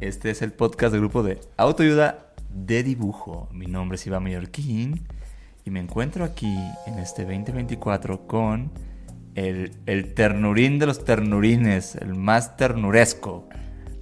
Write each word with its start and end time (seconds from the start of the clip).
Este 0.00 0.30
es 0.30 0.42
el 0.42 0.52
podcast 0.52 0.92
del 0.92 1.00
grupo 1.02 1.22
de 1.22 1.40
autoayuda 1.56 2.32
de 2.50 2.82
dibujo. 2.82 3.48
Mi 3.52 3.66
nombre 3.66 3.96
es 3.96 4.06
Iván 4.06 4.22
Mallorquín 4.22 5.06
y 5.64 5.70
me 5.70 5.80
encuentro 5.80 6.24
aquí 6.24 6.56
en 6.86 6.98
este 6.98 7.22
2024 7.24 8.26
con 8.26 8.72
el, 9.34 9.76
el 9.86 10.14
ternurín 10.14 10.78
de 10.78 10.86
los 10.86 11.04
ternurines, 11.04 11.94
el 11.96 12.14
más 12.14 12.56
ternuresco, 12.56 13.48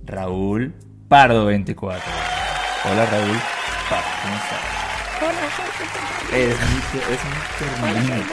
Raúl 0.04 0.74
Pardo 1.08 1.46
24. 1.46 2.02
Hola 2.90 3.06
Raúl 3.06 3.36
Pardo, 3.90 4.08
¿cómo 4.22 4.34
estás? 4.36 4.78
Es 6.32 6.56
muy, 6.60 7.00
es 7.14 7.24
muy 7.24 8.02
ternurino. 8.06 8.24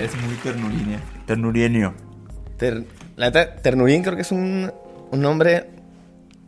Es 0.00 0.14
muy 0.22 0.34
ternurino. 0.36 0.98
Ternurienio. 1.26 1.94
Ter- 2.58 2.84
la 3.16 3.26
neta, 3.26 3.56
Ternurín 3.56 4.02
creo 4.02 4.14
que 4.16 4.22
es 4.22 4.30
un, 4.32 4.70
un 5.10 5.20
nombre. 5.20 5.70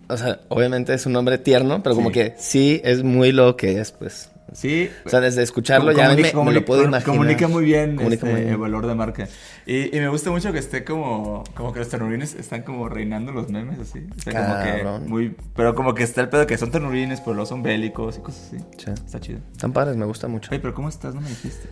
O 0.09 0.17
sea, 0.17 0.41
obviamente 0.49 0.95
es 0.95 1.05
un 1.07 1.13
nombre 1.13 1.39
tierno, 1.39 1.83
pero 1.83 1.95
como 1.95 2.09
Sí. 2.09 2.15
que 2.15 2.35
sí 2.39 2.81
es 2.85 3.03
muy 3.03 3.33
lo 3.33 3.57
que 3.57 3.81
es, 3.81 3.93
pues. 3.93 4.31
Sí. 4.53 4.89
O 5.05 5.09
sea, 5.09 5.21
desde 5.21 5.43
escucharlo 5.43 5.91
ya 5.91 6.09
me, 6.15 6.23
me 6.33 6.53
lo 6.53 6.65
puedo 6.65 6.85
imaginar. 6.85 7.03
Comunica 7.03 7.49
muy 7.49 7.65
bien, 7.65 7.97
Comunica 7.97 8.15
este, 8.27 8.27
muy 8.31 8.41
bien. 8.43 8.53
el 8.53 8.57
valor 8.59 8.87
de 8.87 8.95
marca. 8.95 9.27
Y, 9.67 9.95
y 9.95 10.01
me 10.01 10.07
gusta 10.09 10.31
mucho 10.31 10.53
que 10.53 10.61
esté 10.61 10.85
como, 10.85 11.43
como 11.57 11.73
que 11.73 11.81
los 11.81 11.89
ternurines 11.89 12.35
están 12.37 12.63
como 12.63 12.89
reinando 12.89 13.33
los 13.33 13.49
memes, 13.51 13.81
así. 13.81 14.07
O 14.17 14.23
sea, 14.23 14.33
como 14.47 14.63
que 14.63 14.71
Cabrón. 14.83 15.09
muy, 15.09 15.37
pero 15.57 15.75
como 15.75 15.95
que 15.95 16.05
está 16.05 16.21
el 16.21 16.29
pedo 16.29 16.47
que 16.47 16.57
son 16.57 16.71
ternurines, 16.71 17.21
pero 17.21 17.35
luego 17.35 17.47
son 17.47 17.65
bélicos 17.65 18.19
y 18.19 18.21
cosas 18.21 18.47
así. 18.53 18.59
Sí. 18.79 18.91
Está 19.05 19.19
chido. 19.19 19.41
Están 19.51 19.73
padres, 19.73 19.97
me 19.97 20.05
gusta 20.07 20.29
mucho. 20.29 20.49
Oye, 20.53 20.61
pero 20.61 20.73
¿cómo 20.75 20.89
estás? 20.89 21.13
No 21.17 21.21
me 21.21 21.29
dijiste. 21.29 21.69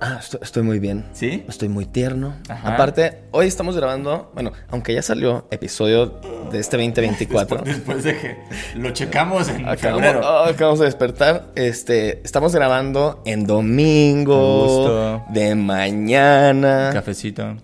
Ah, 0.00 0.18
estoy, 0.20 0.40
estoy 0.42 0.62
muy 0.62 0.78
bien. 0.78 1.04
¿Sí? 1.12 1.44
Estoy 1.48 1.68
muy 1.68 1.84
tierno. 1.86 2.34
Ajá. 2.48 2.74
Aparte, 2.74 3.24
hoy 3.32 3.46
estamos 3.46 3.76
grabando, 3.76 4.30
bueno, 4.34 4.52
aunque 4.68 4.94
ya 4.94 5.02
salió 5.02 5.48
episodio 5.50 6.20
de 6.52 6.60
este 6.60 6.76
2024. 6.76 7.62
Después 7.64 8.04
de 8.04 8.16
que 8.16 8.36
lo 8.76 8.90
checamos 8.92 9.48
en 9.48 9.68
Acabamos, 9.68 10.02
febrero. 10.02 10.20
oh, 10.24 10.44
acabamos 10.44 10.78
de 10.78 10.84
despertar. 10.86 11.46
Este, 11.56 12.20
estamos 12.22 12.54
grabando 12.54 13.22
en 13.26 13.44
domingo, 13.46 15.24
de 15.30 15.54
mañana. 15.56 16.90
Cafecito. 16.92 17.56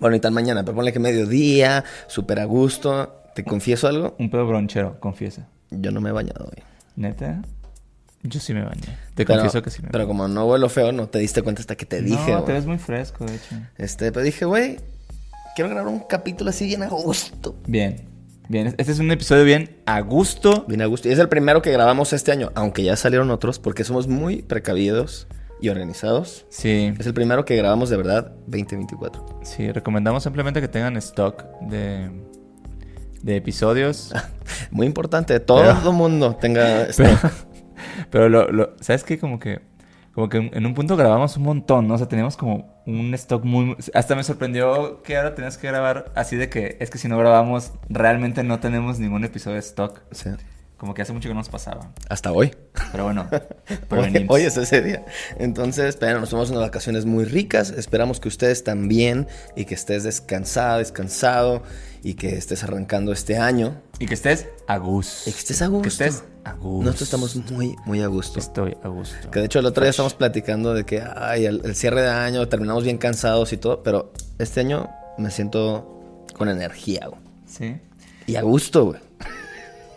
Bueno, 0.00 0.16
y 0.16 0.20
tal 0.20 0.32
mañana, 0.32 0.64
pero 0.64 0.74
ponle 0.74 0.92
que 0.92 0.98
mediodía, 0.98 1.84
súper 2.08 2.40
a 2.40 2.44
gusto. 2.44 3.22
¿Te 3.34 3.42
confieso 3.42 3.88
algo? 3.88 4.14
Un 4.18 4.28
pedo 4.30 4.46
bronchero, 4.46 5.00
confiesa. 5.00 5.48
Yo 5.70 5.90
no 5.90 6.00
me 6.00 6.10
he 6.10 6.12
bañado 6.12 6.44
hoy. 6.44 6.62
¿Neta? 6.96 7.42
Yo 8.24 8.40
sí 8.40 8.54
me 8.54 8.64
bañé. 8.64 8.80
Te 9.14 9.24
Pero- 9.24 9.40
confieso 9.40 9.62
que 9.62 9.70
sí 9.70 9.82
me 9.82 9.88
Pero 9.90 10.04
bañé. 10.04 10.08
como 10.08 10.28
no 10.28 10.46
huelo 10.46 10.68
feo, 10.68 10.92
no 10.92 11.08
te 11.08 11.18
diste 11.18 11.42
cuenta 11.42 11.60
hasta 11.60 11.76
que 11.76 11.86
te 11.86 12.00
dije, 12.02 12.32
No, 12.32 12.42
te 12.42 12.52
ves 12.52 12.66
muy 12.66 12.78
fresco, 12.78 13.24
de 13.26 13.36
hecho. 13.36 13.54
Este, 13.76 14.10
pero 14.12 14.24
dije, 14.24 14.44
güey, 14.46 14.78
quiero 15.54 15.70
grabar 15.70 15.88
un 15.92 16.00
capítulo 16.00 16.50
así 16.50 16.66
bien 16.66 16.82
a 16.82 16.88
gusto. 16.88 17.54
Bien. 17.66 18.08
Bien, 18.48 18.74
este 18.76 18.92
es 18.92 18.98
un 18.98 19.10
episodio 19.10 19.44
bien 19.44 19.76
a 19.86 20.00
gusto. 20.00 20.64
Bien 20.68 20.82
a 20.82 20.86
gusto. 20.86 21.08
Y 21.08 21.12
es 21.12 21.18
el 21.18 21.28
primero 21.28 21.62
que 21.62 21.70
grabamos 21.72 22.12
este 22.12 22.30
año, 22.32 22.50
aunque 22.54 22.82
ya 22.82 22.96
salieron 22.96 23.30
otros, 23.30 23.58
porque 23.58 23.84
somos 23.84 24.06
muy 24.08 24.42
precavidos 24.42 25.26
y 25.62 25.68
organizados. 25.70 26.44
Sí, 26.50 26.92
Es 26.98 27.06
el 27.06 27.14
primero 27.14 27.44
que 27.46 27.56
grabamos 27.56 27.88
de 27.88 27.96
verdad 27.96 28.32
2024. 28.46 29.40
sí, 29.44 29.70
recomendamos 29.72 30.22
simplemente 30.22 30.60
que 30.60 30.68
tengan 30.68 30.96
stock 30.98 31.44
de, 31.62 32.10
de 33.22 33.36
episodios. 33.36 34.12
Muy 34.70 34.86
importante, 34.86 35.40
todo 35.40 35.62
Pero- 35.62 35.90
el 35.90 35.96
mundo 35.96 36.36
tenga... 36.36 36.88
Pero, 36.96 37.18
pero 38.10 38.28
lo, 38.28 38.50
lo- 38.50 38.74
¿sabes 38.80 39.04
qué? 39.04 39.18
Como 39.18 39.38
que, 39.38 39.60
como 40.12 40.28
que 40.28 40.38
en 40.52 40.66
un 40.66 40.74
punto 40.74 40.96
grabamos 40.96 41.36
un 41.36 41.42
montón, 41.44 41.88
¿no? 41.88 41.94
O 41.94 41.98
sea, 41.98 42.08
teníamos 42.08 42.36
como 42.36 42.82
un 42.86 43.12
stock 43.14 43.44
muy... 43.44 43.76
Hasta 43.94 44.14
me 44.14 44.22
sorprendió 44.24 45.02
que 45.02 45.16
ahora 45.16 45.34
tenías 45.34 45.58
que 45.58 45.66
grabar 45.68 46.12
así 46.14 46.36
de 46.36 46.48
que 46.48 46.76
es 46.80 46.90
que 46.90 46.98
si 46.98 47.08
no 47.08 47.18
grabamos, 47.18 47.72
realmente 47.88 48.44
no 48.44 48.60
tenemos 48.60 48.98
ningún 48.98 49.24
episodio 49.24 49.54
de 49.54 49.60
stock. 49.60 50.02
sea, 50.14 50.36
Como 50.76 50.92
que 50.92 51.02
hace 51.02 51.12
mucho 51.12 51.28
que 51.28 51.34
no 51.34 51.40
nos 51.40 51.48
pasaba. 51.48 51.92
hasta 52.08 52.32
hoy. 52.32 52.54
Pero 52.92 53.04
bueno, 53.04 53.28
Hoy, 54.28 54.42
es 54.42 54.56
ese 54.56 54.82
día. 54.82 55.04
Entonces, 55.38 55.96
pero 55.96 56.20
nos 56.20 56.30
tomamos 56.30 56.50
unas 56.50 56.62
vacaciones 56.62 57.06
muy 57.06 57.24
ricas. 57.24 57.70
Esperamos 57.70 58.20
que 58.20 58.28
ustedes 58.28 58.64
también 58.64 59.28
y 59.56 59.64
que 59.64 59.74
estés 59.74 60.02
descansada, 60.02 60.78
descansado 60.78 61.62
y 62.02 62.14
que 62.14 62.36
estés 62.36 62.64
arrancando 62.64 63.12
este 63.12 63.38
año. 63.38 63.80
Y 63.98 64.06
que 64.06 64.14
estés 64.14 64.48
a 64.66 64.76
gusto. 64.78 65.30
Y 65.30 65.32
que 65.32 65.38
estés 65.38 65.62
a 65.62 65.68
gusto. 65.68 65.82
Que 65.82 65.88
estés 65.88 66.24
a 66.44 66.52
gusto. 66.54 66.84
Nosotros 66.84 67.02
estamos 67.02 67.36
muy, 67.52 67.76
muy 67.86 68.02
a 68.02 68.08
gusto. 68.08 68.38
Estoy 68.40 68.76
a 68.82 68.88
gusto. 68.88 69.30
Que 69.30 69.38
de 69.38 69.46
hecho 69.46 69.60
el 69.60 69.66
otro 69.66 69.84
día 69.84 69.90
estamos 69.90 70.14
platicando 70.14 70.74
de 70.74 70.84
que, 70.84 71.02
ay, 71.16 71.46
el, 71.46 71.62
el 71.64 71.74
cierre 71.76 72.02
de 72.02 72.10
año, 72.10 72.46
terminamos 72.48 72.84
bien 72.84 72.98
cansados 72.98 73.52
y 73.52 73.56
todo, 73.56 73.82
pero 73.82 74.12
este 74.38 74.60
año 74.60 74.90
me 75.16 75.30
siento 75.30 76.22
con 76.36 76.48
energía, 76.48 77.06
güey. 77.06 77.20
Sí. 77.46 77.76
Y 78.26 78.36
a 78.36 78.42
gusto, 78.42 78.86
güey. 78.86 79.00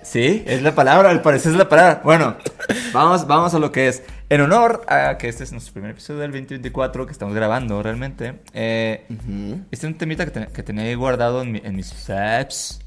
Sí, 0.09 0.43
es 0.47 0.61
la 0.61 0.73
palabra, 0.73 1.09
al 1.09 1.21
parecer 1.21 1.51
es 1.51 1.57
la 1.57 1.67
palabra. 1.67 2.01
Bueno, 2.03 2.37
vamos, 2.93 3.27
vamos 3.27 3.53
a 3.53 3.59
lo 3.59 3.71
que 3.71 3.87
es. 3.89 4.03
En 4.29 4.41
honor 4.41 4.83
a 4.87 5.17
que 5.17 5.27
este 5.27 5.43
es 5.43 5.51
nuestro 5.51 5.73
primer 5.73 5.91
episodio 5.91 6.19
del 6.21 6.31
2024 6.31 7.05
que 7.05 7.11
estamos 7.11 7.33
grabando 7.35 7.81
realmente, 7.83 8.39
eh, 8.53 9.05
Ujú. 9.09 9.61
este 9.71 9.85
es 9.87 9.91
un 9.91 9.97
temita 9.97 10.25
que, 10.25 10.31
te- 10.31 10.47
que 10.47 10.63
tenía 10.63 10.83
ahí 10.83 10.95
guardado 10.95 11.41
en, 11.41 11.51
mi- 11.51 11.61
en 11.63 11.75
mis 11.75 12.09
apps. 12.09 12.79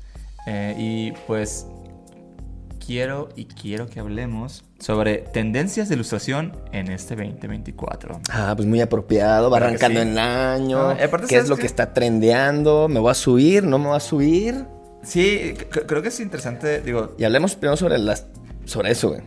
eh, 0.47 0.75
y 0.79 1.13
pues 1.27 1.67
quiero 2.85 3.29
y 3.37 3.45
quiero 3.47 3.87
que 3.89 4.01
hablemos 4.01 4.65
sobre 4.79 5.19
tendencias 5.19 5.89
de 5.89 5.95
ilustración 5.97 6.57
en 6.73 6.91
este 6.91 7.15
2024. 7.17 8.21
Ah, 8.31 8.55
pues 8.57 8.67
muy 8.67 8.81
apropiado, 8.81 9.51
va 9.51 9.59
Claro 9.59 9.77
que 9.79 9.85
arrancando 9.85 10.03
sí. 10.03 10.09
el 10.09 10.19
año. 10.19 10.89
No, 10.89 10.97
¿Qué 10.97 11.05
es 11.05 11.11
¿sabes 11.31 11.49
lo 11.49 11.57
qué? 11.57 11.61
que 11.63 11.67
está 11.67 11.93
trendeando? 11.93 12.89
¿Me 12.89 12.99
voy 13.01 13.11
a 13.11 13.15
subir? 13.15 13.65
¿No 13.65 13.79
me 13.79 13.89
voy 13.89 13.97
a 13.97 14.01
subir? 14.01 14.65
Sí, 15.03 15.55
creo 15.87 16.03
que 16.03 16.09
es 16.09 16.21
interesante, 16.21 16.81
digo, 16.81 17.15
Y 17.19 17.25
hablemos 17.25 17.55
primero 17.57 17.77
sobre 17.77 17.99
las 17.99 18.27
sobre 18.65 18.93
eso, 18.93 19.11
güey. 19.11 19.23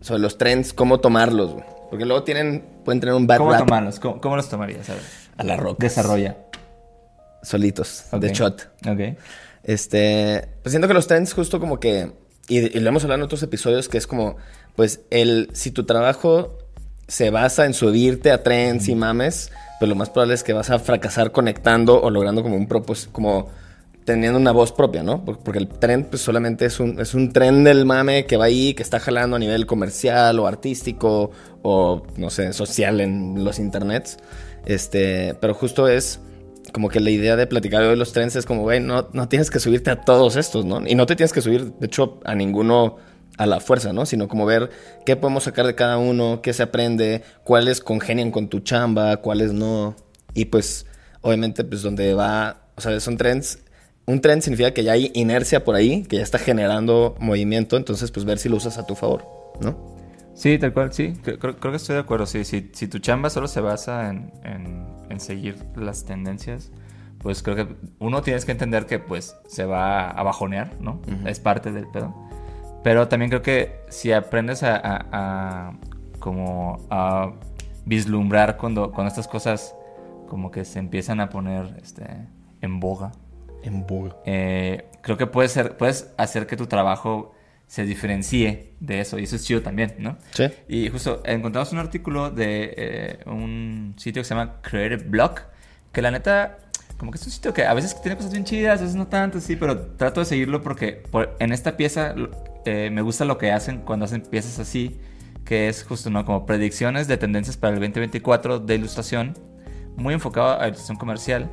Sobre 0.00 0.20
los 0.20 0.36
trends, 0.36 0.72
cómo 0.72 1.00
tomarlos, 1.00 1.52
güey. 1.52 1.64
Porque 1.90 2.04
luego 2.04 2.22
tienen, 2.24 2.64
pueden 2.84 3.00
tener 3.00 3.14
un 3.14 3.26
bad 3.26 3.38
¿cómo 3.38 3.52
rap 3.52 3.60
tomarlos? 3.66 4.00
¿Cómo, 4.00 4.20
cómo 4.20 4.36
los 4.36 4.48
tomarías? 4.48 4.88
A 4.90 4.94
ver. 4.94 5.02
a 5.36 5.44
la 5.44 5.56
roca. 5.56 5.76
Desarrolla. 5.80 6.36
Solitos, 7.42 8.04
de 8.12 8.32
shot. 8.32 8.70
Ok. 8.86 9.18
Este, 9.64 10.48
pues 10.62 10.72
siento 10.72 10.88
que 10.88 10.94
los 10.94 11.06
trends 11.06 11.32
justo 11.32 11.60
como 11.60 11.78
que, 11.78 12.12
y, 12.48 12.76
y 12.76 12.80
lo 12.80 12.88
hemos 12.88 13.04
hablado 13.04 13.20
en 13.20 13.24
otros 13.24 13.42
episodios, 13.42 13.88
que 13.88 13.98
es 13.98 14.06
como, 14.06 14.36
pues, 14.74 15.00
el, 15.10 15.48
si 15.52 15.70
tu 15.70 15.84
trabajo 15.84 16.58
se 17.08 17.30
basa 17.30 17.66
en 17.66 17.74
subirte 17.74 18.30
a 18.30 18.42
trends 18.42 18.88
y 18.88 18.94
mames, 18.94 19.52
pues 19.78 19.88
lo 19.88 19.94
más 19.94 20.10
probable 20.10 20.34
es 20.34 20.42
que 20.42 20.52
vas 20.52 20.70
a 20.70 20.78
fracasar 20.78 21.32
conectando 21.32 22.00
o 22.00 22.10
logrando 22.10 22.42
como 22.42 22.56
un 22.56 22.68
propósito, 22.68 23.12
como 23.12 23.50
teniendo 24.04 24.38
una 24.38 24.52
voz 24.52 24.72
propia, 24.72 25.02
¿no? 25.02 25.24
Por- 25.24 25.38
Porque 25.38 25.58
el 25.58 25.68
trend 25.68 26.06
pues 26.06 26.22
solamente 26.22 26.64
es 26.66 26.80
un, 26.80 27.00
es 27.00 27.14
un 27.14 27.32
tren 27.32 27.64
del 27.64 27.84
mame 27.86 28.26
que 28.26 28.36
va 28.36 28.46
ahí, 28.46 28.74
que 28.74 28.82
está 28.82 28.98
jalando 29.00 29.36
a 29.36 29.38
nivel 29.38 29.66
comercial 29.66 30.38
o 30.38 30.46
artístico 30.46 31.30
o, 31.62 32.02
no 32.16 32.30
sé, 32.30 32.52
social 32.52 33.00
en 33.00 33.44
los 33.44 33.58
internets. 33.58 34.16
Este, 34.66 35.34
pero 35.40 35.54
justo 35.54 35.88
es 35.88 36.20
como 36.72 36.88
que 36.88 37.00
la 37.00 37.10
idea 37.10 37.36
de 37.36 37.46
platicar 37.46 37.82
de 37.82 37.96
los 37.96 38.12
trends 38.12 38.36
es 38.36 38.46
como, 38.46 38.62
güey, 38.62 38.80
no, 38.80 39.08
no 39.12 39.28
tienes 39.28 39.50
que 39.50 39.58
subirte 39.58 39.90
a 39.90 40.00
todos 40.02 40.36
estos, 40.36 40.64
¿no? 40.64 40.86
Y 40.86 40.94
no 40.94 41.06
te 41.06 41.16
tienes 41.16 41.32
que 41.32 41.40
subir, 41.40 41.72
de 41.74 41.86
hecho, 41.86 42.20
a 42.24 42.34
ninguno 42.34 42.96
a 43.38 43.46
la 43.46 43.60
fuerza, 43.60 43.92
¿no? 43.92 44.06
Sino 44.06 44.28
como 44.28 44.46
ver 44.46 44.70
qué 45.04 45.16
podemos 45.16 45.44
sacar 45.44 45.66
de 45.66 45.74
cada 45.74 45.98
uno, 45.98 46.40
qué 46.42 46.52
se 46.52 46.62
aprende, 46.62 47.22
cuáles 47.44 47.80
congenian 47.80 48.30
con 48.30 48.48
tu 48.48 48.60
chamba, 48.60 49.16
cuáles 49.18 49.52
no. 49.52 49.96
Y 50.34 50.46
pues, 50.46 50.86
obviamente, 51.22 51.64
pues 51.64 51.82
donde 51.82 52.14
va, 52.14 52.62
o 52.76 52.80
sea, 52.80 52.98
son 53.00 53.16
trends. 53.16 53.58
Un 54.06 54.20
trend 54.20 54.42
significa 54.42 54.72
que 54.72 54.82
ya 54.84 54.92
hay 54.92 55.10
inercia 55.14 55.64
por 55.64 55.74
ahí, 55.76 56.02
que 56.04 56.16
ya 56.16 56.22
está 56.22 56.38
generando 56.38 57.14
movimiento, 57.20 57.76
entonces 57.76 58.10
pues 58.10 58.24
ver 58.26 58.38
si 58.38 58.48
lo 58.48 58.56
usas 58.56 58.78
a 58.78 58.86
tu 58.86 58.94
favor, 58.94 59.24
¿no? 59.60 59.92
Sí, 60.34 60.58
tal 60.58 60.72
cual, 60.72 60.92
sí. 60.92 61.12
Creo, 61.22 61.38
que 61.58 61.76
estoy 61.76 61.94
de 61.94 62.00
acuerdo. 62.00 62.26
Sí, 62.26 62.44
si 62.44 62.62
tu 62.62 62.98
chamba 62.98 63.30
solo 63.30 63.46
se 63.48 63.60
basa 63.60 64.08
en, 64.08 64.32
en- 64.44 64.86
en 65.10 65.20
seguir 65.20 65.56
las 65.76 66.04
tendencias, 66.04 66.70
pues 67.18 67.42
creo 67.42 67.54
que 67.54 67.68
uno 68.00 68.22
tienes 68.22 68.44
que 68.44 68.52
entender 68.52 68.86
que 68.86 68.98
pues 68.98 69.36
se 69.46 69.64
va 69.66 70.08
a 70.10 70.22
bajonear, 70.22 70.80
¿no? 70.80 71.00
Es 71.26 71.38
parte 71.38 71.70
del 71.70 71.86
pedo. 71.86 72.14
Pero 72.82 73.06
también 73.08 73.28
creo 73.30 73.42
que 73.42 73.82
si 73.90 74.10
aprendes 74.10 74.62
a, 74.64 74.74
a- 74.76 75.06
a 75.12 75.72
como 76.18 76.78
a 76.90 77.32
vislumbrar 77.84 78.56
cuando, 78.56 78.90
cuando 78.90 79.08
estas 79.08 79.28
cosas 79.28 79.74
como 80.28 80.50
que 80.50 80.64
se 80.64 80.78
empiezan 80.78 81.20
a 81.20 81.28
poner 81.28 81.76
este, 81.82 82.04
en 82.62 82.80
boga, 82.80 83.12
En 83.62 83.86
bug. 83.86 84.14
eh, 84.26 84.84
creo 85.02 85.16
que 85.16 85.26
puedes, 85.26 85.52
ser, 85.52 85.76
puedes 85.76 86.12
hacer 86.16 86.46
que 86.46 86.56
tu 86.56 86.66
trabajo 86.66 87.34
se 87.66 87.84
diferencie 87.84 88.74
de 88.80 89.00
eso 89.00 89.18
y 89.18 89.24
eso 89.24 89.36
es 89.36 89.44
chido 89.44 89.62
también, 89.62 89.94
¿no? 89.98 90.18
Sí. 90.32 90.44
Y 90.68 90.88
justo 90.90 91.22
encontramos 91.24 91.72
un 91.72 91.78
artículo 91.78 92.30
de 92.30 92.74
eh, 92.76 93.18
un 93.26 93.94
sitio 93.96 94.20
que 94.22 94.24
se 94.28 94.34
llama 94.34 94.60
Creative 94.62 95.04
Block, 95.08 95.42
que 95.90 96.02
la 96.02 96.10
neta, 96.10 96.58
como 96.98 97.10
que 97.10 97.16
es 97.18 97.24
un 97.24 97.32
sitio 97.32 97.54
que 97.54 97.64
a 97.64 97.72
veces 97.72 98.00
tiene 98.02 98.16
cosas 98.16 98.32
bien 98.32 98.44
chidas, 98.44 98.78
a 98.80 98.82
veces 98.82 98.94
no 98.96 99.06
tanto, 99.06 99.40
sí, 99.40 99.56
pero 99.56 99.78
trato 99.96 100.20
de 100.20 100.26
seguirlo 100.26 100.60
porque 100.62 100.92
por- 101.10 101.34
en 101.38 101.52
esta 101.52 101.76
pieza 101.78 102.14
eh, 102.66 102.90
me 102.92 103.00
gusta 103.00 103.24
lo 103.24 103.38
que 103.38 103.50
hacen 103.52 103.78
cuando 103.78 104.04
hacen 104.04 104.20
piezas 104.22 104.58
así, 104.58 104.98
que 105.46 105.68
es 105.68 105.82
justo, 105.82 106.10
¿no? 106.10 106.24
Como 106.26 106.44
predicciones 106.46 107.08
de 107.08 107.16
tendencias 107.16 107.56
para 107.56 107.74
el 107.74 107.80
2024 107.80 108.58
de 108.60 108.74
ilustración, 108.74 109.34
muy 109.96 110.12
enfocado 110.14 110.60
a 110.60 110.66
ilustración 110.68 110.98
comercial. 110.98 111.50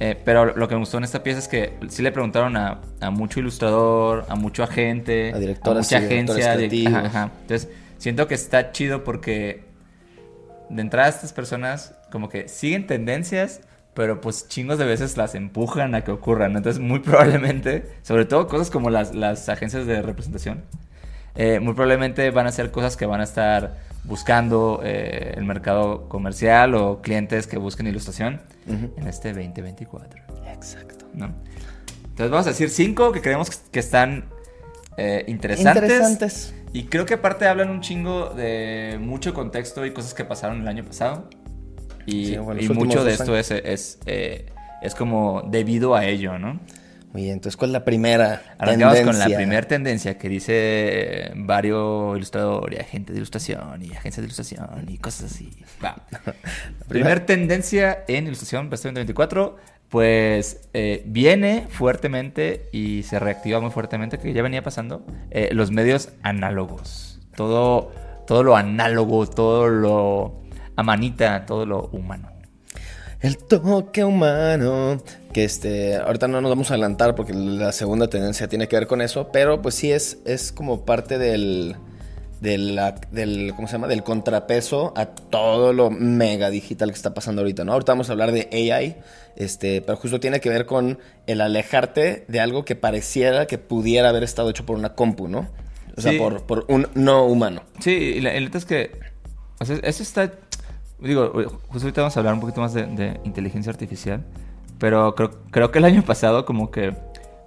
Eh, 0.00 0.20
pero 0.24 0.54
lo 0.56 0.68
que 0.68 0.74
me 0.74 0.80
gustó 0.80 0.98
en 0.98 1.04
esta 1.04 1.22
pieza 1.22 1.38
es 1.40 1.48
que 1.48 1.74
sí 1.88 2.02
le 2.02 2.12
preguntaron 2.12 2.56
a, 2.56 2.80
a 3.00 3.10
mucho 3.10 3.40
ilustrador, 3.40 4.24
a 4.28 4.34
mucho 4.36 4.62
agente, 4.62 5.32
A 5.34 5.38
directoras 5.38 5.86
mucha 5.86 5.98
agencia. 5.98 6.52
ajá, 6.52 7.06
ajá. 7.06 7.30
Entonces, 7.42 7.68
siento 7.98 8.28
que 8.28 8.34
está 8.34 8.72
chido 8.72 9.04
porque 9.04 9.64
de 10.68 10.82
entrada 10.82 11.08
estas 11.08 11.32
personas 11.32 11.94
como 12.10 12.28
que 12.28 12.48
siguen 12.48 12.86
tendencias, 12.86 13.60
pero 13.94 14.20
pues 14.20 14.48
chingos 14.48 14.78
de 14.78 14.84
veces 14.84 15.16
las 15.16 15.34
empujan 15.34 15.94
a 15.94 16.02
que 16.04 16.10
ocurran. 16.10 16.56
Entonces, 16.56 16.80
muy 16.80 16.98
probablemente, 17.00 17.86
sobre 18.02 18.24
todo 18.24 18.46
cosas 18.46 18.70
como 18.70 18.90
las, 18.90 19.14
las 19.14 19.48
agencias 19.48 19.86
de 19.86 20.02
representación, 20.02 20.62
eh, 21.34 21.60
muy 21.60 21.74
probablemente 21.74 22.30
van 22.30 22.46
a 22.46 22.52
ser 22.52 22.70
cosas 22.70 22.96
que 22.96 23.06
van 23.06 23.20
a 23.20 23.24
estar 23.24 23.76
buscando 24.06 24.80
eh, 24.84 25.34
el 25.36 25.44
mercado 25.44 26.08
comercial 26.08 26.74
o 26.74 27.02
clientes 27.02 27.46
que 27.46 27.58
busquen 27.58 27.86
ilustración 27.86 28.40
en 28.66 29.06
este 29.06 29.32
2024. 29.32 30.20
Exacto. 30.52 31.06
¿no? 31.14 31.34
Entonces 32.02 32.30
vamos 32.30 32.46
a 32.46 32.50
decir 32.50 32.70
cinco 32.70 33.12
que 33.12 33.20
creemos 33.20 33.50
que 33.50 33.78
están 33.78 34.24
eh, 34.96 35.24
interesantes. 35.26 35.82
Interesantes. 35.82 36.54
Y 36.72 36.84
creo 36.84 37.06
que 37.06 37.14
aparte 37.14 37.46
hablan 37.46 37.70
un 37.70 37.80
chingo 37.80 38.30
de 38.30 38.98
mucho 39.00 39.34
contexto 39.34 39.84
y 39.86 39.92
cosas 39.92 40.14
que 40.14 40.24
pasaron 40.24 40.60
el 40.60 40.68
año 40.68 40.84
pasado. 40.84 41.28
Y, 42.06 42.26
Sí, 42.26 42.36
bueno, 42.36 42.60
y 42.60 42.68
los 42.68 42.76
mucho 42.76 43.04
de 43.04 43.12
esto 43.12 43.36
es, 43.36 43.50
es, 43.50 43.98
eh, 44.06 44.46
es 44.82 44.94
como 44.94 45.42
debido 45.48 45.94
a 45.94 46.04
ello, 46.04 46.38
¿no? 46.38 46.60
Muy 47.16 47.22
bien, 47.22 47.36
entonces, 47.36 47.56
¿cuál 47.56 47.70
es 47.70 47.72
la 47.72 47.82
primera 47.82 48.42
Arrancamos 48.58 48.98
con 48.98 49.06
la 49.06 49.24
tendencia? 49.24 49.36
primera 49.38 49.66
tendencia 49.66 50.18
que 50.18 50.28
dice 50.28 50.52
eh, 50.52 51.32
varios 51.34 52.14
ilustradores, 52.14 52.78
agentes 52.78 53.14
de 53.14 53.20
ilustración 53.20 53.82
y 53.82 53.92
agencias 53.92 54.16
de 54.16 54.24
ilustración 54.24 54.84
y 54.86 54.98
cosas 54.98 55.32
así. 55.32 55.50
Va. 55.82 55.96
Primer 56.88 57.24
tendencia 57.24 58.04
en 58.06 58.26
ilustración 58.26 58.64
este 58.70 58.88
2024, 58.88 59.56
pues 59.88 60.68
eh, 60.74 61.04
viene 61.06 61.66
fuertemente 61.70 62.68
y 62.70 63.02
se 63.04 63.18
reactiva 63.18 63.60
muy 63.60 63.70
fuertemente, 63.70 64.18
que 64.18 64.34
ya 64.34 64.42
venía 64.42 64.62
pasando, 64.62 65.06
eh, 65.30 65.48
los 65.52 65.70
medios 65.70 66.10
análogos. 66.22 67.18
Todo, 67.34 67.92
todo 68.26 68.42
lo 68.42 68.58
análogo, 68.58 69.26
todo 69.26 69.68
lo 69.70 70.42
a 70.76 70.82
manita, 70.82 71.46
todo 71.46 71.64
lo 71.64 71.86
humano. 71.92 72.35
El 73.20 73.38
toque 73.38 74.04
humano. 74.04 75.02
Que 75.32 75.44
este, 75.44 75.96
ahorita 75.96 76.28
no 76.28 76.40
nos 76.40 76.50
vamos 76.50 76.70
a 76.70 76.74
adelantar 76.74 77.14
porque 77.14 77.32
la 77.34 77.72
segunda 77.72 78.08
tendencia 78.08 78.48
tiene 78.48 78.68
que 78.68 78.76
ver 78.76 78.86
con 78.86 79.00
eso, 79.02 79.30
pero 79.32 79.60
pues 79.62 79.74
sí 79.74 79.90
es, 79.92 80.18
es 80.24 80.52
como 80.52 80.84
parte 80.84 81.18
del, 81.18 81.76
del, 82.40 82.80
del, 83.10 83.52
¿cómo 83.54 83.68
se 83.68 83.72
llama? 83.72 83.86
Del 83.88 84.02
contrapeso 84.02 84.92
a 84.96 85.06
todo 85.06 85.72
lo 85.72 85.90
mega 85.90 86.50
digital 86.50 86.90
que 86.90 86.96
está 86.96 87.12
pasando 87.14 87.42
ahorita, 87.42 87.64
¿no? 87.64 87.72
Ahorita 87.72 87.92
vamos 87.92 88.08
a 88.08 88.12
hablar 88.12 88.32
de 88.32 88.48
AI, 88.52 88.96
este, 89.36 89.82
pero 89.82 89.96
justo 89.98 90.20
tiene 90.20 90.40
que 90.40 90.48
ver 90.48 90.64
con 90.66 90.98
el 91.26 91.40
alejarte 91.40 92.24
de 92.28 92.40
algo 92.40 92.64
que 92.64 92.76
pareciera 92.76 93.46
que 93.46 93.58
pudiera 93.58 94.08
haber 94.10 94.22
estado 94.22 94.48
hecho 94.50 94.64
por 94.64 94.76
una 94.78 94.94
compu, 94.94 95.28
¿no? 95.28 95.48
O 95.96 96.00
sea, 96.00 96.12
Sí. 96.12 96.18
por, 96.18 96.44
por 96.44 96.64
un 96.68 96.88
no 96.94 97.24
humano. 97.26 97.62
Sí, 97.80 97.90
y 97.92 98.20
la, 98.20 98.32
el 98.34 98.44
neta 98.44 98.58
es 98.58 98.64
que. 98.66 98.90
O 99.60 99.64
sea, 99.64 99.76
eso 99.82 100.02
está. 100.02 100.30
Digo, 100.98 101.30
justo 101.68 101.86
ahorita 101.86 102.00
vamos 102.02 102.16
a 102.16 102.20
hablar 102.20 102.34
un 102.34 102.40
poquito 102.40 102.60
más 102.60 102.72
de, 102.72 102.86
de 102.86 103.20
inteligencia 103.24 103.70
artificial. 103.70 104.24
Pero 104.78 105.14
creo, 105.14 105.30
creo 105.50 105.70
que 105.70 105.78
el 105.78 105.84
año 105.84 106.02
pasado, 106.02 106.44
como 106.44 106.70
que. 106.70 106.94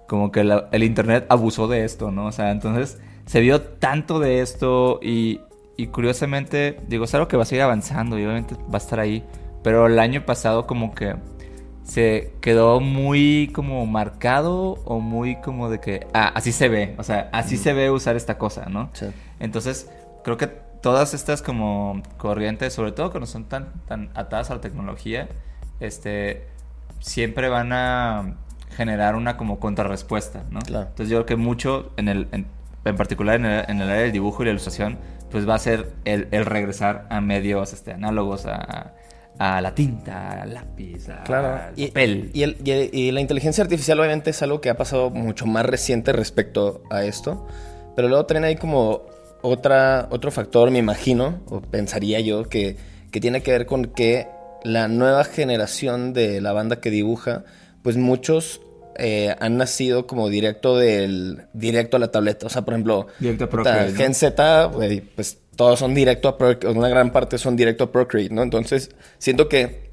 Como 0.07 0.31
que 0.31 0.43
la- 0.43 0.67
el 0.71 0.83
internet 0.83 1.25
abusó 1.29 1.67
de 1.67 1.85
esto, 1.85 2.09
¿no? 2.11 2.25
O 2.27 2.31
sea, 2.31 2.49
entonces 2.51 2.97
se 3.27 3.41
vio 3.41 3.61
tanto 3.61 4.19
de 4.19 4.41
esto 4.41 4.99
y, 5.03 5.39
y 5.77 5.87
curiosamente, 5.87 6.79
digo, 6.87 7.05
es 7.05 7.13
algo 7.13 7.27
que 7.27 7.37
va 7.37 7.43
a 7.43 7.45
seguir 7.45 7.61
avanzando 7.61 8.17
y 8.17 8.25
obviamente 8.25 8.55
va 8.55 8.75
a 8.75 8.77
estar 8.77 8.99
ahí. 8.99 9.23
Pero 9.61 9.85
el 9.85 9.99
año 9.99 10.25
pasado, 10.25 10.65
como 10.65 10.95
que 10.95 11.15
se 11.83 12.33
quedó 12.41 12.79
muy 12.79 13.51
como 13.53 13.85
marcado 13.85 14.79
o 14.85 14.99
muy 14.99 15.35
como 15.41 15.69
de 15.69 15.79
que, 15.79 16.07
ah, 16.13 16.31
así 16.35 16.51
se 16.51 16.69
ve, 16.69 16.95
o 16.97 17.03
sea, 17.03 17.29
así 17.31 17.57
se 17.57 17.73
ve 17.73 17.89
usar 17.91 18.15
esta 18.15 18.37
cosa, 18.37 18.65
¿no? 18.69 18.89
Sí. 18.93 19.07
Entonces, 19.39 19.91
creo 20.23 20.37
que 20.37 20.49
todas 20.81 21.13
estas 21.13 21.41
como 21.41 22.01
corrientes, 22.17 22.73
sobre 22.73 22.91
todo 22.91 23.11
cuando 23.11 23.27
son 23.27 23.45
tan, 23.45 23.73
tan 23.87 24.09
atadas 24.15 24.49
a 24.51 24.55
la 24.55 24.61
tecnología, 24.61 25.27
este, 25.79 26.47
siempre 26.99 27.49
van 27.49 27.71
a 27.73 28.35
generar 28.75 29.15
una 29.15 29.37
como 29.37 29.59
contrarrespuesta, 29.59 30.43
¿no? 30.51 30.59
Claro. 30.61 30.87
Entonces 30.89 31.09
yo 31.09 31.17
creo 31.17 31.25
que 31.25 31.35
mucho, 31.35 31.91
en, 31.97 32.07
el, 32.07 32.27
en, 32.31 32.47
en 32.85 32.95
particular 32.95 33.35
en 33.35 33.45
el, 33.45 33.65
en 33.69 33.81
el 33.81 33.89
área 33.89 34.03
del 34.03 34.11
dibujo 34.11 34.43
y 34.43 34.45
la 34.45 34.51
ilustración, 34.51 34.97
pues 35.31 35.47
va 35.47 35.55
a 35.55 35.59
ser 35.59 35.93
el, 36.05 36.27
el 36.31 36.45
regresar 36.45 37.05
a 37.09 37.21
medios 37.21 37.73
este, 37.73 37.91
análogos, 37.93 38.45
a, 38.45 38.93
a 39.37 39.61
la 39.61 39.73
tinta, 39.75 40.41
al 40.41 40.53
lápiz, 40.53 41.07
Claro. 41.25 41.61
al 41.63 41.73
Y, 41.75 41.87
papel. 41.87 42.31
y 42.33 42.43
el- 42.43 42.57
y 42.63 42.71
el- 42.71 42.89
y 42.93 43.11
la 43.11 43.21
inteligencia 43.21 43.63
artificial 43.63 43.99
obviamente 43.99 44.31
es 44.31 44.41
algo 44.41 44.59
que 44.61 44.69
ha 44.69 44.77
pasado 44.77 45.09
mucho 45.11 45.45
más 45.45 45.65
reciente 45.65 46.11
respecto 46.13 46.83
a 46.89 47.03
esto. 47.03 47.47
Pero 47.95 48.07
luego 48.07 48.25
también 48.25 48.45
hay 48.45 48.55
como 48.55 49.01
otra, 49.41 50.07
otro 50.11 50.31
factor, 50.31 50.71
me 50.71 50.79
imagino, 50.79 51.41
o 51.47 51.61
pensaría 51.61 52.19
yo, 52.19 52.49
que, 52.49 52.77
que 53.11 53.19
tiene 53.19 53.41
que 53.41 53.51
ver 53.51 53.65
con 53.65 53.85
que 53.85 54.27
la 54.63 54.87
nueva 54.87 55.23
generación 55.23 56.13
de 56.13 56.41
la 56.41 56.51
banda 56.53 56.81
que 56.81 56.89
dibuja, 56.89 57.43
pues 57.81 57.97
muchos 57.97 58.61
eh, 58.97 59.33
han 59.39 59.57
nacido 59.57 60.07
como 60.07 60.29
directo 60.29 60.77
del 60.77 61.43
directo 61.53 61.97
a 61.97 61.99
la 61.99 62.11
tableta. 62.11 62.47
O 62.47 62.49
sea, 62.49 62.63
por 62.63 62.73
ejemplo, 62.73 63.07
Directo 63.19 63.45
a 63.45 63.49
Procreate, 63.49 63.91
¿no? 63.91 63.97
Gen 63.97 64.13
Z, 64.13 64.71
pues 65.15 65.37
todos 65.55 65.79
son 65.79 65.93
directo 65.93 66.27
a 66.27 66.37
Procreate, 66.37 66.77
una 66.77 66.89
gran 66.89 67.11
parte 67.11 67.37
son 67.37 67.55
directo 67.55 67.85
a 67.85 67.91
Procreate, 67.91 68.33
¿no? 68.33 68.43
Entonces, 68.43 68.91
siento 69.17 69.47
que 69.47 69.88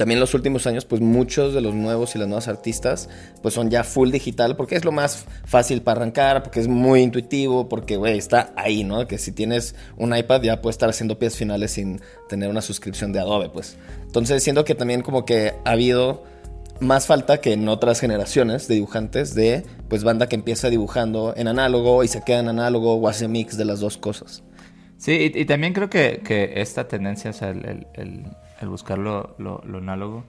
también 0.00 0.16
en 0.16 0.20
los 0.20 0.32
últimos 0.32 0.66
años, 0.66 0.86
pues 0.86 1.02
muchos 1.02 1.52
de 1.52 1.60
los 1.60 1.74
nuevos 1.74 2.14
y 2.14 2.18
las 2.18 2.26
nuevas 2.26 2.48
artistas, 2.48 3.10
pues 3.42 3.52
son 3.52 3.68
ya 3.68 3.84
full 3.84 4.10
digital, 4.10 4.56
porque 4.56 4.74
es 4.74 4.86
lo 4.86 4.92
más 4.92 5.26
fácil 5.44 5.82
para 5.82 6.00
arrancar, 6.00 6.42
porque 6.42 6.58
es 6.58 6.68
muy 6.68 7.02
intuitivo, 7.02 7.68
porque, 7.68 7.98
güey, 7.98 8.16
está 8.16 8.50
ahí, 8.56 8.82
¿no? 8.82 9.06
Que 9.06 9.18
si 9.18 9.30
tienes 9.30 9.74
un 9.98 10.16
iPad 10.16 10.40
ya 10.40 10.62
puedes 10.62 10.76
estar 10.76 10.88
haciendo 10.88 11.18
piezas 11.18 11.38
finales 11.38 11.72
sin 11.72 12.00
tener 12.30 12.48
una 12.48 12.62
suscripción 12.62 13.12
de 13.12 13.20
Adobe, 13.20 13.50
pues. 13.50 13.76
Entonces, 14.06 14.42
siento 14.42 14.64
que 14.64 14.74
también 14.74 15.02
como 15.02 15.26
que 15.26 15.52
ha 15.66 15.72
habido 15.72 16.24
más 16.80 17.06
falta 17.06 17.42
que 17.42 17.52
en 17.52 17.68
otras 17.68 18.00
generaciones 18.00 18.68
de 18.68 18.76
dibujantes 18.76 19.34
de, 19.34 19.64
pues, 19.90 20.02
banda 20.02 20.30
que 20.30 20.36
empieza 20.36 20.70
dibujando 20.70 21.34
en 21.36 21.46
análogo 21.46 22.04
y 22.04 22.08
se 22.08 22.22
queda 22.22 22.38
en 22.38 22.48
análogo 22.48 22.94
o 22.94 23.06
hace 23.06 23.28
mix 23.28 23.58
de 23.58 23.66
las 23.66 23.80
dos 23.80 23.98
cosas. 23.98 24.42
Sí, 24.96 25.30
y, 25.34 25.44
también 25.44 25.74
creo 25.74 25.90
que, 25.90 26.22
que 26.24 26.54
esta 26.56 26.88
tendencia, 26.88 27.32
o 27.32 27.34
sea, 27.34 27.50
el- 27.50 27.86
el 28.60 28.68
buscar 28.68 28.98
lo, 28.98 29.34
lo- 29.38 29.62
lo 29.64 29.78
análogo, 29.78 30.24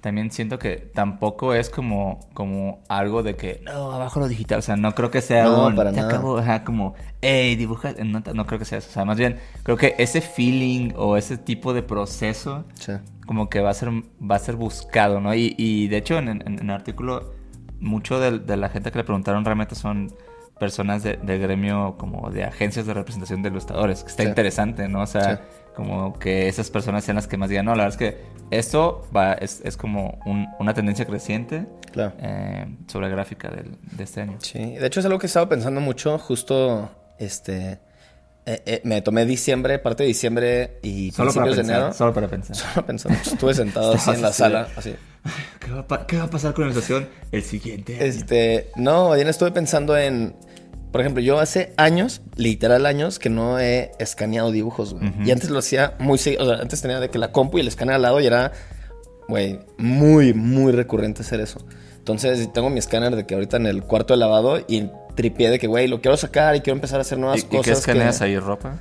también 0.00 0.30
siento 0.30 0.58
que 0.58 0.76
tampoco 0.76 1.52
es 1.54 1.68
como, 1.70 2.20
como 2.32 2.80
algo 2.88 3.22
de 3.22 3.34
que, 3.34 3.60
no, 3.64 3.92
abajo 3.92 4.20
lo 4.20 4.28
digital, 4.28 4.58
o 4.60 4.62
sea, 4.62 4.76
no 4.76 4.94
creo 4.94 5.10
que 5.10 5.20
sea 5.20 5.44
No, 5.44 5.66
un, 5.66 5.74
para 5.74 5.90
"Te 5.90 5.96
nada. 5.96 6.08
acabo", 6.08 6.38
ajá, 6.38 6.62
como, 6.64 6.94
hey, 7.22 7.56
dibuja, 7.56 7.92
no, 8.04 8.22
no 8.34 8.46
creo 8.46 8.58
que 8.58 8.64
sea 8.66 8.78
eso, 8.78 8.88
o 8.90 8.92
sea, 8.92 9.04
más 9.04 9.18
bien, 9.18 9.38
creo 9.62 9.76
que 9.76 9.94
ese 9.98 10.20
feeling 10.20 10.92
o 10.96 11.16
ese 11.16 11.38
tipo 11.38 11.72
de 11.74 11.82
proceso 11.82 12.64
Sí. 12.74 12.92
como 13.26 13.48
que 13.48 13.60
va 13.60 13.70
a 13.70 13.74
ser, 13.74 13.88
va 13.90 14.36
a 14.36 14.38
ser 14.38 14.54
buscado, 14.56 15.20
¿no? 15.20 15.34
Y, 15.34 15.54
y 15.58 15.88
de 15.88 15.96
hecho 15.96 16.18
en, 16.18 16.28
en- 16.28 16.42
en 16.46 16.58
el 16.60 16.70
artículo, 16.70 17.32
mucho 17.80 18.20
de, 18.20 18.38
de 18.38 18.56
la 18.56 18.68
gente 18.68 18.92
que 18.92 18.98
le 18.98 19.04
preguntaron 19.04 19.44
realmente 19.44 19.74
son 19.74 20.14
personas 20.60 21.02
de, 21.02 21.16
gremio 21.38 21.96
como 21.98 22.30
de 22.30 22.44
agencias 22.44 22.86
de 22.86 22.94
representación 22.94 23.42
de 23.42 23.48
ilustradores, 23.50 24.02
que 24.04 24.10
está 24.10 24.22
Sí. 24.22 24.28
interesante, 24.28 24.88
¿no? 24.88 25.02
O 25.02 25.06
sea, 25.06 25.36
Sí. 25.36 25.42
Como 25.76 26.18
que 26.18 26.48
esas 26.48 26.70
personas 26.70 27.04
sean 27.04 27.14
las 27.16 27.26
que 27.28 27.36
más 27.36 27.48
digan, 27.50 27.66
no, 27.66 27.74
la 27.76 27.84
verdad 27.84 28.00
es 28.02 28.14
que 28.14 28.20
esto 28.50 29.06
va, 29.14 29.34
es, 29.34 29.60
es 29.64 29.76
como 29.76 30.18
un- 30.24 30.48
una 30.58 30.72
tendencia 30.74 31.04
creciente 31.04 31.66
Claro. 31.92 32.14
eh, 32.18 32.66
sobre 32.88 33.08
la 33.08 33.14
gráfica 33.14 33.50
del- 33.50 33.76
de 33.92 34.02
este 34.04 34.22
año. 34.22 34.38
Sí, 34.40 34.58
de 34.58 34.86
hecho 34.86 35.00
es 35.00 35.06
algo 35.06 35.18
que 35.18 35.26
he 35.26 35.28
estado 35.28 35.48
pensando 35.48 35.80
mucho, 35.80 36.18
justo, 36.18 36.90
este, 37.18 37.78
eh, 38.46 38.62
eh, 38.64 38.80
me 38.84 39.02
tomé 39.02 39.26
diciembre, 39.26 39.78
parte 39.78 40.04
de 40.04 40.08
diciembre 40.08 40.78
y 40.82 41.10
Solo 41.10 41.30
principios 41.32 41.56
de 41.56 41.62
pensar, 41.62 41.76
enero. 41.80 41.92
solo 41.92 42.14
para 42.14 42.28
pensar. 42.28 42.56
Solo 42.74 42.86
pensando, 42.86 43.18
estuve 43.20 43.54
sentado 43.54 43.92
así 43.94 44.10
en 44.10 44.22
la 44.22 44.32
sala, 44.32 44.68
así. 44.76 44.94
¿Qué 45.60 45.70
va, 45.72 46.06
qué 46.06 46.16
va 46.18 46.24
a 46.24 46.30
pasar 46.30 46.54
con 46.54 46.64
la 46.66 46.70
ilustración 46.72 47.08
el 47.32 47.42
siguiente 47.42 47.96
año? 47.96 48.04
Este, 48.04 48.70
no, 48.76 49.12
bien 49.12 49.26
estuve 49.28 49.50
pensando 49.50 49.96
en, 49.98 50.36
por 50.96 51.02
ejemplo, 51.02 51.22
yo 51.22 51.38
hace 51.40 51.74
años, 51.76 52.22
literal 52.36 52.86
años, 52.86 53.18
que 53.18 53.28
no 53.28 53.60
he 53.60 53.90
escaneado 53.98 54.50
dibujos, 54.50 54.94
güey. 54.94 55.12
Y 55.26 55.30
antes 55.30 55.50
lo 55.50 55.58
hacía 55.58 55.92
muy 55.98 56.16
seguido, 56.16 56.44
o 56.44 56.46
sea, 56.46 56.62
antes 56.62 56.80
tenía 56.80 57.00
de 57.00 57.10
que 57.10 57.18
la 57.18 57.32
compu 57.32 57.58
y 57.58 57.60
el 57.60 57.68
escáner 57.68 57.96
al 57.96 58.00
lado 58.00 58.18
y 58.18 58.24
era, 58.26 58.52
güey, 59.28 59.60
muy, 59.76 60.32
muy 60.32 60.72
recurrente 60.72 61.20
hacer 61.20 61.40
eso. 61.40 61.60
Entonces 61.98 62.50
tengo 62.50 62.70
mi 62.70 62.78
escáner 62.78 63.14
de 63.14 63.26
que 63.26 63.34
ahorita 63.34 63.58
en 63.58 63.66
el 63.66 63.82
cuarto 63.82 64.14
de 64.14 64.20
lavado 64.20 64.58
y 64.66 64.88
tripié 65.14 65.50
de 65.50 65.58
que, 65.58 65.66
güey, 65.66 65.86
lo 65.86 66.00
quiero 66.00 66.16
sacar 66.16 66.56
y 66.56 66.62
quiero 66.62 66.76
empezar 66.76 66.98
a 66.98 67.02
hacer 67.02 67.18
nuevas 67.18 67.42
¿Y, 67.42 67.44
y 67.44 67.48
qué 67.50 67.56
cosas. 67.58 67.80
escaneas 67.80 68.18
que... 68.18 68.24
ahí? 68.24 68.38
¿Ropa? 68.38 68.78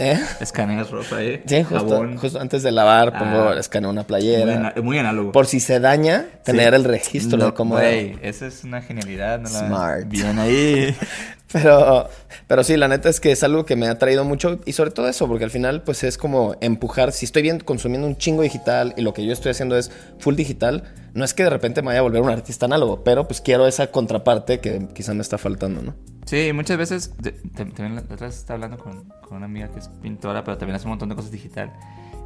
¿Eh? 0.00 0.18
¿Escaneas 0.40 0.90
ropa 0.90 1.16
ahí? 1.16 1.42
Sí, 1.46 1.62
justo, 1.62 1.88
Jabón. 1.90 2.16
justo 2.16 2.40
antes 2.40 2.62
de 2.62 2.72
lavar 2.72 3.18
pongo, 3.18 3.50
Ah. 3.50 3.56
escaneo 3.60 3.90
una 3.90 4.00
Muy, 4.00 4.06
playera. 4.06 4.54
ana- 4.56 4.74
muy 4.82 4.98
análogo. 4.98 5.30
Por 5.32 5.46
si 5.46 5.60
se 5.60 5.78
daña, 5.78 6.24
tener 6.42 6.70
Sí. 6.70 6.74
el 6.76 6.84
registro 6.84 7.38
No, 7.38 7.46
de 7.46 7.54
cómo... 7.54 7.74
Güey, 7.74 8.16
esa 8.22 8.46
es 8.46 8.64
una 8.64 8.80
genialidad. 8.82 9.38
¿no? 9.40 9.50
La- 9.50 9.58
Smart. 9.66 10.08
Bien 10.08 10.38
ahí. 10.38 10.96
Pero, 11.52 12.08
pero 12.46 12.62
sí, 12.62 12.76
la 12.76 12.86
neta 12.86 13.08
es 13.08 13.18
que 13.18 13.32
es 13.32 13.42
algo 13.42 13.66
que 13.66 13.74
me 13.74 13.88
ha 13.88 13.98
traído 13.98 14.24
mucho 14.24 14.60
y 14.66 14.72
sobre 14.72 14.92
todo 14.92 15.08
eso, 15.08 15.26
porque 15.26 15.42
al 15.42 15.50
final 15.50 15.82
pues 15.82 16.04
es 16.04 16.16
como 16.16 16.54
empujar, 16.60 17.10
si 17.10 17.24
estoy 17.24 17.42
bien 17.42 17.58
consumiendo 17.58 18.06
un 18.06 18.16
chingo 18.16 18.42
digital 18.42 18.94
y 18.96 19.00
lo 19.02 19.12
que 19.12 19.26
yo 19.26 19.32
estoy 19.32 19.50
haciendo 19.50 19.76
es 19.76 19.90
full 20.20 20.36
digital, 20.36 20.84
no 21.14 21.24
es 21.24 21.34
que 21.34 21.44
de 21.44 21.50
repente 21.50 21.82
me 21.82 21.88
vaya 21.88 22.00
a 22.00 22.02
volver 22.02 22.22
un 22.22 22.30
artista 22.30 22.66
análogo, 22.66 23.02
pero 23.04 23.26
pues 23.26 23.40
quiero 23.40 23.66
esa 23.66 23.90
contraparte 23.90 24.60
que 24.60 24.88
quizá 24.94 25.14
me 25.14 25.22
está 25.22 25.38
faltando, 25.38 25.82
¿no? 25.82 25.94
Sí, 26.26 26.52
muchas 26.52 26.78
veces, 26.78 27.14
también 27.54 27.96
la 27.96 28.02
otra 28.02 28.28
estaba 28.28 28.56
hablando 28.56 28.78
con, 28.78 29.08
con 29.26 29.38
una 29.38 29.46
amiga 29.46 29.68
que 29.68 29.80
es 29.80 29.88
pintora, 29.88 30.44
pero 30.44 30.58
también 30.58 30.76
hace 30.76 30.84
un 30.84 30.90
montón 30.90 31.08
de 31.08 31.16
cosas 31.16 31.32
digital. 31.32 31.72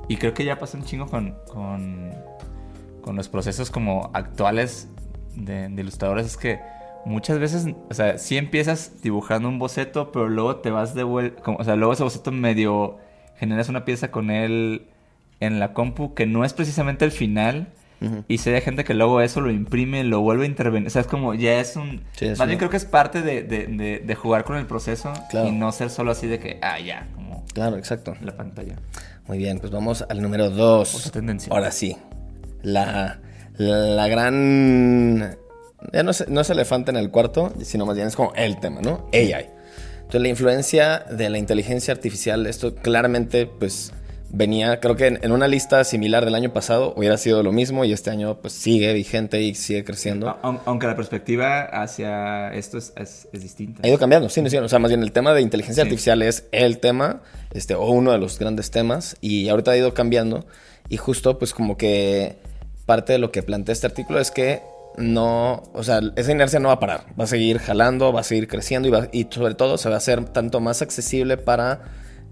Y 0.09 0.17
creo 0.17 0.35
que 0.35 0.45
ya 0.45 0.59
pasa 0.59 0.77
un 0.77 0.85
chingo 0.85 1.07
con, 1.07 1.35
con, 1.49 3.17
los 3.17 3.29
procesos 3.29 3.71
como 3.71 4.11
actuales 4.13 4.89
de, 5.35 5.69
de 5.69 5.81
ilustradores. 5.81 6.27
Es 6.27 6.37
que 6.37 6.61
muchas 7.05 7.39
veces, 7.39 7.67
o 7.89 7.95
sea, 7.95 8.19
sí 8.19 8.37
empiezas 8.37 9.03
dibujando 9.03 9.49
un 9.49 9.59
boceto, 9.59 10.13
pero 10.13 10.29
luego 10.29 10.57
te 10.57 10.71
vas 10.71 10.95
de 10.95 11.05
vuelta, 11.05 11.43
o 11.51 11.65
sea, 11.65 11.77
luego 11.77 11.93
ese 11.93 12.03
boceto 12.03 12.33
medio 12.33 12.99
generas 13.37 13.69
una 13.69 13.85
pieza 13.85 14.11
con 14.11 14.31
él 14.31 14.89
en 15.41 15.61
la 15.61 15.73
compu 15.73 16.15
que 16.15 16.27
no 16.27 16.45
es 16.45 16.53
precisamente 16.53 17.05
el 17.05 17.11
final. 17.11 17.73
Y 18.29 18.39
sé 18.39 18.51
de 18.51 18.61
gente 18.61 18.85
que 18.85 18.95
luego 18.95 19.21
eso 19.21 19.41
lo 19.41 19.51
imprime, 19.51 20.05
lo 20.05 20.21
vuelve 20.21 20.45
a 20.45 20.47
intervenir. 20.49 20.87
O 20.89 20.91
sea, 20.91 21.01
es 21.03 21.07
como 21.07 21.35
ya 21.35 21.59
es 21.61 21.77
un. 21.77 22.03
Sí, 22.13 22.27
es 22.27 22.39
más 22.39 22.47
bien 22.49 22.59
creo 22.59 22.71
que 22.71 22.77
es 22.77 22.85
parte 22.85 23.23
de, 23.23 23.43
de- 23.43 23.67
de- 23.67 23.99
de 24.01 24.15
jugar 24.15 24.45
con 24.45 24.57
el 24.57 24.67
proceso 24.67 25.13
Claro. 25.31 25.49
y 25.49 25.53
no 25.53 25.71
ser 25.73 25.91
solo 25.91 26.11
así 26.13 26.27
de 26.27 26.39
que, 26.39 26.59
ah, 26.63 26.79
ya, 26.81 27.07
como 27.15 27.45
Claro, 27.53 27.77
exacto. 27.77 28.15
la 28.23 28.37
pantalla. 28.37 28.77
Muy 29.27 29.39
bien, 29.39 29.59
pues 29.59 29.71
vamos 29.73 30.05
al 30.09 30.21
número 30.21 30.51
dos. 30.51 30.95
Otra 30.95 31.13
tendencia. 31.13 31.53
Ahora 31.53 31.71
sí. 31.71 31.97
La, 32.63 33.21
la 33.57 34.09
gran... 34.09 35.37
Ya 35.93 36.03
no 36.03 36.11
es, 36.13 36.29
no 36.29 36.41
es 36.41 36.51
elefante 36.51 36.91
en 36.91 36.97
el 36.97 37.11
cuarto, 37.11 37.53
sino 37.63 37.85
más 37.87 37.95
bien 37.97 38.09
es 38.09 38.17
como 38.17 38.33
el 38.35 38.59
tema, 38.59 38.81
¿no? 38.81 39.07
AI. 39.13 39.49
Entonces 39.97 40.21
la 40.23 40.29
influencia 40.29 40.99
de 41.11 41.29
la 41.31 41.39
inteligencia 41.39 41.93
artificial, 41.93 42.47
esto 42.47 42.75
claramente 42.75 43.47
pues 43.47 43.93
venía, 44.37 44.81
creo 44.81 44.97
que 44.97 45.07
en, 45.07 45.21
en 45.23 45.31
una 45.33 45.47
lista 45.47 45.85
similar 45.85 46.25
del 46.25 46.35
año 46.35 46.53
pasado 46.53 46.93
hubiera 46.97 47.17
sido 47.17 47.43
lo 47.43 47.53
mismo 47.53 47.85
y 47.85 47.93
este 47.93 48.11
año 48.11 48.39
pues 48.41 48.53
sigue 48.53 48.93
vigente 48.93 49.41
y 49.41 49.55
sigue 49.55 49.85
creciendo. 49.85 50.37
Aunque 50.43 50.87
la 50.87 50.97
perspectiva 50.97 51.63
hacia 51.63 52.53
esto 52.53 52.79
es, 52.79 52.93
es- 52.97 53.29
es 53.33 53.43
distinta. 53.43 53.81
Ha 53.85 53.89
ido 53.89 53.99
cambiando, 53.99 54.29
sí, 54.29 54.43
sí, 54.51 54.57
o 54.57 54.69
sea, 54.69 54.79
más 54.79 54.91
bien 54.91 55.03
el 55.03 55.13
tema 55.13 55.33
de 55.35 55.41
inteligencia 55.41 55.83
Sí. 55.85 55.89
artificial 55.89 56.23
es 56.23 56.45
el 56.53 56.79
tema, 56.79 57.23
este, 57.53 57.75
o 57.75 57.87
uno 57.91 58.11
de 58.13 58.19
los 58.19 58.39
grandes 58.39 58.71
temas, 58.71 59.17
y 59.21 59.49
ahorita 59.49 59.71
ha 59.71 59.77
ido 59.77 59.95
cambiando, 59.95 60.45
y 60.89 60.97
justo 60.97 61.39
pues 61.39 61.55
como 61.55 61.77
que 61.77 62.37
parte 62.87 63.13
de 63.15 63.19
lo 63.19 63.31
que 63.31 63.43
plantea 63.43 63.73
este 63.73 63.87
artículo 63.87 64.19
es 64.21 64.31
que 64.31 64.61
no, 64.97 65.63
o 65.73 65.83
sea, 65.83 66.01
esa 66.17 66.33
inercia 66.33 66.59
no 66.61 66.69
va 66.69 66.75
a 66.75 66.81
parar, 66.81 67.05
va 67.19 67.25
a 67.25 67.27
seguir 67.27 67.59
jalando, 67.59 68.13
va 68.13 68.21
a 68.21 68.25
seguir 68.25 68.47
creciendo, 68.49 68.89
y, 68.89 68.91
va- 68.91 69.09
y 69.13 69.27
sobre 69.31 69.55
todo 69.55 69.79
se 69.79 69.89
va 69.89 69.95
a 69.97 69.99
hacer 69.99 70.25
tanto 70.27 70.61
más 70.61 70.83
accesible 70.83 71.37
para 71.37 71.83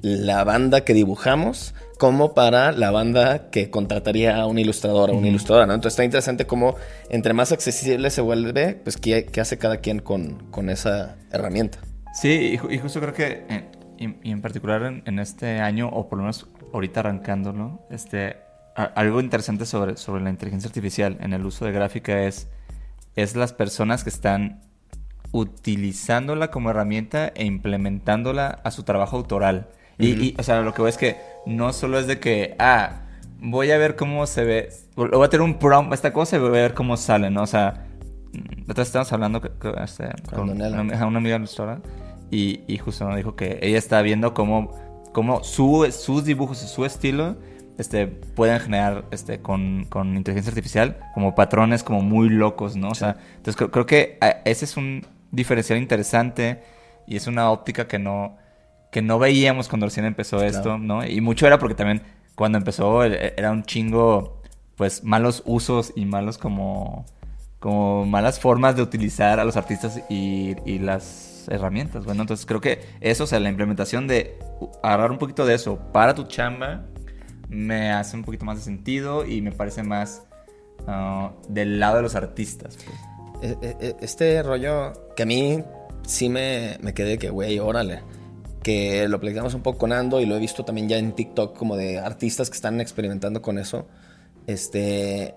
la 0.02 0.42
banda 0.44 0.84
que 0.84 0.94
dibujamos, 0.94 1.74
como 1.98 2.34
para 2.34 2.72
la 2.72 2.90
banda 2.90 3.50
que 3.50 3.70
contrataría 3.70 4.36
a 4.36 4.46
un 4.46 4.58
ilustrador 4.58 5.10
o 5.10 5.14
una 5.14 5.28
ilustradora, 5.28 5.66
¿no? 5.66 5.74
Entonces 5.74 5.94
está 5.94 6.04
interesante 6.04 6.46
cómo 6.46 6.74
entre 7.08 7.32
más 7.32 7.52
accesible 7.52 8.10
se 8.10 8.20
vuelve, 8.20 8.74
pues 8.74 8.96
qué, 8.96 9.24
qué 9.26 9.40
hace 9.40 9.58
cada 9.58 9.76
quien 9.76 10.00
con, 10.00 10.50
con 10.50 10.68
esa 10.70 11.16
herramienta. 11.30 11.78
Sí, 12.14 12.54
y, 12.54 12.58
ju- 12.58 12.72
y 12.74 12.78
justo 12.78 13.00
creo 13.00 13.14
que, 13.14 13.44
eh, 13.48 13.64
y, 13.98 14.30
en 14.32 14.42
particular 14.42 14.82
en, 14.82 15.02
en 15.06 15.18
este 15.20 15.60
año, 15.60 15.88
o 15.88 16.08
por 16.08 16.18
lo 16.18 16.24
menos 16.24 16.46
ahorita 16.72 17.00
arrancando, 17.00 17.52
¿no? 17.52 17.86
Este, 17.90 18.36
a- 18.74 18.84
algo 18.96 19.20
interesante 19.20 19.64
sobre, 19.64 19.96
sobre 19.96 20.24
la 20.24 20.30
inteligencia 20.30 20.66
artificial 20.66 21.18
en 21.20 21.32
el 21.32 21.46
uso 21.46 21.64
de 21.64 21.70
gráfica 21.72 22.24
es, 22.24 22.48
es 23.14 23.36
las 23.36 23.52
personas 23.52 24.02
que 24.02 24.10
están 24.10 24.60
utilizándola 25.30 26.50
como 26.50 26.70
herramienta 26.70 27.28
e 27.34 27.44
implementándola 27.44 28.60
a 28.64 28.70
su 28.72 28.82
trabajo 28.82 29.16
autoral. 29.16 29.68
Y, 29.98 30.08
y, 30.28 30.34
o 30.38 30.42
sea, 30.42 30.60
lo 30.62 30.72
que 30.74 30.82
veo 30.82 30.88
es 30.88 30.96
que 30.98 31.16
no 31.46 31.72
solo 31.72 31.98
es 31.98 32.06
de 32.06 32.18
que, 32.20 32.54
ah, 32.58 33.02
voy 33.40 33.70
a 33.70 33.78
ver 33.78 33.96
cómo 33.96 34.26
se 34.26 34.44
ve, 34.44 34.68
voy 34.96 35.24
a 35.24 35.28
tener 35.28 35.42
un 35.42 35.58
prompt, 35.58 35.92
esta 35.92 36.12
cosa 36.12 36.36
y 36.36 36.40
voy 36.40 36.48
a 36.50 36.52
ver 36.62 36.74
cómo 36.74 36.96
sale, 36.96 37.30
¿no? 37.30 37.42
O 37.42 37.46
sea, 37.46 37.86
mm, 38.32 38.70
otra 38.70 38.82
estábamos 38.84 39.12
hablando 39.12 39.40
que- 39.40 39.50
que, 39.60 39.72
este, 39.82 40.08
con 40.34 40.50
una, 40.50 41.06
una 41.06 41.18
amiga 41.18 41.36
ilustradora 41.36 41.80
y, 42.30 42.60
y 42.66 42.78
justo 42.78 43.06
nos 43.06 43.16
dijo 43.16 43.36
que 43.36 43.58
ella 43.62 43.78
está 43.78 44.00
viendo 44.02 44.34
cómo, 44.34 44.72
cómo 45.12 45.42
su, 45.44 45.86
sus 45.92 46.24
dibujos 46.24 46.62
y 46.62 46.66
su 46.68 46.84
estilo 46.84 47.36
este, 47.78 48.06
pueden 48.06 48.60
generar 48.60 49.04
este, 49.10 49.40
con, 49.40 49.86
con 49.88 50.16
inteligencia 50.16 50.50
artificial 50.50 50.98
como 51.14 51.34
patrones 51.34 51.82
como 51.82 52.00
muy 52.02 52.28
locos, 52.28 52.76
¿no? 52.76 52.88
O 52.90 52.94
sea, 52.94 53.16
entonces 53.36 53.56
creo, 53.56 53.70
creo 53.70 53.86
que 53.86 54.18
ah, 54.20 54.36
ese 54.44 54.64
es 54.66 54.76
un 54.76 55.06
diferencial 55.30 55.78
interesante 55.78 56.62
y 57.06 57.16
es 57.16 57.26
una 57.26 57.50
óptica 57.50 57.88
que 57.88 57.98
no, 57.98 58.36
que 58.92 59.02
no 59.02 59.18
veíamos 59.18 59.68
cuando 59.68 59.86
recién 59.86 60.06
empezó 60.06 60.42
esto, 60.44 60.78
¿no? 60.78 61.04
Y 61.04 61.20
mucho 61.20 61.46
era 61.48 61.58
porque 61.58 61.74
también 61.74 62.02
cuando 62.36 62.58
empezó 62.58 63.04
e- 63.04 63.34
era 63.36 63.50
un 63.50 63.64
chingo, 63.64 64.40
pues, 64.76 65.02
malos 65.02 65.42
usos 65.46 65.92
y 65.96 66.04
malos 66.04 66.38
como, 66.38 67.04
como 67.58 68.04
malas 68.06 68.38
formas 68.38 68.76
de 68.76 68.82
utilizar 68.82 69.40
a 69.40 69.44
los 69.44 69.56
artistas 69.56 70.00
y, 70.08 70.54
y 70.64 70.78
las 70.78 71.46
herramientas. 71.50 72.04
Bueno, 72.04 72.20
entonces 72.22 72.46
creo 72.46 72.60
que 72.60 72.80
eso, 73.00 73.24
o 73.24 73.26
sea, 73.26 73.40
la 73.40 73.48
implementación 73.48 74.06
de 74.06 74.38
agarrar 74.82 75.10
un 75.10 75.18
poquito 75.18 75.44
de 75.46 75.54
eso 75.54 75.78
para 75.92 76.14
tu 76.14 76.24
chamba 76.24 76.84
me 77.48 77.90
hace 77.92 78.16
un 78.16 78.22
poquito 78.24 78.44
más 78.44 78.58
de 78.58 78.62
sentido 78.62 79.26
y 79.26 79.40
me 79.42 79.52
parece 79.52 79.82
más 79.82 80.22
ah, 80.86 81.32
del 81.48 81.80
lado 81.80 81.96
de 81.96 82.02
los 82.02 82.14
artistas. 82.14 82.78
pues. 83.40 83.56
E- 83.62 83.76
e- 83.80 83.96
Este 84.00 84.42
rollo 84.42 84.92
que 85.16 85.22
a 85.22 85.26
mí 85.26 85.64
sí 86.06 86.28
me, 86.28 86.76
me 86.82 86.92
quedé 86.94 87.16
que, 87.18 87.30
güey, 87.30 87.58
órale. 87.58 88.02
Que 88.62 89.08
lo 89.08 89.20
platicamos 89.20 89.54
un 89.54 89.62
poco 89.62 89.78
con 89.78 89.92
Ando 89.92 90.20
y 90.20 90.26
lo 90.26 90.36
he 90.36 90.38
visto 90.38 90.64
también 90.64 90.88
ya 90.88 90.98
en 90.98 91.12
TikTok 91.12 91.56
como 91.56 91.76
de 91.76 91.98
artistas 91.98 92.48
que 92.48 92.56
están 92.56 92.80
experimentando 92.80 93.42
con 93.42 93.58
eso. 93.58 93.86
Este, 94.46 95.34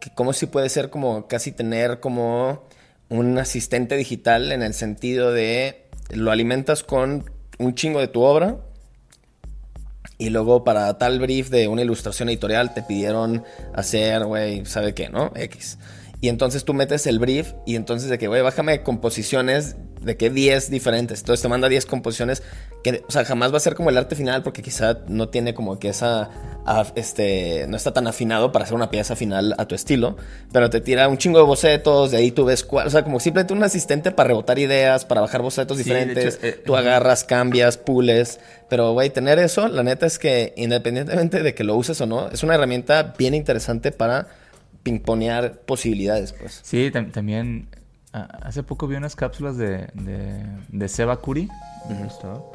que 0.00 0.10
como 0.14 0.32
si 0.32 0.46
puede 0.46 0.68
ser 0.68 0.90
como 0.90 1.26
casi 1.26 1.52
tener 1.52 2.00
como 2.00 2.62
un 3.08 3.38
asistente 3.38 3.96
digital 3.96 4.52
en 4.52 4.62
el 4.62 4.74
sentido 4.74 5.32
de 5.32 5.86
lo 6.10 6.30
alimentas 6.30 6.82
con 6.82 7.30
un 7.58 7.74
chingo 7.74 8.00
de 8.00 8.08
tu 8.08 8.22
obra 8.22 8.58
y 10.18 10.30
luego 10.30 10.64
para 10.64 10.98
tal 10.98 11.20
brief 11.20 11.48
de 11.48 11.68
una 11.68 11.82
ilustración 11.82 12.28
editorial 12.28 12.74
te 12.74 12.82
pidieron 12.82 13.44
hacer, 13.72 14.24
güey, 14.24 14.64
¿sabe 14.66 14.92
qué, 14.92 15.08
no? 15.08 15.32
X. 15.34 15.78
Y 16.20 16.28
entonces 16.28 16.64
tú 16.64 16.74
metes 16.74 17.06
el 17.06 17.20
brief 17.20 17.52
y 17.64 17.76
entonces 17.76 18.10
de 18.10 18.18
que, 18.18 18.26
güey, 18.26 18.42
bájame 18.42 18.82
composiciones 18.82 19.76
de 20.02 20.16
que 20.16 20.30
10 20.30 20.70
diferentes. 20.70 21.20
Entonces 21.20 21.42
te 21.42 21.48
manda 21.48 21.68
10 21.68 21.86
composiciones 21.86 22.42
que, 22.84 23.02
o 23.06 23.10
sea, 23.10 23.24
jamás 23.24 23.52
va 23.52 23.56
a 23.56 23.60
ser 23.60 23.74
como 23.74 23.90
el 23.90 23.96
arte 23.98 24.14
final 24.16 24.42
porque 24.42 24.62
quizá 24.62 25.00
no 25.08 25.28
tiene 25.28 25.54
como 25.54 25.78
que 25.78 25.88
esa, 25.88 26.30
este, 26.94 27.66
no 27.68 27.76
está 27.76 27.92
tan 27.92 28.06
afinado 28.06 28.52
para 28.52 28.64
hacer 28.64 28.74
una 28.74 28.90
pieza 28.90 29.16
final 29.16 29.54
a 29.58 29.66
tu 29.66 29.74
estilo, 29.74 30.16
pero 30.52 30.70
te 30.70 30.80
tira 30.80 31.08
un 31.08 31.18
chingo 31.18 31.38
de 31.38 31.44
bocetos, 31.44 32.10
de 32.12 32.18
ahí 32.18 32.30
tú 32.30 32.44
ves 32.44 32.62
cuál, 32.64 32.86
o 32.86 32.90
sea, 32.90 33.02
como 33.04 33.18
simplemente 33.20 33.52
un 33.52 33.62
asistente 33.62 34.10
para 34.12 34.28
rebotar 34.28 34.58
ideas, 34.58 35.04
para 35.04 35.20
bajar 35.20 35.42
bocetos 35.42 35.76
Sí, 35.78 35.82
diferentes. 35.84 36.36
hecho, 36.36 36.46
eh, 36.46 36.62
tú 36.64 36.76
agarras, 36.76 37.24
cambias, 37.24 37.76
pules. 37.78 38.38
Pero, 38.68 38.92
güey, 38.92 39.10
tener 39.10 39.38
eso, 39.38 39.66
la 39.68 39.82
neta 39.82 40.06
es 40.06 40.18
que 40.18 40.52
independientemente 40.56 41.42
de 41.42 41.54
que 41.54 41.64
lo 41.64 41.74
uses 41.74 42.00
o 42.00 42.06
no, 42.06 42.28
es 42.28 42.42
una 42.42 42.54
herramienta 42.54 43.14
bien 43.18 43.34
interesante 43.34 43.90
para 43.92 44.28
pimponear 44.82 45.60
posibilidades, 45.66 46.32
pues. 46.32 46.60
Sí, 46.62 46.90
tam- 46.92 47.10
también 47.12 47.68
hace 48.42 48.62
poco 48.62 48.86
vi 48.86 48.96
unas 48.96 49.14
cápsulas 49.16 49.56
de, 49.56 49.88
de, 49.94 50.44
de 50.68 50.88
Seba 50.88 51.16
Curi, 51.18 51.48
gustó. 52.02 52.52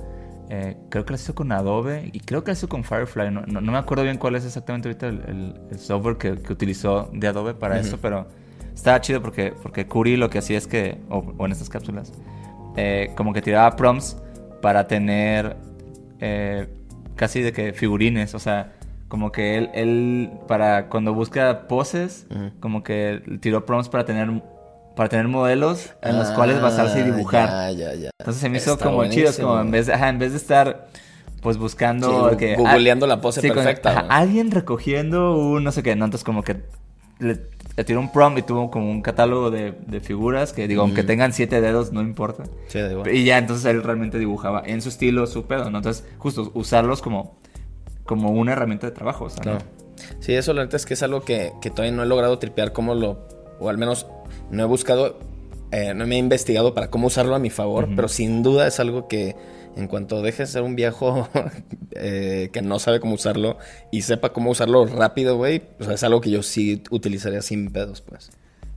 Eh, 0.50 0.77
creo 0.89 1.05
que 1.05 1.13
las 1.13 1.22
hizo 1.24 1.34
con 1.36 1.51
Adobe 1.51 2.10
y 2.13 2.20
creo 2.20 2.43
que 2.43 2.51
las 2.51 2.60
hizo 2.60 2.67
con 2.70 2.84
Firefly. 2.84 3.32
No, 3.32 3.41
no- 3.48 3.62
no 3.62 3.72
me 3.72 3.77
acuerdo 3.77 4.03
bien 4.03 4.17
cuál 4.17 4.36
es 4.36 4.46
exactamente 4.46 4.88
ahorita 4.89 5.08
el, 5.08 5.22
el- 5.27 5.62
el 5.72 5.79
software 5.79 6.17
que, 6.17 6.36
que 6.41 6.53
utilizó 6.53 7.10
de 7.13 7.27
Adobe 7.27 7.53
para 7.53 7.79
eso, 7.79 7.98
pero 8.01 8.27
estaba 8.74 9.00
chido 9.01 9.22
porque, 9.22 9.53
porque 9.63 9.88
Curi 9.88 10.17
lo 10.17 10.29
que 10.29 10.39
hacía 10.39 10.58
es 10.58 10.67
que, 10.67 11.00
o, 11.10 11.20
o 11.38 11.46
en 11.46 11.51
estas 11.51 11.70
cápsulas, 11.70 12.12
eh, 12.75 13.12
como 13.15 13.34
que 13.34 13.41
tiraba 13.41 13.75
prompts 13.75 14.17
para 14.62 14.88
tener 14.88 15.55
eh, 16.20 16.67
casi 17.15 17.41
de 17.41 17.51
que 17.53 17.74
figurines, 17.74 18.34
o 18.36 18.39
sea, 18.39 18.74
como 19.08 19.32
que 19.32 19.58
él, 19.58 19.70
él 19.75 20.32
para 20.48 20.89
cuando 20.89 21.13
busca 21.13 21.67
poses, 21.67 22.25
como 22.60 22.82
que 22.84 23.22
tiró 23.41 23.63
prompts 23.65 23.88
para 23.89 24.05
tener 24.05 24.29
para 24.95 25.09
tener 25.09 25.27
modelos 25.27 25.93
en 26.01 26.17
los 26.17 26.29
cuales 26.31 26.62
basarse 26.62 27.00
y 27.00 27.01
Ah, 27.01 27.05
dibujar. 27.05 27.50
Ya, 27.50 27.71
ya, 27.71 27.93
ya. 27.95 28.09
Entonces 28.19 28.41
se 28.41 28.50
me 28.50 28.57
hizo 28.57 28.73
Está 28.73 28.85
como 28.85 29.05
chido, 29.07 29.31
como 29.39 29.59
en 29.59 29.71
vez 29.71 29.88
de, 29.88 29.93
ajá, 29.93 30.09
en 30.09 30.19
vez 30.19 30.31
de 30.31 30.38
estar 30.38 30.88
pues 31.41 31.57
buscando 31.57 32.29
Sí, 32.31 32.38
que 32.38 32.55
googleando 32.55 33.05
la 33.07 33.19
pose 33.19 33.41
con- 33.47 33.55
perfecta, 33.55 34.05
alguien 34.09 34.51
recogiendo 34.51 35.35
un 35.35 35.63
no 35.63 35.71
sé 35.73 35.83
qué, 35.83 35.95
no, 35.95 36.05
entonces 36.05 36.23
como 36.23 36.41
que 36.43 36.62
le, 37.19 37.41
le 37.75 37.83
tiró 37.83 38.00
un 38.00 38.12
prompt 38.12 38.39
y 38.39 38.41
tuvo 38.43 38.71
como 38.71 38.89
un 38.89 39.01
catálogo 39.01 39.51
de, 39.51 39.71
de 39.88 40.00
figuras 40.00 40.53
que 40.53 40.67
digo, 40.69 40.83
aunque 40.83 41.03
tengan 41.03 41.33
siete 41.33 41.59
dedos, 41.59 41.91
no 41.91 42.01
importa. 42.01 42.43
Sí, 42.67 42.79
da 42.79 42.89
igual. 42.91 43.13
Y 43.13 43.25
ya 43.25 43.38
entonces 43.38 43.65
él 43.65 43.83
realmente 43.83 44.19
dibujaba 44.19 44.62
en 44.65 44.81
su 44.81 44.89
estilo 44.89 45.25
su 45.27 45.45
pedo, 45.45 45.69
¿no? 45.69 45.79
Entonces, 45.79 46.05
justo 46.17 46.50
usarlos 46.53 47.01
como, 47.01 47.38
como 48.05 48.31
una 48.31 48.53
herramienta 48.53 48.88
de 48.88 48.93
trabajo, 48.93 49.25
o 49.25 49.29
sea, 49.29 49.43
No. 49.43 49.57
Sí, 50.19 50.33
eso 50.33 50.53
la 50.53 50.63
neta 50.63 50.75
es 50.77 50.85
que 50.85 50.93
es 50.95 51.03
algo 51.03 51.21
que, 51.23 51.51
que 51.62 51.69
todavía 51.69 51.95
no 51.95 52.03
he 52.03 52.05
logrado 52.05 52.39
tripear 52.39 52.71
cómo 52.73 52.95
lo... 52.95 53.27
O 53.59 53.69
al 53.69 53.77
menos 53.77 54.07
no 54.53 54.63
he 54.63 54.65
buscado, 54.65 55.19
eh, 55.72 55.93
no 55.93 56.05
me 56.07 56.15
he 56.15 56.19
investigado 56.19 56.74
para 56.74 56.89
cómo 56.89 57.07
usarlo 57.07 57.36
a 57.36 57.39
mi 57.39 57.50
favor, 57.50 57.89
pero 57.95 58.07
sin 58.07 58.43
duda 58.43 58.67
es 58.67 58.79
algo 58.79 59.07
que 59.07 59.36
en 59.75 59.88
cuanto 59.88 60.22
deje 60.22 60.43
de 60.43 60.48
ser 60.48 60.62
un 60.62 60.75
viejo 60.75 61.27
eh, 61.91 62.50
que 62.53 62.62
no 62.62 62.79
sabe 62.79 63.00
cómo 63.00 63.15
usarlo 63.15 63.57
y 63.91 64.03
sepa 64.03 64.31
cómo 64.31 64.51
usarlo 64.51 64.86
rápido, 64.86 65.36
güey, 65.38 65.63
o 65.79 65.83
sea, 65.83 65.93
es 65.95 66.03
algo 66.03 66.22
que 66.22 66.29
yo 66.29 66.43
sí 66.43 66.83
utilizaría 66.91 67.41
sin 67.41 67.72
pedos, 67.72 68.01
pues. 68.01 68.29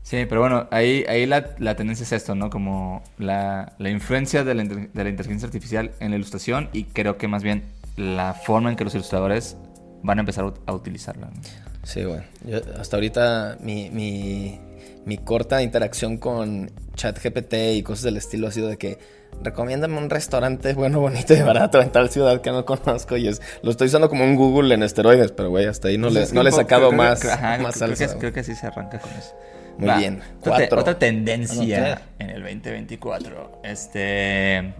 Sí, 0.03 0.25
pero 0.29 0.41
bueno, 0.41 0.69
ahí, 0.71 1.05
ahí 1.09 1.27
la, 1.27 1.51
la 1.59 1.75
tendencia 1.75 2.05
es 2.05 2.13
esto, 2.13 2.35
¿no? 2.37 2.49
Como 2.49 3.03
la, 3.19 3.75
la 3.79 3.91
influencia 3.91 4.45
de 4.45 4.55
la, 4.55 4.63
de 4.65 4.89
la 5.05 5.09
inteligencia 5.11 5.47
artificial 5.47 5.91
en 5.99 6.11
la 6.13 6.17
ilustración 6.17 6.69
y 6.73 6.85
creo 6.85 7.19
que 7.19 7.27
más 7.27 7.43
bien 7.43 7.65
la 7.97 8.33
forma 8.33 8.71
en 8.71 8.77
que 8.77 8.85
los 8.85 8.95
ilustradores 8.95 9.57
van 10.05 10.19
a 10.19 10.21
empezar 10.21 10.45
a 10.45 10.49
ut- 10.49 10.61
a 10.67 10.73
utilizarla. 10.75 11.27
¿no? 11.27 11.41
Sí, 11.83 12.05
güey. 12.05 12.21
Yo- 12.47 12.61
hasta 12.81 12.97
ahorita 12.97 13.59
mi, 13.61 13.91
mi, 13.91 14.61
mi 15.07 15.17
corta 15.19 15.63
interacción 15.63 16.19
con 16.19 16.71
ChatGPT 16.95 17.55
y 17.75 17.83
cosas 17.83 18.03
del 18.05 18.19
estilo 18.19 18.49
ha 18.49 18.51
sido 18.53 18.69
de 18.69 18.77
que 18.77 18.99
recomiéndame 19.43 19.97
un 19.99 20.11
restaurante 20.11 20.75
bueno, 20.75 21.01
bonito 21.01 21.33
y 21.35 21.41
barato 21.43 21.81
en 21.81 21.91
tal 21.91 22.11
ciudad 22.11 22.41
que 22.43 22.51
no 22.51 22.65
conozco 22.67 23.17
y 23.17 23.29
es, 23.29 23.41
lo 23.63 23.71
estoy 23.71 23.87
usando 23.87 24.09
como 24.09 24.25
un 24.25 24.35
Google 24.37 24.75
en 24.75 24.83
esteroides, 24.83 25.33
pero 25.33 25.49
güey, 25.51 25.67
hasta 25.67 25.89
ahí 25.89 25.97
no, 25.97 26.11
le, 26.11 26.21
no 26.27 26.27
que 26.27 26.43
le 26.43 26.49
he 26.51 26.53
sacado 26.53 26.89
creo 26.89 26.91
que- 26.91 26.97
más, 26.97 27.21
creo- 27.21 27.33
ajá, 27.33 27.59
más 27.59 27.77
creo, 27.77 27.89
que, 27.91 27.97
salsa. 27.97 28.19
creo 28.19 28.33
que 28.33 28.41
así 28.41 28.55
se 28.55 28.67
arranca 28.67 28.99
con 28.99 29.11
eso. 29.13 29.35
Muy 29.79 29.91
bien. 29.99 30.21
Otra, 30.41 30.99
tendencia 30.99 32.01
en 32.19 32.31
el 32.31 32.43
2024. 32.43 33.61
Este. 33.63 34.73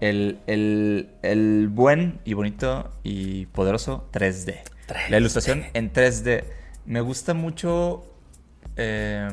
El, 0.00 0.38
el, 0.46 1.08
el 1.22 1.68
buen 1.70 2.18
y 2.24 2.34
bonito 2.34 2.90
y 3.04 3.46
poderoso 3.46 4.08
3D. 4.12 4.56
3D. 4.88 5.08
La 5.10 5.18
ilustración 5.18 5.66
en 5.72 5.92
3D. 5.92 6.44
Me 6.84 7.00
gusta 7.00 7.32
mucho. 7.32 8.04
Eh, 8.76 9.28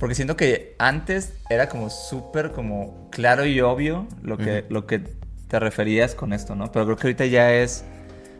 porque 0.00 0.14
siento 0.14 0.34
que 0.34 0.74
antes 0.78 1.34
era 1.50 1.68
como 1.68 1.90
súper 1.90 2.52
como 2.52 3.08
claro 3.10 3.44
y 3.44 3.60
obvio 3.60 4.06
lo 4.22 4.38
que, 4.38 4.64
lo 4.70 4.86
que 4.86 5.02
te 5.48 5.58
referías 5.58 6.14
con 6.14 6.32
esto, 6.32 6.54
¿no? 6.54 6.72
Pero 6.72 6.86
creo 6.86 6.96
que 6.96 7.06
ahorita 7.08 7.26
ya 7.26 7.52
es. 7.52 7.84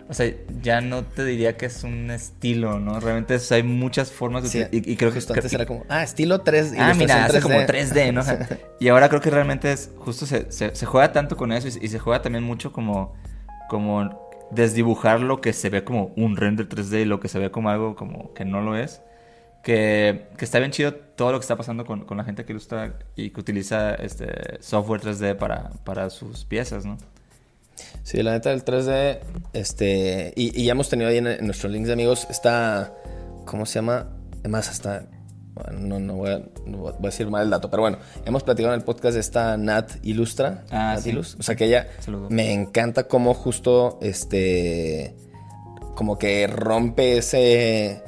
O 0.09 0.15
sea, 0.15 0.33
ya 0.63 0.81
no 0.81 1.05
te 1.05 1.25
diría 1.25 1.57
que 1.57 1.67
es 1.67 1.85
un 1.85 2.11
estilo, 2.11 2.81
¿no? 2.81 2.99
Realmente 2.99 3.37
hay 3.51 3.63
muchas 3.63 4.11
formas 4.11 4.43
de 4.43 4.49
Sí, 4.49 4.65
y, 4.73 4.93
y 4.93 4.97
creo 4.97 5.13
que 5.13 5.19
antes 5.19 5.53
era 5.53 5.67
como, 5.67 5.85
ah, 5.89 6.03
estilo 6.03 6.41
3 6.41 6.73
Ah, 6.79 6.95
mira, 6.97 7.27
hace 7.27 7.41
como 7.41 7.57
3D, 7.57 8.13
¿no? 8.13 8.21
O 8.23 8.25
sea, 8.25 8.49
y 8.81 8.89
ahora 8.89 9.09
creo 9.09 9.21
que 9.21 9.31
realmente 9.31 9.71
es 9.71 9.91
justo 9.99 10.27
se, 10.27 10.51
se, 10.51 10.75
se 10.75 10.87
juega 10.87 11.13
tanto 11.13 11.37
con 11.37 11.53
eso 11.53 11.69
y, 11.69 11.85
y 11.85 11.89
se 11.89 11.99
juega 11.99 12.23
también 12.23 12.43
mucho 12.43 12.73
como, 12.73 13.15
como 13.69 14.31
desdibujar 14.51 15.21
lo 15.21 15.41
que 15.41 15.53
se 15.53 15.69
ve 15.69 15.85
como 15.85 16.13
un 16.17 16.37
render 16.37 16.69
3D 16.69 17.03
y 17.03 17.05
lo 17.05 17.21
que 17.21 17.29
se 17.29 17.39
ve 17.39 17.51
como 17.51 17.69
algo 17.69 17.95
como 17.95 18.33
que 18.33 18.45
no 18.45 18.63
lo 18.63 18.77
es. 18.77 19.03
Que, 19.63 20.29
que 20.39 20.45
está 20.47 20.59
bien 20.59 20.71
chido 20.71 20.95
todo 20.95 21.33
lo 21.33 21.39
que 21.39 21.43
está 21.45 21.55
pasando 21.57 21.85
con, 21.85 22.07
con 22.07 22.17
la 22.17 22.25
gente 22.25 22.45
que 22.47 22.53
ilustra 22.53 22.99
y 23.15 23.29
que 23.31 23.41
utiliza 23.41 23.95
este 23.95 24.63
software 24.63 25.03
3D 25.03 25.37
para, 25.37 25.71
para 25.85 26.09
sus 26.09 26.47
piezas, 26.47 26.87
¿no? 26.87 26.97
Sí, 28.03 28.23
la 28.23 28.33
neta 28.33 28.51
del 28.51 28.65
3D, 28.65 29.21
este, 29.53 30.33
y, 30.37 30.59
y 30.59 30.65
ya 30.65 30.73
hemos 30.73 30.89
tenido 30.89 31.11
ahí 31.11 31.19
en, 31.19 31.27
en 31.27 31.45
nuestros 31.47 31.71
links 31.73 31.89
de 31.89 31.93
amigos, 31.93 32.27
está, 32.31 32.95
¿cómo 33.47 33.67
se 33.67 33.75
llama? 33.75 34.09
Además, 34.41 34.69
hasta, 34.71 35.07
bueno, 35.55 35.79
no, 35.81 35.99
no, 36.01 36.15
voy 36.15 36.31
a, 36.31 36.39
no 36.67 36.79
voy 36.79 36.93
a 36.99 37.07
decir 37.07 37.29
mal 37.29 37.45
el 37.45 37.51
dato, 37.51 37.71
pero 37.71 37.83
bueno, 37.83 37.99
hemos 38.25 38.43
platicado 38.43 38.73
en 38.75 38.81
el 38.81 38.85
podcast 38.85 39.15
de 39.15 39.21
esta 39.21 39.57
Nat 39.59 39.93
Ilustra, 40.03 40.65
Ah, 40.71 40.95
Nat 40.95 41.01
sí. 41.01 41.11
Ilus, 41.11 41.37
o 41.39 41.43
sea 41.43 41.55
que 41.57 41.67
ella, 41.67 41.89
Saludos. 42.01 42.31
me 42.31 42.53
encanta 42.53 43.05
cómo 43.09 43.35
justo, 43.35 43.99
este, 44.03 45.15
como 45.95 46.19
que 46.19 46.47
rompe 46.47 47.19
ese, 47.19 48.03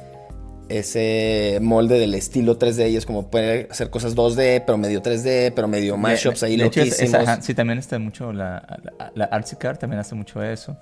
ese 0.69 1.59
molde 1.61 1.99
del 1.99 2.13
estilo 2.15 2.57
3D 2.57 2.89
y 2.91 2.95
es 2.95 3.05
como 3.05 3.29
puede 3.29 3.67
hacer 3.69 3.89
cosas 3.89 4.15
2D, 4.15 4.63
pero 4.65 4.77
medio 4.77 5.01
3D, 5.01 5.51
pero 5.55 5.67
medio 5.67 5.97
mashups 5.97 6.43
ahí 6.43 6.57
De 6.57 6.65
hecho, 6.65 6.81
es- 6.81 6.99
es- 6.99 7.11
loquísimos. 7.11 7.45
sí, 7.45 7.53
también 7.53 7.79
está 7.79 7.99
mucho 7.99 8.31
la, 8.33 8.79
la, 8.97 9.11
la 9.15 9.25
Artsy 9.25 9.55
Car, 9.57 9.77
también 9.77 9.99
hace 9.99 10.15
mucho 10.15 10.41
eso. 10.43 10.77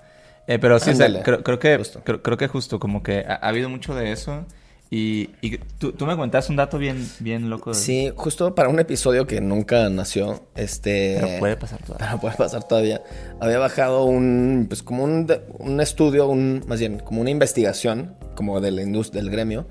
Eh, 0.47 0.57
pero 0.59 0.79
sí, 0.79 0.91
o 0.91 0.95
sea, 0.95 1.21
creo, 1.23 1.43
creo 1.43 1.59
que, 1.59 1.77
justo. 1.77 2.01
creo, 2.03 2.21
creo 2.23 2.37
que 2.37 2.47
justo 2.47 2.79
como 2.79 3.03
que 3.03 3.19
ha, 3.27 3.33
ha 3.35 3.47
habido 3.49 3.69
mucho 3.69 3.93
de 3.95 4.11
eso. 4.11 4.45
Y, 4.93 5.29
y 5.39 5.57
tú, 5.79 5.93
tú 5.93 6.05
me 6.05 6.17
contaste 6.17 6.51
un 6.51 6.57
dato 6.57 6.77
bien, 6.77 7.07
bien 7.19 7.49
loco. 7.49 7.69
de- 7.71 7.77
Sí, 7.77 8.11
justo 8.13 8.53
para 8.53 8.67
un 8.67 8.77
episodio 8.77 9.25
que 9.25 9.39
nunca 9.39 9.89
nació, 9.89 10.43
este... 10.53 11.17
Pero 11.21 11.39
puede 11.39 11.55
pasar 11.55 11.79
todavía. 11.81 12.07
Pero 12.07 12.19
puede 12.19 12.35
pasar 12.35 12.67
todavía. 12.67 13.01
Había 13.39 13.57
bajado 13.57 14.03
un, 14.03 14.65
pues 14.67 14.83
como 14.83 15.05
un, 15.05 15.27
un 15.59 15.79
estudio, 15.79 16.27
un, 16.27 16.65
más 16.67 16.79
bien, 16.81 16.99
como 16.99 17.21
una 17.21 17.29
investigación, 17.29 18.17
como 18.35 18.59
de 18.59 18.71
la 18.71 18.81
del 18.81 19.29
gremio, 19.29 19.65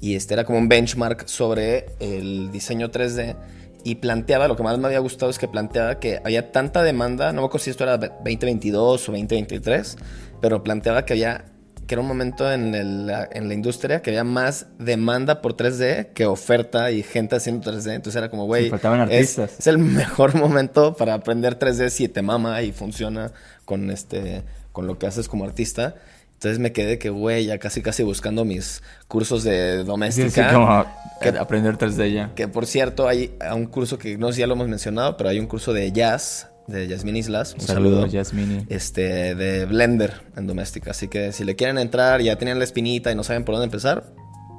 y 0.00 0.16
este 0.16 0.34
era 0.34 0.42
como 0.44 0.58
un 0.58 0.68
benchmark 0.68 1.28
sobre 1.28 1.86
el 2.00 2.50
diseño 2.50 2.90
3D, 2.90 3.36
y 3.84 3.94
planteaba, 3.96 4.48
lo 4.48 4.56
que 4.56 4.64
más 4.64 4.76
me 4.78 4.86
había 4.88 4.98
gustado 4.98 5.30
es 5.30 5.38
que 5.38 5.46
planteaba 5.46 6.00
que 6.00 6.18
había 6.24 6.50
tanta 6.50 6.82
demanda, 6.82 7.32
no 7.32 7.42
me 7.42 7.46
acuerdo 7.46 7.62
si 7.62 7.70
esto 7.70 7.84
era 7.84 7.96
2022 7.98 9.08
o 9.08 9.12
2023, 9.12 9.96
pero 10.40 10.64
planteaba 10.64 11.04
que 11.04 11.12
había 11.12 11.44
que 11.86 11.94
era 11.94 12.02
un 12.02 12.08
momento 12.08 12.50
en, 12.50 12.74
el- 12.74 13.12
en 13.32 13.48
la 13.48 13.54
industria 13.54 14.00
que 14.02 14.10
había 14.10 14.24
más 14.24 14.66
demanda 14.78 15.42
por 15.42 15.56
3D 15.56 16.12
que 16.14 16.26
oferta 16.26 16.90
y 16.90 17.02
gente 17.02 17.36
haciendo 17.36 17.70
3D. 17.70 17.94
Entonces 17.94 18.16
era 18.16 18.30
como, 18.30 18.46
güey, 18.46 18.70
es- 19.10 19.38
es 19.38 19.66
el 19.66 19.78
mejor 19.78 20.34
momento 20.36 20.94
para 20.96 21.14
aprender 21.14 21.58
3D 21.58 21.90
si 21.90 22.08
te 22.08 22.22
mama 22.22 22.62
y 22.62 22.72
funciona 22.72 23.32
con 23.64 23.90
este 23.90 24.42
con 24.72 24.86
lo 24.86 24.98
que 24.98 25.06
haces 25.06 25.28
como 25.28 25.44
artista. 25.44 25.94
Entonces 26.34 26.58
me 26.58 26.72
quedé 26.72 26.98
que, 26.98 27.08
güey, 27.10 27.46
ya 27.46 27.58
casi 27.58 27.80
casi 27.80 28.02
buscando 28.02 28.44
mis 28.44 28.82
cursos 29.08 29.44
de 29.44 29.84
doméstica. 29.84 30.48
sí, 30.48 30.54
como 30.54 30.84
que- 31.22 31.28
aprender 31.38 31.78
3D 31.78 32.12
ya. 32.12 32.34
Que 32.34 32.48
por 32.48 32.66
cierto, 32.66 33.06
hay 33.08 33.36
un 33.54 33.66
curso 33.66 33.98
que 33.98 34.18
no 34.18 34.28
sé 34.28 34.34
si 34.34 34.40
ya 34.40 34.46
lo 34.46 34.54
hemos 34.54 34.68
mencionado, 34.68 35.16
pero 35.16 35.30
hay 35.30 35.38
un 35.38 35.46
curso 35.46 35.72
de 35.72 35.90
jazz 35.92 36.48
de 36.66 36.86
Yasmin 36.88 37.16
Islas. 37.16 37.54
Un 37.54 37.60
Saludos, 37.60 38.00
saludo. 38.00 38.06
Yasmini. 38.06 38.66
Este, 38.68 39.34
de 39.34 39.66
Blender 39.66 40.14
en 40.36 40.46
doméstica. 40.46 40.92
Así 40.92 41.08
que 41.08 41.32
si 41.32 41.44
le 41.44 41.56
quieren 41.56 41.78
entrar, 41.78 42.20
ya 42.22 42.36
tenían 42.36 42.58
la 42.58 42.64
espinita 42.64 43.10
y 43.12 43.14
no 43.14 43.22
saben 43.24 43.44
por 43.44 43.54
dónde 43.54 43.66
empezar, 43.66 44.04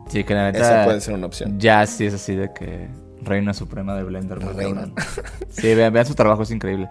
Sí, 0.08 0.24
que 0.24 0.36
la 0.36 0.52
neta. 0.52 0.60
esa 0.60 0.86
puede 0.86 1.02
ser 1.02 1.16
una 1.16 1.26
opción. 1.26 1.60
Ya 1.60 1.86
sí 1.88 2.06
es 2.06 2.14
así 2.14 2.36
de 2.36 2.54
que 2.54 2.90
reina 3.24 3.54
suprema 3.56 3.96
de 3.96 4.04
Blender. 4.04 4.38
Reina. 4.40 4.92
Sí, 5.50 5.74
vean, 5.74 5.92
vean 5.92 6.06
su 6.06 6.14
trabajo, 6.14 6.44
es 6.44 6.52
increíble. 6.52 6.90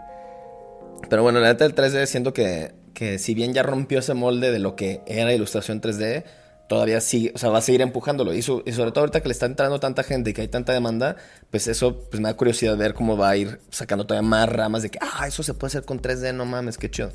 Pero 1.08 1.22
bueno, 1.22 1.38
la 1.38 1.48
neta 1.48 1.62
del 1.64 1.74
3D 1.76 2.06
siento 2.06 2.32
que, 2.34 2.72
que 2.92 3.18
si 3.20 3.34
bien 3.34 3.52
ya 3.52 3.62
rompió 3.62 4.00
ese 4.00 4.14
molde 4.14 4.50
de 4.50 4.58
lo 4.58 4.74
que 4.74 5.02
era 5.06 5.32
ilustración 5.32 5.80
3D, 5.80 6.24
todavía 6.68 7.00
sigue, 7.00 7.32
o 7.34 7.38
sea, 7.38 7.50
va 7.50 7.58
a 7.58 7.62
seguir 7.62 7.82
empujándolo. 7.82 8.32
Y, 8.34 8.42
su- 8.42 8.62
y 8.64 8.72
sobre 8.72 8.90
todo 8.90 9.00
ahorita 9.00 9.20
que 9.20 9.28
le 9.28 9.32
está 9.32 9.46
entrando 9.46 9.80
tanta 9.80 10.02
gente 10.02 10.30
y 10.30 10.32
que 10.32 10.40
hay 10.42 10.48
tanta 10.48 10.72
demanda, 10.72 11.16
pues 11.50 11.66
eso 11.68 12.00
pues 12.10 12.20
me 12.20 12.28
da 12.28 12.36
curiosidad 12.36 12.76
ver 12.76 12.94
cómo 12.94 13.16
va 13.16 13.30
a 13.30 13.36
ir 13.36 13.60
sacando 13.70 14.06
todavía 14.06 14.28
más 14.28 14.48
ramas 14.48 14.82
de 14.82 14.90
que, 14.90 14.98
ah, 15.02 15.26
eso 15.26 15.42
se 15.42 15.54
puede 15.54 15.68
hacer 15.68 15.84
con 15.84 16.00
3D, 16.00 16.34
no 16.34 16.44
mames, 16.46 16.78
qué 16.78 16.90
chido. 16.90 17.10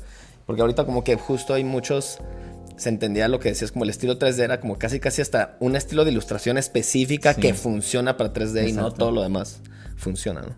Porque 0.46 0.62
ahorita 0.62 0.84
como 0.84 1.04
que 1.04 1.16
justo 1.16 1.54
hay 1.54 1.64
muchos, 1.64 2.18
se 2.76 2.88
entendía 2.88 3.28
lo 3.28 3.38
que 3.40 3.50
decías 3.50 3.72
como 3.72 3.84
el 3.84 3.90
estilo 3.90 4.18
3D 4.18 4.40
era 4.42 4.60
como 4.60 4.78
casi 4.78 4.98
casi 5.00 5.20
hasta 5.22 5.56
un 5.60 5.76
estilo 5.76 6.04
de 6.04 6.12
ilustración 6.12 6.56
específica 6.58 7.34
Sí. 7.34 7.40
que 7.40 7.54
funciona 7.54 8.16
para 8.16 8.32
3D 8.32 8.68
y 8.68 8.72
no 8.72 8.92
todo 8.92 9.10
lo 9.10 9.22
demás 9.22 9.60
funciona, 9.96 10.40
¿no? 10.42 10.56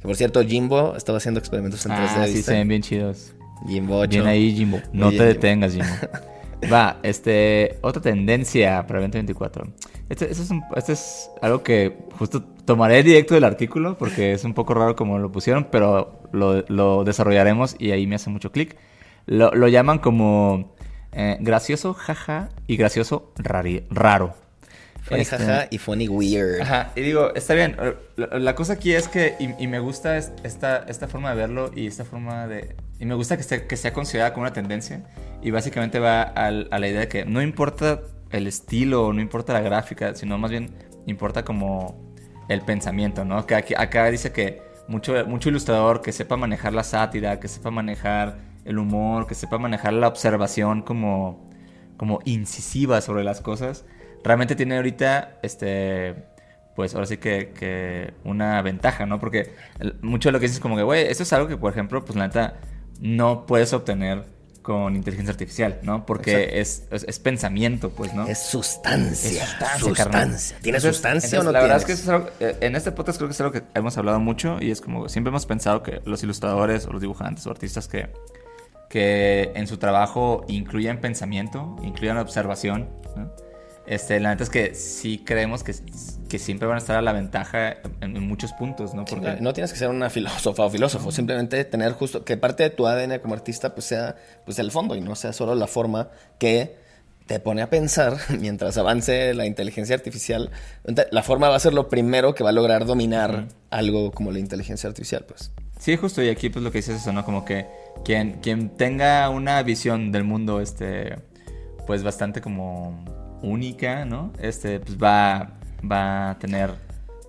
Que 0.00 0.08
por 0.08 0.16
cierto, 0.16 0.42
Jimbo 0.44 0.94
estaba 0.96 1.18
haciendo 1.18 1.38
experimentos 1.40 1.86
en 1.86 1.92
3D. 1.92 2.06
Ah, 2.08 2.26
sí, 2.26 2.34
¿viste? 2.34 2.50
se 2.52 2.58
ven 2.58 2.68
bien 2.68 2.82
chidos. 2.82 3.32
Jimbo. 3.68 4.04
Bien 4.08 4.26
ahí, 4.26 4.52
Jimbo. 4.54 4.80
No 4.92 5.10
te 5.10 5.22
detengas, 5.24 5.72
Jimbo. 5.72 5.86
Va, 6.70 6.98
este, 7.02 7.78
otra 7.82 8.00
tendencia 8.02 8.86
para 8.86 8.98
el 9.00 9.06
2024. 9.06 9.66
Este, 10.08 10.30
este 10.30 10.42
es 10.42 10.50
un- 10.50 10.62
este 10.76 10.92
es 10.92 11.30
algo 11.40 11.62
que 11.62 11.96
justo 12.18 12.42
tomaré 12.64 13.02
directo 13.02 13.34
del 13.34 13.44
artículo 13.44 13.96
porque 13.98 14.32
es 14.32 14.44
un 14.44 14.54
poco 14.54 14.74
raro 14.74 14.94
como 14.94 15.18
lo 15.18 15.32
pusieron, 15.32 15.68
pero 15.70 16.20
lo, 16.32 16.62
lo 16.68 17.04
desarrollaremos 17.04 17.74
y 17.78 17.90
ahí 17.90 18.06
me 18.06 18.14
hace 18.16 18.30
mucho 18.30 18.52
clic. 18.52 18.76
Lo, 19.26 19.50
lo 19.52 19.68
llaman 19.68 19.98
como 19.98 20.74
eh, 21.12 21.36
gracioso, 21.40 21.94
jaja, 21.94 22.48
y 22.66 22.76
gracioso 22.76 23.32
rari- 23.36 23.84
raro. 23.90 24.34
Funny 25.02 25.22
Este, 25.22 25.36
jaja 25.38 25.66
y 25.70 25.78
funny 25.78 26.06
weird. 26.08 26.60
Ajá, 26.60 26.92
y 26.94 27.00
digo, 27.00 27.34
está 27.34 27.54
bien. 27.54 27.76
La, 28.16 28.38
la 28.38 28.54
cosa 28.54 28.74
aquí 28.74 28.92
es 28.92 29.08
que, 29.08 29.34
y, 29.40 29.64
y 29.64 29.66
me 29.66 29.80
gusta 29.80 30.16
es- 30.16 30.32
esta, 30.44 30.84
esta 30.88 31.08
forma 31.08 31.30
de 31.30 31.36
verlo 31.36 31.70
y 31.74 31.88
esta 31.88 32.04
forma 32.04 32.46
de... 32.46 32.76
Y 33.02 33.04
me 33.04 33.16
gusta 33.16 33.36
que, 33.36 33.42
esté- 33.42 33.66
que 33.66 33.76
sea 33.76 33.92
considerada 33.92 34.32
como 34.32 34.42
una 34.44 34.52
tendencia. 34.52 35.02
Y 35.42 35.50
básicamente 35.50 35.98
va 35.98 36.22
a 36.22 36.52
la 36.52 36.86
idea 36.88 37.00
de 37.00 37.08
que 37.08 37.24
no 37.24 37.42
importa 37.42 38.00
el 38.30 38.46
estilo, 38.46 39.12
no 39.12 39.20
importa 39.20 39.52
la 39.52 39.60
gráfica, 39.60 40.14
sino 40.14 40.38
más 40.38 40.52
bien 40.52 40.70
importa 41.06 41.44
como 41.44 42.14
el 42.48 42.60
pensamiento, 42.60 43.24
¿no? 43.24 43.44
Que 43.44 43.56
aquí- 43.56 43.74
acá 43.76 44.08
dice 44.08 44.30
que 44.30 44.62
mucho, 44.86 45.26
mucho 45.26 45.48
ilustrador 45.48 46.00
que 46.00 46.12
sepa 46.12 46.36
manejar 46.36 46.74
la 46.74 46.84
sátira, 46.84 47.40
que 47.40 47.48
sepa 47.48 47.72
manejar 47.72 48.38
el 48.64 48.78
humor, 48.78 49.26
que 49.26 49.34
sepa 49.34 49.58
manejar 49.58 49.94
la 49.94 50.06
observación 50.06 50.82
como, 50.82 51.50
como 51.96 52.20
incisiva 52.24 53.00
sobre 53.00 53.24
las 53.24 53.40
cosas, 53.40 53.84
realmente 54.22 54.54
tiene 54.54 54.76
ahorita, 54.76 55.38
este, 55.42 56.14
pues 56.76 56.94
ahora 56.94 57.06
sí 57.08 57.16
que, 57.16 57.50
que 57.50 58.14
una 58.22 58.62
ventaja, 58.62 59.06
¿no? 59.06 59.18
Porque 59.18 59.52
mucho 60.02 60.28
de 60.28 60.32
lo 60.34 60.38
que 60.38 60.44
dices 60.44 60.58
es 60.58 60.62
como 60.62 60.76
que, 60.76 60.84
güey, 60.84 61.08
esto 61.08 61.24
es 61.24 61.32
algo 61.32 61.48
que, 61.48 61.56
por 61.56 61.72
ejemplo, 61.72 62.04
pues 62.04 62.16
la 62.16 62.28
neta, 62.28 62.54
no 63.02 63.44
puedes 63.46 63.72
obtener 63.72 64.24
con 64.62 64.94
inteligencia 64.94 65.32
artificial, 65.32 65.80
¿no? 65.82 66.06
Porque 66.06 66.60
es, 66.60 66.84
es, 66.92 67.02
es 67.02 67.18
pensamiento, 67.18 67.90
pues, 67.90 68.14
¿no? 68.14 68.28
Es 68.28 68.38
sustancia. 68.38 69.42
Es 69.42 69.48
sustancia, 69.48 69.78
sustancia. 69.80 70.58
¿Tiene 70.62 70.78
Entonces- 70.78 70.96
sustancia 70.96 71.40
o 71.40 71.42
no 71.42 71.50
La 71.50 71.60
verdad 71.62 71.78
es 71.78 71.84
que 71.84 71.92
eso 71.92 72.02
es 72.04 72.08
algo- 72.08 72.30
eh, 72.38 72.56
en 72.60 72.76
este 72.76 72.92
podcast 72.92 73.18
creo 73.18 73.28
que 73.28 73.32
es 73.32 73.40
algo 73.40 73.52
que 73.52 73.62
hemos 73.74 73.98
hablado 73.98 74.20
mucho 74.20 74.58
y 74.60 74.70
es 74.70 74.80
como 74.80 75.08
siempre 75.08 75.30
hemos 75.30 75.46
pensado 75.46 75.82
que 75.82 76.00
los 76.04 76.22
ilustradores 76.22 76.86
o 76.86 76.92
los 76.92 77.00
dibujantes 77.00 77.44
o 77.48 77.50
artistas 77.50 77.88
que, 77.88 78.08
que 78.88 79.50
en 79.56 79.66
su 79.66 79.78
trabajo 79.78 80.44
incluyan 80.46 80.98
pensamiento, 81.00 81.76
incluyan 81.82 82.18
observación, 82.18 82.88
¿no? 83.16 83.32
Este, 83.86 84.20
la 84.20 84.30
neta 84.30 84.44
es 84.44 84.50
que 84.50 84.74
sí 84.74 85.22
creemos 85.24 85.64
que, 85.64 85.74
que 86.28 86.38
siempre 86.38 86.68
van 86.68 86.76
a 86.76 86.78
estar 86.78 86.96
a 86.96 87.02
la 87.02 87.12
ventaja 87.12 87.78
en, 88.00 88.16
en 88.16 88.28
muchos 88.28 88.52
puntos, 88.52 88.94
¿no? 88.94 89.04
Porque 89.04 89.38
No 89.40 89.52
tienes 89.52 89.72
que 89.72 89.78
ser 89.78 89.88
una 89.88 90.08
filósofa 90.08 90.64
o 90.64 90.70
filósofo, 90.70 91.10
simplemente 91.10 91.64
tener 91.64 91.92
justo 91.92 92.24
que 92.24 92.36
parte 92.36 92.62
de 92.62 92.70
tu 92.70 92.86
ADN 92.86 93.18
como 93.18 93.34
artista 93.34 93.74
pues 93.74 93.86
sea 93.86 94.16
pues 94.44 94.58
el 94.58 94.70
fondo 94.70 94.94
y 94.94 95.00
no 95.00 95.16
sea 95.16 95.32
solo 95.32 95.54
la 95.54 95.66
forma 95.66 96.10
que 96.38 96.76
te 97.26 97.40
pone 97.40 97.62
a 97.62 97.70
pensar 97.70 98.16
mientras 98.40 98.76
avance 98.78 99.34
la 99.34 99.46
inteligencia 99.46 99.96
artificial. 99.96 100.50
La 101.10 101.22
forma 101.22 101.48
va 101.48 101.56
a 101.56 101.60
ser 101.60 101.74
lo 101.74 101.88
primero 101.88 102.34
que 102.34 102.44
va 102.44 102.50
a 102.50 102.52
lograr 102.52 102.86
dominar 102.86 103.46
algo 103.70 104.12
como 104.12 104.30
la 104.32 104.38
inteligencia 104.38 104.88
artificial, 104.88 105.24
pues. 105.26 105.50
Sí, 105.78 105.96
justo, 105.96 106.22
y 106.22 106.28
aquí 106.28 106.50
pues 106.50 106.62
lo 106.62 106.70
que 106.70 106.78
dices 106.78 106.96
es 106.96 107.02
eso, 107.02 107.12
¿no? 107.12 107.24
Como 107.24 107.44
que 107.44 107.66
quien, 108.04 108.40
quien 108.40 108.70
tenga 108.70 109.28
una 109.30 109.62
visión 109.62 110.12
del 110.12 110.22
mundo, 110.22 110.60
este, 110.60 111.16
pues 111.86 112.04
bastante 112.04 112.40
como 112.40 113.04
única, 113.42 114.04
¿no? 114.04 114.32
Este, 114.40 114.80
pues 114.80 114.96
va, 114.98 115.58
va 115.90 116.30
a 116.30 116.38
tener 116.38 116.74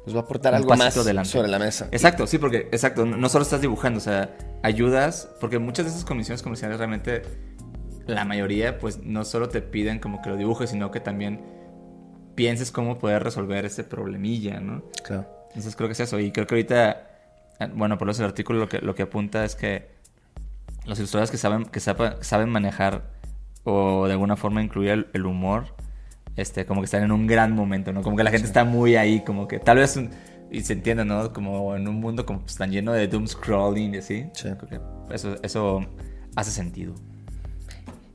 Pues 0.03 0.15
va 0.15 0.19
a 0.19 0.23
aportar 0.23 0.53
algo 0.53 0.69
más 0.69 0.79
pasito 0.79 1.01
adelante. 1.01 1.29
sobre 1.29 1.47
la 1.47 1.59
mesa. 1.59 1.87
Exacto, 1.91 2.27
sí, 2.27 2.37
porque, 2.37 2.69
exacto, 2.71 3.05
no, 3.05 3.29
solo 3.29 3.43
estás 3.43 3.61
dibujando, 3.61 3.97
o 3.97 4.01
sea, 4.01 4.35
ayudas, 4.63 5.29
porque 5.39 5.59
muchas 5.59 5.85
de 5.85 5.91
esas 5.91 6.05
comisiones 6.05 6.43
comerciales 6.43 6.77
realmente, 6.77 7.23
la 8.05 8.25
mayoría, 8.25 8.79
pues 8.79 8.99
no 9.03 9.25
solo 9.25 9.49
te 9.49 9.61
piden 9.61 9.99
como 9.99 10.21
que 10.21 10.29
lo 10.29 10.37
dibujes, 10.37 10.69
sino 10.69 10.91
que 10.91 10.99
también 10.99 11.41
pienses 12.35 12.71
cómo 12.71 12.97
poder 12.97 13.23
resolver 13.23 13.65
ese 13.65 13.83
problemilla, 13.83 14.59
¿no? 14.59 14.83
Claro. 15.03 15.27
Entonces 15.49 15.75
creo 15.75 15.87
que 15.87 15.93
es 15.93 15.99
eso. 15.99 16.19
Y 16.19 16.31
creo 16.31 16.47
que 16.47 16.55
ahorita, 16.55 16.91
eh, 17.59 17.69
bueno, 17.75 17.97
por 17.97 18.09
eso 18.09 18.23
el 18.23 18.29
artículo 18.29 18.59
lo 18.59 18.67
que, 18.67 18.79
lo 18.79 18.95
que 18.95 19.03
apunta 19.03 19.45
es 19.45 19.55
que 19.55 19.87
los 20.85 20.97
ilustradores 20.97 21.31
que 21.31 21.37
saben, 21.37 21.65
que 21.65 21.79
saben 21.79 22.49
manejar 22.49 23.03
o 23.63 24.07
de 24.07 24.13
alguna 24.13 24.35
forma 24.35 24.61
incluir 24.61 24.89
el, 24.89 25.07
el 25.13 25.25
humor, 25.25 25.75
este, 26.35 26.65
como 26.65 26.81
que 26.81 26.85
están 26.85 27.03
en 27.03 27.11
un 27.11 27.27
gran 27.27 27.51
momento, 27.53 27.91
¿no? 27.93 28.01
Como 28.01 28.15
que 28.17 28.23
la 28.23 28.31
gente 28.31 28.47
está 28.47 28.63
muy 28.63 28.95
ahí, 28.95 29.21
como 29.21 29.47
que 29.47 29.59
tal 29.59 29.77
vez, 29.77 29.95
un- 29.97 30.09
y 30.51 30.61
se 30.61 30.73
entiende, 30.73 31.03
¿no? 31.05 31.33
Como 31.33 31.75
en 31.75 31.87
un 31.87 31.95
mundo 31.95 32.25
como 32.25 32.41
pues, 32.41 32.55
tan 32.55 32.71
lleno 32.71 32.93
de 32.93 33.07
doom 33.07 33.27
scrolling 33.27 33.95
y 33.95 33.97
así. 33.97 34.25
Sí. 34.33 34.49
Eso, 35.11 35.35
eso 35.43 35.85
hace 36.35 36.51
sentido. 36.51 36.93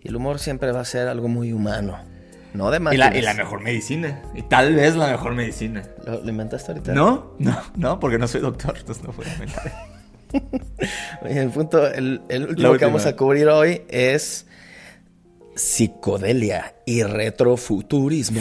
Y 0.02 0.08
el 0.08 0.16
humor 0.16 0.38
siempre 0.38 0.70
va 0.72 0.80
a 0.80 0.84
ser 0.84 1.08
algo 1.08 1.26
muy 1.28 1.52
humano, 1.52 1.98
no 2.54 2.70
de 2.70 2.78
Y 2.94 2.96
la, 2.96 3.16
y 3.16 3.20
la 3.22 3.34
mejor 3.34 3.60
medicina. 3.62 4.22
Y 4.34 4.42
tal 4.42 4.74
vez 4.74 4.94
la 4.94 5.08
mejor 5.08 5.34
medicina. 5.34 5.82
¿Lo, 6.06 6.22
lo 6.22 6.30
inventaste 6.30 6.70
ahorita? 6.72 6.92
No, 6.92 7.34
no, 7.38 7.58
no, 7.74 7.98
porque 7.98 8.18
no 8.18 8.28
soy 8.28 8.40
doctor, 8.40 8.76
entonces 8.78 9.02
no 9.04 9.10
puedo 9.12 9.28
inventar. 9.32 9.72
El 11.24 11.48
punto, 11.50 11.86
el, 11.86 12.20
el 12.28 12.48
último 12.48 12.74
que 12.76 12.84
vamos 12.84 13.06
a 13.06 13.16
cubrir 13.16 13.48
hoy 13.48 13.82
es 13.88 14.46
psicodelia 15.58 16.74
y 16.86 17.02
retrofuturismo. 17.02 18.40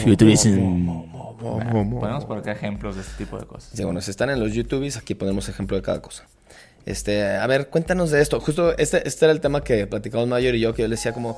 Ponemos 1.40 2.26
por 2.26 2.38
acá 2.38 2.52
ejemplos 2.52 2.96
de 2.96 3.02
este 3.02 3.26
tipo 3.26 3.38
de 3.40 3.46
cosas. 3.46 3.72
Sí, 3.74 3.84
bueno, 3.84 4.02
si 4.02 4.12
están 4.12 4.30
en 4.30 4.40
los 4.40 4.54
YouTubes, 4.54 4.98
aquí 4.98 5.16
ponemos 5.16 5.50
ejemplo 5.50 5.76
de 5.76 5.84
cada 5.84 6.02
cosa. 6.02 6.28
Este, 6.86 7.26
a 7.26 7.46
ver, 7.48 7.68
cuéntanos 7.68 8.12
de 8.12 8.22
esto. 8.22 8.40
Justo 8.40 8.78
este, 8.78 9.06
este 9.06 9.26
era 9.26 9.34
el 9.34 9.42
tema 9.42 9.62
que 9.62 9.88
platicamos 9.88 10.28
Mayor 10.28 10.56
y 10.56 10.62
yo, 10.62 10.74
que 10.74 10.84
yo 10.84 10.88
le 10.88 10.96
decía 10.96 11.12
como, 11.12 11.38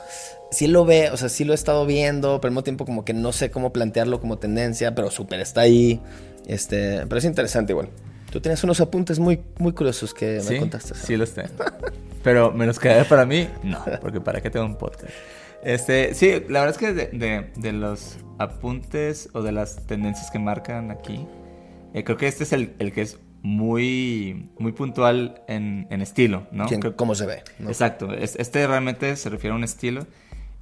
sí 0.52 0.68
lo 0.68 0.86
ve, 0.86 1.10
o 1.10 1.18
sea, 1.18 1.28
sí 1.28 1.44
lo 1.44 1.54
he 1.54 1.56
estado 1.56 1.88
viendo, 1.88 2.40
pero 2.40 2.50
al 2.50 2.52
mismo 2.52 2.64
tiempo 2.64 2.86
como 2.86 3.04
que 3.04 3.14
no 3.14 3.32
sé 3.32 3.50
cómo 3.50 3.74
plantearlo 3.74 4.22
como 4.22 4.38
tendencia, 4.38 4.94
pero 4.94 5.10
súper 5.10 5.40
está 5.40 5.62
ahí. 5.62 6.00
Este, 6.46 7.06
pero 7.08 7.18
es 7.18 7.26
interesante 7.26 7.74
igual. 7.74 7.90
Tú 8.32 8.42
tienes 8.42 8.64
unos 8.64 8.80
apuntes 8.80 9.18
muy, 9.18 9.42
muy 9.58 9.74
curiosos 9.74 10.14
que 10.14 10.40
me 10.48 10.60
contaste. 10.60 10.94
sí 10.94 11.18
los 11.18 11.32
tengo. 11.32 11.50
Pero 12.24 12.52
me 12.52 12.66
los 12.68 12.78
quedé 12.78 13.06
para 13.06 13.26
mí, 13.26 13.48
no, 13.64 13.84
porque 14.02 14.22
para 14.22 14.42
qué 14.42 14.50
tengo 14.50 14.66
un 14.66 14.76
podcast. 14.76 15.12
Este, 15.64 16.14
sí, 16.14 16.32
la 16.48 16.62
verdad 16.64 16.70
es 16.70 16.78
que 16.78 16.94
de, 16.94 17.08
de- 17.08 17.52
de 17.56 17.72
los 17.74 18.18
apuntes 18.38 19.30
o 19.34 19.42
de 19.42 19.52
las 19.52 19.86
tendencias 19.88 20.32
que 20.32 20.40
marcan 20.40 20.92
aquí, 20.92 21.28
eh, 21.94 22.04
creo 22.04 22.18
que 22.18 22.28
este 22.28 22.44
es 22.44 22.54
el, 22.54 22.74
el 22.80 22.94
que 22.94 23.02
es 23.02 23.20
muy, 23.42 24.50
muy 24.58 24.72
puntual 24.72 25.42
en, 25.48 25.88
en 25.90 26.02
estilo, 26.02 26.48
¿no? 26.52 26.66
¿Quién- 26.68 26.80
Creo- 26.82 26.96
¿Cómo 26.96 27.16
se 27.16 27.26
ve? 27.26 27.44
no? 27.60 27.70
Exacto, 27.70 28.14
es- 28.14 28.36
este 28.38 28.66
realmente 28.68 29.16
se 29.16 29.30
refiere 29.30 29.54
a 29.54 29.58
un 29.58 29.64
estilo. 29.64 30.08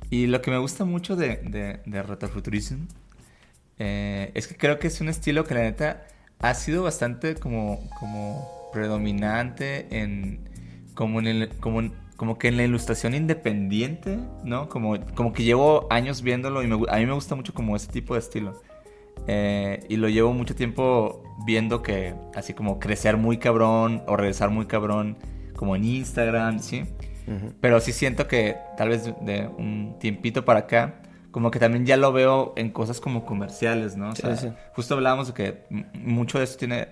Y 0.10 0.28
lo 0.28 0.42
que 0.42 0.52
me 0.52 0.58
gusta 0.58 0.86
mucho 0.86 1.16
de, 1.16 1.38
de, 1.38 1.80
de 1.86 2.02
Retrofuturism 2.04 2.86
eh, 3.78 4.32
es 4.36 4.48
que 4.48 4.56
creo 4.56 4.80
que 4.80 4.88
es 4.88 5.02
un 5.02 5.10
estilo 5.10 5.44
que 5.44 5.54
la 5.54 5.62
neta 5.62 6.06
ha 6.40 6.54
sido 6.54 6.84
bastante 6.84 7.36
como, 7.36 7.88
como 8.00 8.70
predominante 8.74 9.88
en 9.92 10.40
como 10.94 11.20
en 11.20 11.28
el, 11.28 11.50
como, 11.60 11.82
en- 11.82 11.94
como 12.18 12.38
que 12.38 12.50
en 12.50 12.58
la 12.58 12.64
ilustración 12.64 13.14
independiente, 13.14 14.20
¿no? 14.44 14.68
Como, 14.70 14.98
como 15.16 15.32
que 15.34 15.44
llevo 15.44 15.88
años 15.90 16.22
viéndolo 16.22 16.62
y 16.64 16.68
me 16.68 16.76
a 16.90 16.98
mí 16.98 17.06
me 17.06 17.14
gusta 17.14 17.36
mucho 17.36 17.54
como 17.54 17.76
ese 17.76 17.88
tipo 17.92 18.14
de 18.16 18.20
estilo. 18.20 18.54
Eh, 19.28 19.86
y 19.90 19.98
lo 19.98 20.10
llevo 20.10 20.34
mucho 20.34 20.56
tiempo 20.56 21.24
viendo 21.46 21.82
que 21.82 22.14
así 22.36 22.54
como 22.54 22.80
crecer 22.80 23.18
muy 23.18 23.38
cabrón 23.38 24.04
o 24.08 24.16
regresar 24.16 24.50
muy 24.50 24.66
cabrón 24.66 25.18
como 25.56 25.76
en 25.76 25.84
Instagram, 25.86 26.60
¿sí? 26.60 26.84
Pero 27.60 27.80
sí 27.82 27.92
siento 27.92 28.28
que 28.28 28.56
tal 28.78 28.90
vez 28.90 29.06
de- 29.22 29.48
un 29.58 29.98
tiempito 30.00 30.46
para 30.46 30.60
acá, 30.62 31.02
como 31.32 31.52
que 31.52 31.60
también 31.60 31.86
ya 31.86 31.98
lo 31.98 32.14
veo 32.14 32.54
en 32.56 32.70
cosas 32.72 33.02
como 33.02 33.26
comerciales, 33.26 33.98
¿no? 33.98 34.10
O 34.10 34.16
Sí, 34.16 34.22
sea, 34.22 34.38
sí. 34.38 34.50
justo 34.74 34.94
hablábamos 34.94 35.28
de 35.28 35.34
que 35.34 35.64
mucho 35.94 36.38
de 36.38 36.46
esto 36.46 36.58
tiene... 36.60 36.88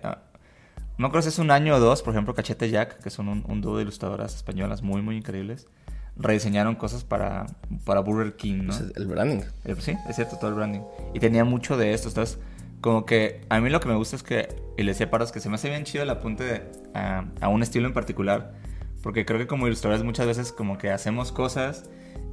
no 0.98 1.10
creo 1.10 1.22
que 1.22 1.30
es 1.30 1.40
un 1.40 1.52
año 1.52 1.76
o 1.76 1.80
dos, 1.80 2.02
por 2.02 2.14
ejemplo, 2.14 2.34
Cachete 2.34 2.70
Jack, 2.70 3.00
que 3.02 3.10
son 3.10 3.28
un, 3.28 3.44
un 3.48 3.62
dúo 3.62 3.78
de 3.78 3.84
ilustradoras 3.84 4.36
españolas 4.36 4.82
muy, 4.82 5.02
muy 5.02 5.18
increíbles, 5.18 5.68
rediseñaron 6.18 6.76
cosas 6.76 7.04
para, 7.04 7.46
para 7.84 8.00
Burger 8.00 8.36
King, 8.36 8.64
¿no? 8.64 8.74
Ese 8.74 8.86
es 8.86 8.92
el 8.98 9.08
branding. 9.08 9.42
Eh, 9.66 9.76
Sí, 9.80 9.94
es 10.08 10.16
cierto, 10.16 10.38
todo 10.38 10.50
el 10.50 10.56
branding. 10.56 10.82
Y 11.14 11.20
tenía 11.20 11.44
mucho 11.44 11.76
de 11.78 11.94
esto. 11.94 12.08
Entonces, 12.08 12.40
como 12.82 13.06
que 13.06 13.42
a 13.50 13.60
mí 13.60 13.70
lo 13.70 13.80
que 13.80 13.90
me 13.90 13.96
gusta 13.96 14.16
es 14.16 14.24
que, 14.24 14.48
y 14.78 14.84
le 14.84 14.92
decía 14.92 15.10
Paros 15.10 15.32
que 15.32 15.40
se 15.42 15.50
me 15.50 15.56
hace 15.56 15.70
bien 15.70 15.84
chido 15.84 16.04
el 16.04 16.10
apunte 16.10 16.44
de- 16.44 16.72
a, 16.94 17.26
a 17.42 17.50
un 17.50 17.62
estilo 17.64 17.88
en 17.88 17.94
particular. 17.94 18.54
Porque 19.04 19.26
creo 19.26 19.38
que 19.40 19.48
como 19.48 19.68
ilustradores 19.68 20.04
muchas 20.06 20.26
veces 20.26 20.52
como 20.52 20.78
que 20.78 20.90
hacemos 20.92 21.32
cosas 21.32 21.90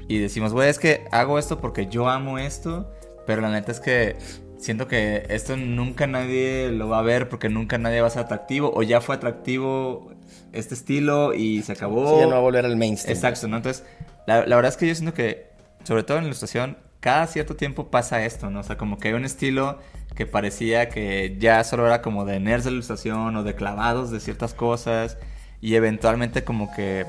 y 0.08 0.18
decimos, 0.18 0.52
güey, 0.52 0.68
es 0.70 0.78
que 0.78 1.04
hago 1.10 1.38
esto 1.38 1.60
porque 1.60 1.86
yo 1.88 2.08
amo 2.08 2.38
esto. 2.38 2.90
Pero 3.26 3.40
la 3.42 3.50
neta 3.50 3.72
es 3.72 3.80
que 3.80 4.16
siento 4.62 4.88
que 4.88 5.26
esto 5.28 5.56
nunca 5.56 6.06
nadie 6.06 6.70
lo 6.70 6.88
va 6.88 7.00
a 7.00 7.02
ver 7.02 7.28
porque 7.28 7.48
nunca 7.48 7.78
nadie 7.78 8.00
va 8.00 8.06
a 8.06 8.10
ser 8.10 8.22
atractivo. 8.22 8.72
O 8.74 8.82
ya 8.82 9.00
fue 9.00 9.16
atractivo 9.16 10.12
este 10.52 10.74
estilo 10.74 11.34
y 11.34 11.62
se 11.62 11.72
acabó. 11.72 12.14
Sí, 12.14 12.20
ya 12.20 12.26
no 12.26 12.32
va 12.32 12.38
a 12.38 12.40
volver 12.40 12.64
al 12.64 12.76
mainstream. 12.76 13.16
Exacto, 13.16 13.48
¿no? 13.48 13.56
Entonces, 13.56 13.84
la, 14.26 14.46
la 14.46 14.56
verdad 14.56 14.70
es 14.70 14.76
que 14.76 14.86
yo 14.86 14.94
siento 14.94 15.14
que, 15.14 15.50
sobre 15.84 16.04
todo 16.04 16.18
en 16.18 16.24
la 16.24 16.28
ilustración, 16.28 16.76
cada 17.00 17.26
cierto 17.26 17.56
tiempo 17.56 17.90
pasa 17.90 18.24
esto, 18.24 18.48
¿no? 18.50 18.60
O 18.60 18.62
sea, 18.62 18.76
como 18.78 18.98
que 18.98 19.08
hay 19.08 19.14
un 19.14 19.24
estilo 19.24 19.80
que 20.14 20.26
parecía 20.26 20.88
que 20.88 21.36
ya 21.38 21.64
solo 21.64 21.86
era 21.86 22.00
como 22.00 22.24
de 22.24 22.38
nerds 22.38 22.64
de 22.64 22.70
ilustración 22.70 23.34
o 23.34 23.42
de 23.42 23.54
clavados 23.54 24.10
de 24.10 24.20
ciertas 24.20 24.54
cosas 24.54 25.18
y 25.60 25.74
eventualmente 25.74 26.44
como 26.44 26.72
que 26.72 27.06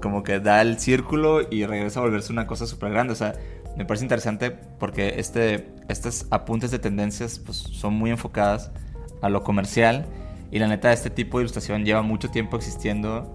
como 0.00 0.22
que 0.22 0.40
da 0.40 0.60
el 0.62 0.78
círculo 0.78 1.40
y 1.50 1.66
regresa 1.66 2.00
a 2.00 2.02
volverse 2.02 2.32
una 2.32 2.46
cosa 2.46 2.66
súper 2.66 2.90
grande. 2.90 3.12
O 3.14 3.16
sea, 3.16 3.34
me 3.76 3.84
parece 3.84 4.04
interesante 4.04 4.50
porque 4.50 5.14
este, 5.18 5.68
estos 5.88 6.26
apuntes 6.30 6.70
de 6.70 6.78
tendencias 6.78 7.38
pues, 7.38 7.56
son 7.56 7.94
muy 7.94 8.10
enfocadas 8.10 8.70
a 9.22 9.28
lo 9.28 9.42
comercial 9.42 10.06
y 10.50 10.58
la 10.58 10.68
neta 10.68 10.92
este 10.92 11.10
tipo 11.10 11.38
de 11.38 11.42
ilustración 11.44 11.84
lleva 11.84 12.02
mucho 12.02 12.30
tiempo 12.30 12.56
existiendo 12.56 13.30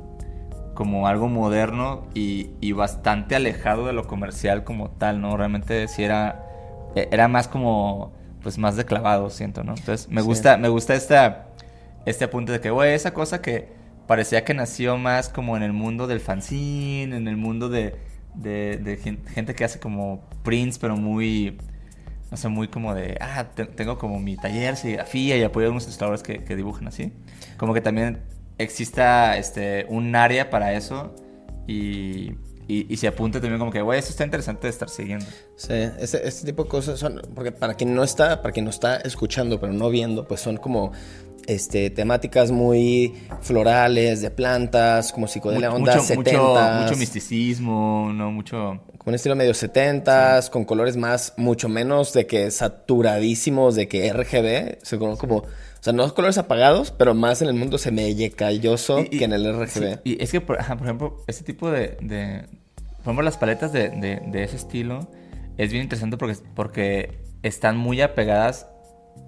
como 0.73 1.07
algo 1.07 1.27
moderno 1.27 2.07
y, 2.13 2.51
y 2.61 2.71
bastante 2.71 3.35
alejado 3.35 3.85
de 3.85 3.93
lo 3.93 4.07
comercial 4.07 4.63
como 4.63 4.91
tal, 4.91 5.19
¿no? 5.19 5.35
Realmente 5.35 5.87
sí 5.89 6.03
era, 6.03 6.45
eh, 6.95 7.09
era 7.11 7.27
más 7.27 7.49
como, 7.49 8.13
pues 8.41 8.57
más 8.57 8.77
de 8.77 8.85
clavado, 8.85 9.29
siento, 9.29 9.63
¿no? 9.65 9.73
Entonces 9.75 10.07
me 10.09 10.21
Sí. 10.21 10.27
gusta, 10.27 10.55
me 10.57 10.69
gusta 10.69 10.95
esta, 10.95 11.47
este 12.05 12.23
apunte 12.25 12.53
de 12.53 12.61
que, 12.61 12.69
güey, 12.69 12.93
esa 12.93 13.13
cosa 13.13 13.41
que 13.41 13.67
parecía 14.07 14.45
que 14.45 14.53
nació 14.53 14.97
más 14.97 15.27
como 15.27 15.57
en 15.57 15.63
el 15.63 15.73
mundo 15.73 16.07
del 16.07 16.21
fanzine, 16.21 17.15
en 17.17 17.27
el 17.27 17.35
mundo 17.35 17.67
de, 17.67 17.99
de, 18.35 18.77
de 18.77 18.97
gen- 18.97 19.25
gente 19.27 19.55
que 19.55 19.63
hace 19.63 19.79
como 19.79 20.21
prints, 20.43 20.79
pero 20.79 20.95
muy, 20.97 21.57
no 22.31 22.37
sé, 22.37 22.47
muy 22.49 22.67
como 22.67 22.93
de, 22.95 23.17
ah, 23.21 23.45
te- 23.55 23.65
tengo 23.65 23.97
como 23.97 24.19
mi 24.19 24.37
taller, 24.37 24.75
serigrafía 24.77 25.37
y 25.37 25.43
apoyo 25.43 25.67
a 25.67 25.71
unos 25.71 25.83
ilustradores 25.85 26.23
que, 26.23 26.43
que 26.43 26.55
dibujan 26.55 26.87
así. 26.87 27.13
Como 27.57 27.73
que 27.73 27.81
también 27.81 28.21
exista 28.57 29.37
este, 29.37 29.85
un 29.89 30.15
área 30.15 30.49
para 30.49 30.73
eso 30.73 31.15
y, 31.67 32.33
y, 32.69 32.93
y 32.93 32.97
se 32.97 33.07
apunte 33.07 33.41
también 33.41 33.59
como 33.59 33.71
que, 33.71 33.81
güey, 33.81 33.99
esto 33.99 34.11
está 34.11 34.23
interesante 34.23 34.67
de 34.67 34.71
estar 34.71 34.89
siguiendo. 34.89 35.25
Sí, 35.55 35.73
este, 35.99 36.25
este 36.27 36.45
tipo 36.45 36.63
de 36.63 36.69
cosas 36.69 36.99
son, 36.99 37.21
porque 37.35 37.51
para 37.51 37.73
quien 37.73 37.93
no 37.95 38.03
está, 38.03 38.41
para 38.41 38.51
quien 38.53 38.63
no 38.65 38.71
está 38.71 38.97
escuchando 38.97 39.59
pero 39.59 39.73
no 39.73 39.89
viendo, 39.89 40.27
pues 40.27 40.39
son 40.41 40.57
como 40.57 40.91
este, 41.47 41.89
temáticas 41.89 42.51
muy 42.51 43.15
florales, 43.41 44.21
de 44.21 44.29
plantas, 44.29 45.11
como 45.11 45.27
psicodelia 45.27 45.69
Mu- 45.71 45.77
onda 45.77 45.95
mucho, 45.95 46.05
70 46.05 46.37
mucho, 46.39 46.83
mucho 46.83 46.97
misticismo, 46.97 48.11
¿no? 48.13 48.31
Mucho... 48.31 48.79
un 49.09 49.15
estilo 49.15 49.35
medio 49.35 49.53
70s, 49.53 50.49
con 50.49 50.63
colores 50.65 50.95
más, 50.97 51.33
mucho 51.37 51.67
menos 51.69 52.13
de 52.13 52.25
que 52.27 52.49
saturadísimos, 52.51 53.75
de 53.75 53.87
que 53.87 54.11
RGB, 54.13 54.77
o 54.81 54.85
sea, 54.85 54.99
como, 54.99 55.17
como- 55.17 55.37
o 55.37 55.81
sea, 55.81 55.93
no 55.93 56.13
colores 56.13 56.37
apagados, 56.37 56.91
pero 56.91 57.13
más 57.13 57.41
en 57.41 57.47
el 57.47 57.53
mundo 57.53 57.77
semeyecalloso 57.77 58.99
Y- 58.99 59.09
y- 59.11 59.17
que 59.19 59.25
en 59.25 59.33
el 59.33 59.45
RGB. 59.45 59.93
sí, 59.95 59.99
y 60.03 60.23
es 60.23 60.31
que, 60.31 60.41
por, 60.41 60.59
ajá, 60.59 60.75
por 60.77 60.87
ejemplo, 60.87 61.17
este 61.27 61.43
tipo 61.43 61.69
de, 61.71 61.97
de- 62.01 62.45
Por 62.97 63.03
ejemplo, 63.13 63.23
las 63.23 63.37
paletas 63.37 63.71
de, 63.71 63.89
de- 63.89 64.21
de 64.27 64.43
ese 64.43 64.57
estilo 64.57 65.09
es 65.57 65.71
bien 65.71 65.83
interesante 65.83 66.17
porque, 66.17 66.35
porque 66.53 67.19
están 67.43 67.77
muy 67.77 68.01
apegadas 68.01 68.67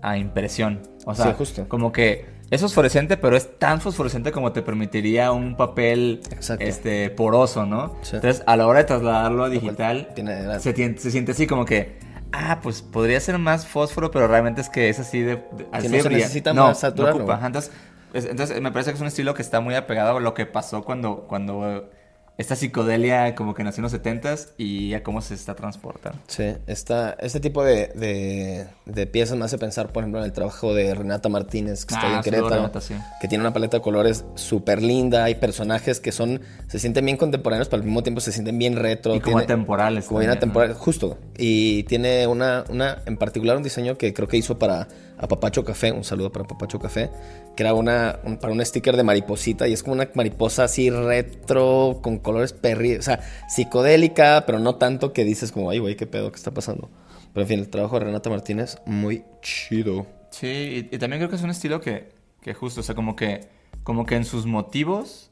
a 0.01 0.17
impresión. 0.17 0.81
O 1.05 1.15
sea, 1.15 1.27
Sí, 1.27 1.31
justo. 1.37 1.69
como 1.69 1.91
que 1.93 2.25
es 2.51 2.61
fosforescente, 2.61 3.17
pero 3.17 3.35
es 3.35 3.57
tan 3.57 3.81
fosforescente 3.81 4.31
como 4.31 4.51
te 4.51 4.61
permitiría 4.61 5.31
un 5.31 5.55
papel 5.57 6.21
Exacto. 6.31 6.63
este, 6.63 7.09
poroso, 7.09 7.65
¿no? 7.65 7.95
Sí. 8.03 8.17
Entonces, 8.17 8.43
a 8.45 8.55
la 8.57 8.67
hora 8.67 8.79
de 8.79 8.85
trasladarlo 8.85 9.45
a 9.45 9.49
digital, 9.49 10.09
tiene- 10.13 10.59
se, 10.59 10.73
siente 11.11 11.31
así 11.31 11.47
como 11.47 11.65
que. 11.65 11.97
Ah, 12.33 12.59
pues 12.61 12.81
podría 12.81 13.19
ser 13.19 13.37
más 13.39 13.65
fósforo, 13.65 14.11
pero 14.11 14.27
realmente 14.27 14.61
es 14.61 14.69
que 14.69 14.89
es 14.89 14.99
así 14.99 15.21
de. 15.21 15.37
de- 15.37 15.67
así 15.71 15.87
no 15.87 15.95
de 15.97 16.03
se 16.03 16.09
necesita 16.09 16.53
no, 16.53 16.67
más 16.67 16.79
saturarlo. 16.79 17.19
no 17.19 17.23
ocupa. 17.25 17.45
Entonces, 17.47 17.71
es- 18.13 18.25
entonces, 18.25 18.61
me 18.61 18.71
parece 18.71 18.91
que 18.91 18.95
es 18.95 19.01
un 19.01 19.07
estilo 19.07 19.33
que 19.33 19.41
está 19.41 19.59
muy 19.61 19.75
apegado 19.75 20.17
a 20.17 20.19
lo 20.19 20.33
que 20.33 20.45
pasó 20.45 20.83
cuando, 20.83 21.25
cuando 21.27 21.89
esta 22.37 22.55
psicodelia 22.55 23.35
como 23.35 23.53
que 23.53 23.63
nació 23.63 23.81
en 23.81 23.83
los 23.83 23.93
70s 23.93 24.49
y 24.57 24.93
a 24.95 25.03
cómo 25.03 25.21
se 25.21 25.35
está 25.35 25.53
transportando. 25.55 26.17
Sí, 26.27 26.45
esta, 26.65 27.11
este 27.19 27.39
tipo 27.39 27.63
de, 27.63 27.87
de, 27.89 28.65
de 28.85 29.05
piezas 29.07 29.37
me 29.37 29.45
hace 29.45 29.57
pensar, 29.59 29.91
por 29.91 30.01
ejemplo, 30.03 30.19
en 30.21 30.25
el 30.25 30.31
trabajo 30.31 30.73
de 30.73 30.95
Renata 30.95 31.29
Martínez, 31.29 31.85
que 31.85 31.93
está 31.93 32.07
Ah, 32.07 32.17
en 32.17 32.23
saludos, 32.23 32.25
Querétaro, 32.25 32.55
Renata, 32.55 32.81
sí. 32.81 32.95
que 33.21 33.27
tiene 33.27 33.43
una 33.43 33.53
paleta 33.53 33.77
de 33.77 33.83
colores 33.83 34.25
súper 34.35 34.81
linda, 34.81 35.23
hay 35.25 35.35
personajes 35.35 35.99
que 35.99 36.11
son, 36.11 36.41
se 36.67 36.79
sienten 36.79 37.05
bien 37.05 37.17
contemporáneos, 37.17 37.69
pero 37.69 37.81
al 37.81 37.85
mismo 37.85 38.01
tiempo 38.01 38.21
se 38.21 38.31
sienten 38.31 38.57
bien 38.57 38.75
retro. 38.75 39.13
Y 39.15 39.19
como 39.19 39.37
tiene- 39.37 39.43
atemporales 39.43 40.05
Como 40.05 40.19
bien 40.21 40.31
atemporales, 40.31 40.77
justo. 40.77 41.19
Y 41.37 41.83
tiene 41.83 42.25
una, 42.27 42.63
una, 42.69 42.97
en 43.05 43.17
particular 43.17 43.55
un 43.57 43.63
diseño 43.63 43.97
que 43.97 44.13
creo 44.13 44.27
que 44.27 44.37
hizo 44.37 44.57
para 44.57 44.87
a 45.21 45.27
Papacho 45.27 45.63
Café, 45.63 45.91
un 45.91 46.03
saludo 46.03 46.31
para 46.31 46.45
Papacho 46.45 46.79
Café, 46.79 47.09
que 47.55 47.63
era 47.63 47.73
una, 47.73 48.19
un- 48.23 48.37
para 48.37 48.51
un 48.53 48.65
sticker 48.65 48.97
de 48.97 49.03
mariposita 49.03 49.67
y 49.67 49.73
es 49.73 49.83
como 49.83 49.93
una 49.93 50.09
mariposa 50.15 50.63
así 50.63 50.89
retro, 50.89 51.99
con 52.01 52.17
colores 52.19 52.53
perri, 52.53 52.95
o 52.95 53.01
sea, 53.01 53.19
psicodélica, 53.47 54.43
pero 54.45 54.59
no 54.59 54.75
tanto 54.75 55.13
que 55.13 55.23
dices 55.23 55.51
como, 55.51 55.69
ay, 55.69 55.79
güey, 55.79 55.95
qué 55.95 56.07
pedo, 56.07 56.31
qué 56.31 56.37
está 56.37 56.51
pasando. 56.51 56.89
Pero 57.33 57.43
en 57.43 57.47
fin, 57.47 57.59
el 57.59 57.69
trabajo 57.69 57.97
de 57.99 58.05
Renata 58.05 58.29
Martínez, 58.29 58.77
muy 58.85 59.23
chido. 59.41 60.05
Sí, 60.31 60.47
y, 60.91 60.95
y 60.95 60.99
también 60.99 61.19
creo 61.19 61.29
que 61.29 61.35
es 61.35 61.43
un 61.43 61.49
estilo 61.51 61.79
que, 61.79 62.09
que 62.41 62.53
justo, 62.53 62.81
o 62.81 62.83
sea, 62.83 62.95
como 62.95 63.15
que, 63.15 63.47
como 63.83 64.05
que 64.05 64.15
en 64.15 64.25
sus 64.25 64.45
motivos 64.45 65.29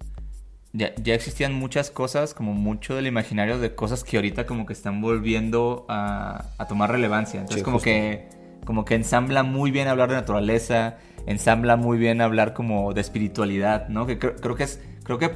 ya, 0.71 0.93
ya 1.01 1.15
existían 1.15 1.53
muchas 1.53 1.89
cosas, 1.89 2.33
como 2.33 2.53
mucho 2.53 2.95
del 2.95 3.07
imaginario 3.07 3.57
de 3.59 3.73
cosas 3.75 4.03
que 4.03 4.17
ahorita 4.17 4.45
como 4.45 4.65
que 4.65 4.73
están 4.73 5.01
volviendo 5.01 5.85
a, 5.89 6.45
a 6.57 6.67
tomar 6.67 6.91
relevancia. 6.91 7.39
Entonces 7.39 7.61
Sí, 7.61 7.63
como 7.65 7.77
justo. 7.77 7.85
que, 7.85 8.29
como 8.65 8.85
que 8.85 8.95
ensambla 8.95 9.43
muy 9.43 9.71
bien 9.71 9.87
hablar 9.87 10.09
de 10.09 10.15
naturaleza, 10.15 10.97
ensambla 11.25 11.75
muy 11.75 11.97
bien 11.97 12.21
hablar 12.21 12.53
como 12.53 12.93
de 12.93 13.01
espiritualidad, 13.01 13.89
¿no? 13.89 14.05
Que 14.05 14.19
creo, 14.19 14.35
creo 14.35 14.55
que 14.55 14.63
es, 14.63 14.81
creo 15.03 15.17
que, 15.17 15.31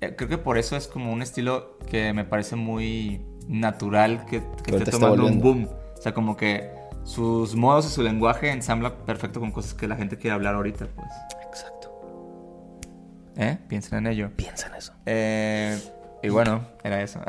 eh, 0.00 0.14
creo 0.16 0.28
que 0.28 0.38
por 0.38 0.58
eso 0.58 0.76
es 0.76 0.88
como 0.88 1.12
un 1.12 1.22
estilo 1.22 1.78
que 1.90 2.12
me 2.12 2.24
parece 2.24 2.56
muy 2.56 3.24
natural 3.48 4.24
que, 4.26 4.42
que 4.64 4.76
esté 4.76 4.90
tomando 4.90 5.26
un 5.26 5.40
boom. 5.40 5.68
O 5.98 6.02
sea, 6.02 6.14
como 6.14 6.36
que 6.36 6.70
sus 7.04 7.54
modos 7.54 7.86
y 7.86 7.88
su 7.90 8.02
lenguaje 8.02 8.50
ensambla 8.50 8.96
perfecto 9.04 9.40
con 9.40 9.50
cosas 9.50 9.74
que 9.74 9.88
la 9.88 9.96
gente 9.96 10.16
quiere 10.16 10.34
hablar 10.34 10.54
ahorita, 10.54 10.86
pues. 10.86 11.08
Exacto. 11.46 11.90
¿Eh? 13.36 13.58
Piensen 13.68 13.98
en 13.98 14.06
ello. 14.12 14.30
Piensa 14.36 14.68
en 14.68 14.74
eso. 14.74 14.92
Eh, 15.06 15.78
y 16.22 16.28
bueno, 16.28 16.66
era 16.84 17.02
eso. 17.02 17.20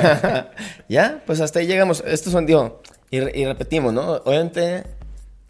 ya, 0.88 1.22
pues 1.26 1.40
hasta 1.40 1.60
ahí 1.60 1.66
llegamos. 1.66 2.02
Estos 2.06 2.32
son, 2.32 2.46
digo, 2.46 2.82
y, 3.10 3.16
y 3.18 3.44
repetimos, 3.46 3.92
¿no? 3.92 4.12
Obviamente 4.24 4.84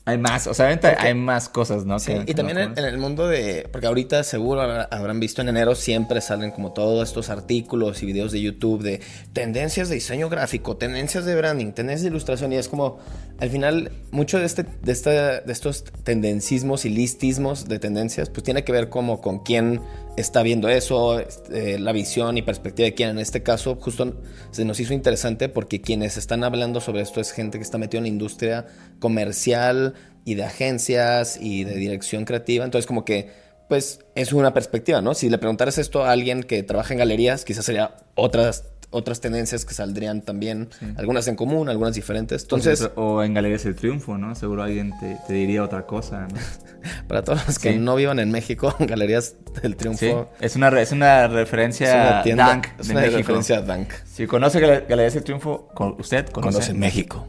hay 0.05 0.17
más, 0.17 0.47
o 0.47 0.55
sea, 0.55 0.65
obviamente 0.65 0.89
hay 0.99 1.13
más 1.13 1.51
cosas, 1.51 1.85
¿no? 1.85 1.99
Sí, 1.99 2.13
Que- 2.15 2.31
y 2.31 2.35
también 2.35 2.57
en, 2.57 2.79
en 2.79 2.85
el 2.87 2.97
mundo 2.97 3.29
de, 3.29 3.69
porque 3.71 3.89
ahorita 3.89 4.25
seguro 4.25 4.63
habrá- 4.63 4.89
habrán 4.91 5.21
visto 5.21 5.43
en 5.43 5.51
enero 5.51 5.75
siempre 5.75 6.23
salen 6.23 6.51
como 6.51 6.73
todos 6.73 7.07
estos 7.07 7.29
artículos 7.29 8.03
y 8.03 8.07
videos 8.07 8.33
de 8.33 8.41
YouTube 8.41 8.83
de 8.83 9.03
tendencias 9.35 9.91
de 9.91 9.97
diseño 9.97 10.31
gráfico, 10.31 10.79
tendencias 10.79 11.27
de 11.27 11.35
branding, 11.37 11.73
tendencias 11.73 12.05
de 12.05 12.09
ilustración 12.09 12.55
y 12.55 12.57
es 12.57 12.69
como 12.69 12.99
al 13.39 13.51
final 13.51 13.93
mucho 14.11 14.39
de 14.39 14.47
este 14.47 14.65
de 14.83 14.93
esta 14.93 15.41
de 15.43 15.53
estos 15.53 15.85
tendencismos 16.05 16.87
y 16.87 16.89
listismos 16.89 17.69
de 17.69 17.79
tendencias 17.79 18.31
pues 18.31 18.45
tiene 18.45 18.65
que 18.65 18.73
ver 18.73 18.89
como 18.89 19.21
con 19.21 19.41
quién 19.41 19.83
está 20.21 20.43
viendo 20.43 20.69
eso, 20.69 21.21
este, 21.21 21.79
la 21.79 21.93
visión 21.93 22.37
y 22.37 22.43
perspectiva 22.43 22.87
de 22.87 22.95
quién. 22.95 23.11
En 23.11 23.19
este 23.19 23.43
caso 23.43 23.77
justo 23.77 24.21
se 24.51 24.65
nos 24.65 24.81
hizo 24.81 24.95
interesante 24.95 25.49
porque 25.49 25.81
quienes 25.81 26.17
están 26.17 26.45
hablando 26.45 26.81
sobre 26.81 27.03
esto 27.03 27.21
es 27.21 27.33
gente 27.33 27.59
que 27.59 27.65
está 27.65 27.79
metida 27.79 27.99
en 27.99 28.05
la 28.05 28.09
industria 28.09 28.67
comercial 28.99 29.95
y 30.25 30.35
de 30.35 30.45
agencias 30.45 31.39
y 31.41 31.65
de 31.65 31.75
dirección 31.75 32.25
creativa. 32.25 32.65
Entonces, 32.65 32.87
como 32.87 33.05
que, 33.05 33.31
pues, 33.69 34.01
es 34.15 34.33
una 34.33 34.53
perspectiva, 34.53 35.01
¿no? 35.01 35.15
Si 35.15 35.29
le 35.31 35.39
preguntaras 35.39 35.79
esto 35.79 36.05
a 36.05 36.13
alguien 36.13 36.43
que 36.43 36.63
trabaja 36.63 36.93
en 36.93 36.99
galerías, 36.99 37.45
quizás 37.45 37.65
sería 37.65 37.97
otras, 38.15 38.65
otras 38.91 39.21
tendencias 39.21 39.65
que 39.67 39.75
saldrían 39.75 40.23
también. 40.23 40.69
Algunas 40.97 41.29
en 41.29 41.37
común, 41.37 41.69
algunas 41.69 41.95
diferentes. 41.95 42.43
Entonces, 42.43 42.91
o 42.97 43.23
en 43.23 43.35
Galerías 43.35 43.65
del 43.65 43.75
Triunfo, 43.75 44.17
¿no? 44.17 44.35
Seguro 44.35 44.63
alguien 44.63 44.93
te, 44.99 45.19
te 45.27 45.35
diría 45.35 45.63
otra 45.63 45.85
cosa, 45.87 46.27
¿no? 46.29 46.37
para 47.09 47.23
todos 47.23 47.47
los 47.47 47.59
que 47.59 47.73
Sí. 47.73 47.79
no 47.79 47.97
vivan 47.97 48.19
en 48.19 48.31
México, 48.31 48.75
Galerías 48.81 49.35
del 49.63 49.73
Sí, 49.73 49.79
Triunfo 49.79 50.31
es 50.41 50.57
una, 50.57 50.69
es 50.81 50.93
una 50.93 51.25
es 51.27 51.31
referencia 51.33 51.95
una 51.95 52.23
tienda, 52.23 52.51
Dunk 52.53 52.67
es 52.79 52.87
de 52.89 52.93
una 52.95 53.01
México. 53.03 53.19
referencia 53.19 53.59
a 53.59 53.61
Dunk. 53.63 53.93
Si 54.07 54.27
conoce 54.27 54.61
Gal- 54.61 54.87
Galerías 54.89 55.15
del 55.15 55.25
Triunfo, 55.25 55.69
con- 55.75 55.97
usted 56.01 56.27
conoce, 56.31 56.55
conoce 56.55 56.75
México. 56.75 57.27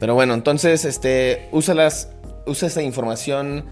Pero 0.00 0.14
bueno, 0.14 0.34
entonces, 0.34 0.84
este, 0.84 1.48
úsalas, 1.52 2.08
usa 2.46 2.68
esa 2.68 2.82
información 2.82 3.64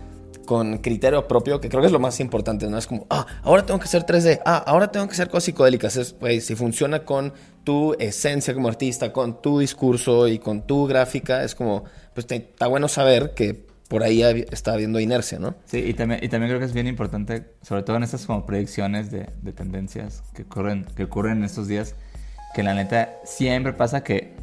con 0.50 0.78
criterio 0.78 1.28
propio, 1.28 1.60
que 1.60 1.68
creo 1.68 1.80
que 1.80 1.86
es 1.86 1.92
lo 1.92 2.00
más 2.00 2.18
importante, 2.18 2.68
¿no? 2.68 2.76
Es 2.76 2.88
como, 2.88 3.06
ah, 3.08 3.24
ahora 3.44 3.64
tengo 3.64 3.78
que 3.78 3.84
hacer 3.84 4.04
3D, 4.04 4.40
ah, 4.44 4.64
ahora 4.66 4.90
tengo 4.90 5.06
que 5.06 5.12
hacer 5.12 5.28
cosas 5.28 5.44
psicodélicas. 5.44 5.94
Es, 5.94 6.18
güey, 6.18 6.40
si 6.40 6.56
funciona 6.56 7.04
con 7.04 7.32
tu 7.62 7.94
esencia 8.00 8.52
como 8.52 8.66
artista, 8.66 9.12
con 9.12 9.40
tu 9.40 9.60
discurso 9.60 10.26
y 10.26 10.40
con 10.40 10.66
tu 10.66 10.88
gráfica, 10.88 11.44
es 11.44 11.54
como, 11.54 11.84
pues 12.14 12.26
está 12.28 12.66
bueno 12.66 12.88
saber 12.88 13.32
que 13.34 13.64
por 13.86 14.02
ahí 14.02 14.22
está 14.50 14.72
habiendo 14.72 14.98
inercia, 14.98 15.38
¿no? 15.38 15.54
Sí, 15.66 15.84
y 15.86 15.94
también, 15.94 16.18
y 16.20 16.28
también 16.28 16.50
creo 16.50 16.58
que 16.58 16.66
es 16.66 16.74
bien 16.74 16.88
importante, 16.88 17.52
sobre 17.62 17.84
todo 17.84 17.98
en 17.98 18.02
estas 18.02 18.26
como 18.26 18.44
predicciones 18.44 19.12
de, 19.12 19.28
de 19.40 19.52
tendencias 19.52 20.24
que 20.34 20.42
ocurren, 20.42 20.84
que 20.96 21.04
ocurren 21.04 21.38
en 21.38 21.44
estos 21.44 21.68
días, 21.68 21.94
que 22.56 22.64
la 22.64 22.74
neta 22.74 23.20
siempre 23.22 23.72
pasa 23.72 24.02
que 24.02 24.34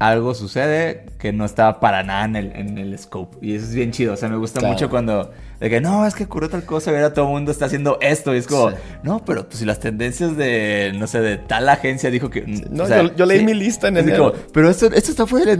algo 0.00 0.34
sucede 0.34 1.06
que 1.18 1.32
no 1.32 1.44
estaba 1.44 1.78
para 1.78 2.02
nada 2.02 2.24
en 2.24 2.34
el, 2.34 2.52
en 2.56 2.78
el 2.78 2.98
scope. 2.98 3.36
Y 3.42 3.54
eso 3.54 3.66
es 3.66 3.74
bien 3.74 3.92
chido. 3.92 4.14
O 4.14 4.16
sea, 4.16 4.28
me 4.28 4.36
gusta 4.36 4.58
Claro. 4.58 4.72
mucho 4.74 4.90
cuando... 4.90 5.30
De 5.60 5.68
que 5.68 5.80
no, 5.82 6.06
es 6.06 6.14
que 6.14 6.24
ocurrió 6.24 6.48
tal 6.48 6.64
cosa 6.64 6.90
y 6.90 6.94
ahora 6.94 7.12
todo 7.12 7.26
el 7.26 7.32
mundo 7.32 7.52
está 7.52 7.66
haciendo 7.66 7.98
esto. 8.00 8.34
Y 8.34 8.38
es 8.38 8.46
como... 8.46 8.70
Sí. 8.70 8.76
No, 9.02 9.22
pero 9.24 9.44
pues 9.46 9.58
si 9.58 9.66
las 9.66 9.78
tendencias 9.78 10.36
de... 10.38 10.92
No 10.96 11.06
sé, 11.06 11.20
de 11.20 11.36
tal 11.36 11.68
agencia 11.68 12.10
dijo 12.10 12.30
que... 12.30 12.40
No, 12.70 12.84
o 12.84 12.86
sea, 12.86 13.02
yo- 13.02 13.14
yo 13.14 13.26
leí 13.26 13.40
sí. 13.40 13.44
mi 13.44 13.52
lista 13.54 13.88
en 13.88 14.10
como, 14.16 14.32
pero 14.54 14.70
esto, 14.70 14.86
esto 14.86 15.10
está 15.10 15.26
fuera, 15.26 15.54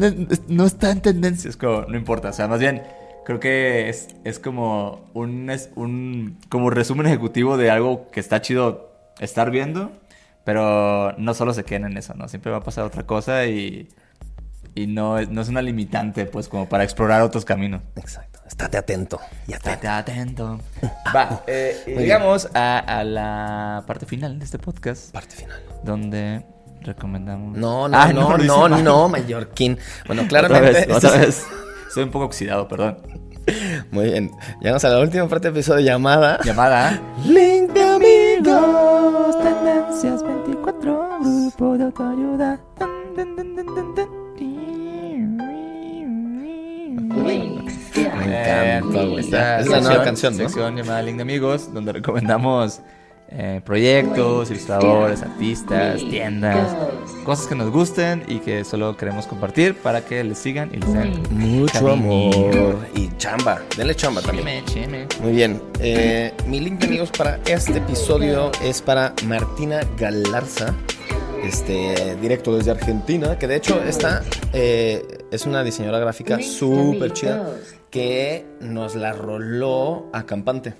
no 0.48 0.64
está 0.64 0.90
en 0.90 1.02
tendencias, 1.02 1.56
como, 1.58 1.82
no 1.82 1.96
importa, 1.98 2.30
o 2.30 2.32
sea, 2.32 2.48
más 2.48 2.60
bien, 2.60 2.82
creo 3.26 3.38
que 3.40 3.90
es, 3.90 4.08
es 4.24 4.38
como 4.38 5.10
un, 5.12 5.50
es 5.50 5.68
un 5.76 6.38
como 6.48 6.70
resumen 6.70 7.06
ejecutivo 7.06 7.58
de 7.58 7.70
algo 7.70 8.10
que 8.10 8.20
está 8.20 8.40
chido 8.40 8.90
estar 9.20 9.50
viendo, 9.50 9.92
pero 10.44 11.12
no 11.18 11.34
solo 11.34 11.52
se 11.52 11.64
queden 11.64 11.84
en 11.84 11.96
eso, 11.98 12.14
¿no? 12.14 12.26
Siempre 12.28 12.50
va 12.50 12.58
a 12.58 12.62
pasar 12.64 12.84
otra 12.84 13.02
cosa 13.04 13.44
y, 13.46 13.88
y 14.74 14.86
no, 14.86 15.18
es, 15.18 15.28
no 15.28 15.40
es 15.40 15.48
una 15.48 15.62
limitante, 15.62 16.26
pues, 16.26 16.48
como 16.48 16.68
para 16.68 16.84
explorar 16.84 17.22
otros 17.22 17.44
caminos. 17.44 17.82
Exacto. 17.96 18.40
Estate 18.46 18.76
atento 18.78 19.20
y 19.46 19.52
atento. 19.52 19.70
Estate 19.70 19.88
atento. 19.88 20.60
Va, 21.14 21.42
eh, 21.46 21.84
llegamos 21.86 22.48
a, 22.54 22.78
a 22.78 23.04
la 23.04 23.84
parte 23.86 24.06
final 24.06 24.38
de 24.38 24.44
este 24.44 24.58
podcast, 24.58 25.12
Parte 25.12 25.36
final. 25.36 25.58
donde 25.84 26.44
recomendamos... 26.82 27.56
No, 27.56 27.88
no, 27.88 27.96
Ah, 27.98 28.12
no, 28.12 28.36
no, 28.38 28.68
mal. 28.68 28.82
no, 28.84 29.08
Mallorquín. 29.08 29.78
Bueno, 30.06 30.22
Otra 30.22 30.28
claramente. 30.48 30.86
vez, 30.86 30.96
otra 30.96 31.10
vez. 31.18 31.46
Estoy 31.88 32.04
un 32.04 32.10
poco 32.10 32.24
oxidado, 32.26 32.66
perdón. 32.68 32.98
Muy 33.92 34.06
bien. 34.06 34.30
Llegamos 34.60 34.84
a 34.84 34.88
la 34.90 34.98
última 35.00 35.28
parte 35.28 35.48
del 35.48 35.56
episodio 35.56 35.80
llamada. 35.84 36.38
Llamada. 36.44 37.00
Link 37.24 37.70
de 37.72 37.82
amigos. 37.84 39.38
Tendencias 39.42 40.22
encanta, 48.30 49.04
güey. 49.04 49.20
esta 49.20 49.60
Es 49.60 49.68
la 49.68 49.80
nueva 49.80 50.04
canción, 50.04 50.36
¿no? 50.36 50.44
Sección 50.44 50.76
llamada 50.76 51.02
Link 51.02 51.16
de 51.16 51.22
Amigos, 51.22 51.72
donde 51.72 51.92
recomendamos 51.92 52.80
eh, 53.32 53.60
proyectos, 53.64 54.50
ilustradores, 54.50 55.22
artistas, 55.22 56.00
tiendas, 56.00 56.74
cosas 57.24 57.46
que 57.46 57.54
nos 57.54 57.70
gusten 57.70 58.24
y 58.26 58.40
que 58.40 58.64
solo 58.64 58.96
queremos 58.96 59.28
compartir 59.28 59.76
para 59.76 60.04
que 60.04 60.24
les 60.24 60.36
sigan 60.36 60.68
y 60.74 60.78
les 60.78 60.92
den 60.92 61.22
Mucho 61.30 61.92
amor 61.92 62.76
y 62.96 63.08
chamba. 63.18 63.62
Denle 63.76 63.94
chamba 63.94 64.20
también. 64.20 64.64
Cheme, 64.64 65.06
cheme. 65.06 65.22
Muy 65.22 65.32
bien. 65.32 65.62
Eh, 65.78 66.34
mi 66.48 66.58
link 66.58 66.80
de 66.80 66.88
amigos 66.88 67.12
para 67.16 67.38
este 67.46 67.78
episodio 67.78 68.50
es 68.64 68.82
para 68.82 69.14
Martina 69.26 69.80
Galarza. 69.96 70.74
Este, 71.44 72.16
directo 72.16 72.56
desde 72.56 72.72
Argentina. 72.72 73.38
Que 73.38 73.46
de 73.46 73.56
hecho 73.56 73.80
esta 73.84 74.24
eh, 74.52 75.18
es 75.30 75.46
una 75.46 75.62
diseñadora 75.62 76.00
gráfica 76.00 76.40
súper 76.42 77.12
chida. 77.12 77.46
Que 77.90 78.46
nos 78.60 78.94
la 78.94 79.12
roló 79.12 80.08
a 80.12 80.24
Campante. 80.24 80.74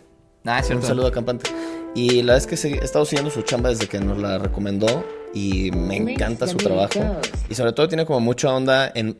Ah, 0.44 0.59
es 0.59 0.66
Un 0.66 0.68
cierto. 0.68 0.87
saludo 0.87 1.07
a 1.09 1.12
Campante. 1.12 1.51
Y 1.94 2.23
la 2.23 2.35
verdad 2.35 2.51
es 2.51 2.61
que 2.61 2.68
he 2.68 2.85
estado 2.85 3.05
siguiendo 3.05 3.31
su 3.31 3.42
chamba 3.42 3.68
desde 3.70 3.88
que 3.88 3.99
nos 4.01 4.18
la 4.18 4.38
recomendó. 4.38 5.05
Y 5.35 5.70
me 5.73 5.96
encanta 5.96 6.46
su 6.46 6.57
trabajo. 6.57 7.01
Y 7.49 7.55
sobre 7.55 7.73
todo 7.73 7.88
tiene 7.88 8.07
como 8.07 8.20
mucha 8.20 8.53
onda 8.53 8.90
en... 8.94 9.18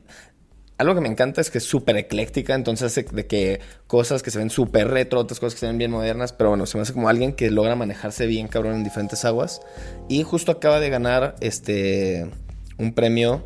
Algo 0.79 0.94
que 0.94 1.03
me 1.03 1.09
encanta 1.09 1.42
es 1.42 1.50
que 1.50 1.59
es 1.59 1.64
súper 1.64 1.98
ecléctica, 1.98 2.55
entonces 2.55 2.87
hace 2.87 3.03
de 3.03 3.26
que 3.26 3.61
cosas 3.87 4.22
que 4.22 4.31
se 4.31 4.38
ven 4.38 4.48
súper 4.48 4.88
retro, 4.88 5.20
otras 5.20 5.38
cosas 5.38 5.53
que 5.53 5.61
se 5.61 5.66
ven 5.66 5.76
bien 5.76 5.90
modernas, 5.90 6.33
pero 6.33 6.48
bueno, 6.48 6.64
se 6.64 6.79
me 6.79 6.83
hace 6.83 6.94
como 6.94 7.11
alguien 7.11 7.35
que 7.35 7.50
logra 7.50 7.76
manejarse 7.76 8.26
bien 8.26 8.48
cabrón 8.48 8.76
en 8.76 8.85
diferentes 8.85 9.26
aguas. 9.26 9.61
Y 10.09 10.22
justo 10.22 10.53
acaba 10.53 10.81
de 10.81 10.88
ganar 10.88 11.37
este 11.40 12.31
un 12.79 12.94
premio. 12.94 13.44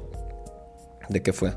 ¿De 1.08 1.22
qué 1.22 1.32
fue? 1.32 1.54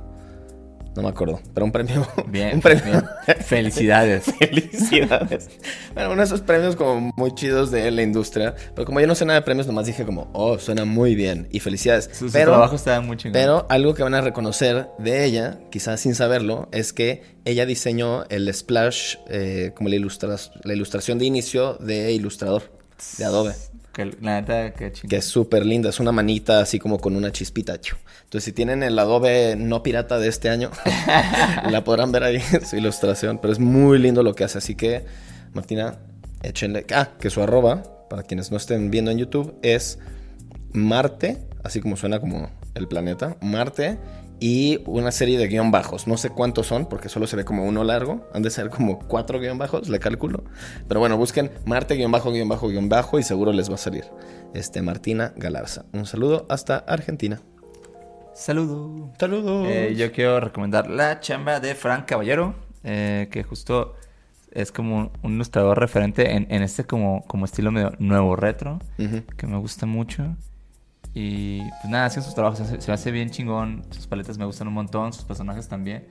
No 0.98 1.04
me 1.04 1.10
acuerdo, 1.10 1.40
pero 1.54 1.64
un 1.64 1.72
premio. 1.72 2.08
Bien, 2.28 2.54
un 2.56 2.62
premio. 2.62 2.84
bien. 2.84 3.06
Felicidades. 3.46 4.24
Felicidades. 4.40 5.48
Bueno, 5.94 6.10
uno 6.10 6.22
de 6.22 6.26
esos 6.26 6.42
premios 6.42 6.76
como 6.76 7.14
muy 7.16 7.36
chidos 7.36 7.70
de 7.70 7.92
la 7.92 8.02
industria. 8.02 8.56
Pero 8.74 8.84
como 8.88 9.00
yo 9.00 9.06
no 9.06 9.14
sé 9.14 9.24
nada 9.24 9.40
de 9.40 9.46
premios, 9.46 9.68
nomás 9.68 9.86
dije 9.86 10.06
como, 10.06 10.28
oh, 10.34 10.58
suena 10.58 10.86
muy 10.86 11.14
bien. 11.14 11.50
Y 11.52 11.60
felicidades. 11.60 12.10
Su, 12.12 12.30
su 12.30 12.34
pero, 12.34 12.54
trabajo 12.54 12.76
está 12.76 13.00
muy 13.00 13.16
chingón. 13.16 13.34
pero 13.34 13.68
algo 13.70 13.94
que 13.94 14.02
van 14.02 14.16
a 14.16 14.22
reconocer 14.22 14.88
de 14.98 15.24
ella, 15.24 15.60
quizás 15.70 16.02
sin 16.02 16.16
saberlo, 16.16 16.68
es 16.72 16.94
que 16.94 17.22
ella 17.46 17.68
diseñó 17.68 18.24
el 18.30 18.52
splash, 18.52 19.18
eh, 19.28 19.74
como 19.76 19.90
la, 19.90 19.98
la 20.64 20.74
ilustración 20.74 21.20
de 21.20 21.26
inicio 21.26 21.76
de 21.76 22.12
Ilustrador, 22.14 22.72
de 23.20 23.24
Adobe. 23.24 23.54
Que 23.98 24.06
la 24.22 24.42
neta, 24.42 24.72
chingón. 24.76 25.10
Que 25.10 25.16
es 25.16 25.26
súper 25.26 25.66
linda, 25.66 25.90
es 25.90 26.00
una 26.00 26.12
manita 26.12 26.60
así 26.60 26.78
como 26.78 27.00
con 27.00 27.16
una 27.16 27.32
chispita. 27.32 27.74
Entonces, 27.74 28.44
si 28.44 28.52
tienen 28.52 28.84
el 28.84 29.00
Adobe 29.00 29.56
no 29.56 29.82
pirata 29.82 30.20
de 30.20 30.28
este 30.28 30.50
año, 30.50 30.70
la 31.72 31.84
podrán 31.84 32.12
ver 32.12 32.22
ahí 32.22 32.40
en 32.52 32.64
su 32.64 32.76
ilustración. 32.76 33.40
Pero 33.40 33.52
es 33.52 33.58
muy 33.58 33.98
lindo 33.98 34.22
lo 34.22 34.36
que 34.36 34.44
hace. 34.44 34.60
Así 34.60 34.76
que, 34.76 35.04
Martina, 35.54 35.98
échenle. 36.44 36.86
Ah, 36.94 37.10
que 37.20 37.32
su 37.32 37.42
arroba, 37.42 38.06
para 38.08 38.22
quienes 38.22 38.52
no 38.52 38.58
estén 38.58 38.92
viendo 38.92 39.10
en 39.10 39.18
YouTube, 39.18 39.58
es 39.64 39.98
Marte, 40.74 41.40
así 41.64 41.82
como 41.82 41.98
suena 41.98 42.20
como 42.20 42.52
el 42.76 42.88
planeta, 42.88 43.36
Marte. 43.42 43.98
Y 44.40 44.82
una 44.86 45.12
serie 45.12 45.38
de 45.38 45.48
guion 45.48 45.72
bajos. 45.72 46.08
No 46.08 46.18
sé 46.18 46.30
cuántos 46.30 46.68
son, 46.68 46.86
porque 46.88 47.10
solo 47.10 47.26
se 47.26 47.36
ve 47.36 47.46
como 47.46 47.66
uno 47.66 47.84
largo. 47.84 48.28
Han 48.34 48.44
de 48.44 48.52
ser 48.52 48.70
como 48.70 49.00
cuatro 49.00 49.40
guion 49.40 49.58
bajos, 49.58 49.90
le 49.90 50.00
calculo. 50.00 50.44
Pero 50.88 51.00
bueno, 51.00 51.18
busquen 51.18 51.52
Marte 51.66 51.96
guion 51.96 52.12
bajo, 52.12 52.32
guion 52.32 52.48
bajo, 52.48 52.68
guion 52.70 52.88
bajo 52.90 53.18
y 53.18 53.24
seguro 53.24 53.52
les 53.52 53.70
va 53.70 53.76
a 53.76 53.80
salir. 53.80 54.06
Este, 54.54 54.82
Martina 54.82 55.34
Galarza. 55.36 55.86
Un 55.92 56.06
saludo 56.06 56.46
hasta 56.50 56.78
Argentina. 56.78 57.42
Saludos. 58.36 59.10
Saludos. 59.20 59.68
Eh, 59.68 59.96
yo 59.98 60.12
quiero 60.12 60.40
recomendar 60.40 60.88
la 60.90 61.20
chamba 61.20 61.60
de 61.60 61.74
Frank 61.74 62.06
Caballero, 62.06 62.54
eh, 62.84 63.30
que 63.32 63.42
justo 63.42 63.96
es 64.52 64.72
como 64.72 65.12
un 65.24 65.34
ilustrador 65.34 65.80
referente 65.80 66.36
en, 66.36 66.46
en 66.52 66.62
este 66.62 66.84
como, 66.84 67.26
como 67.26 67.46
estilo 67.46 67.72
medio 67.72 67.94
nuevo 67.98 68.36
retro, 68.36 68.80
que 69.38 69.48
me 69.48 69.58
gusta 69.58 69.88
mucho. 69.88 70.36
Y 71.20 71.62
pues 71.82 71.90
nada, 71.90 72.06
hacen 72.06 72.22
sus 72.22 72.36
trabajos, 72.36 72.60
se, 72.60 72.64
hace- 72.66 72.82
se 72.82 72.92
hace 72.92 73.10
bien 73.12 73.32
chingón, 73.32 73.84
sus 73.90 74.06
paletas 74.06 74.38
me 74.38 74.46
gustan 74.46 74.68
un 74.68 74.76
montón, 74.76 75.14
sus 75.14 75.24
personajes 75.26 75.68
también. 75.68 76.08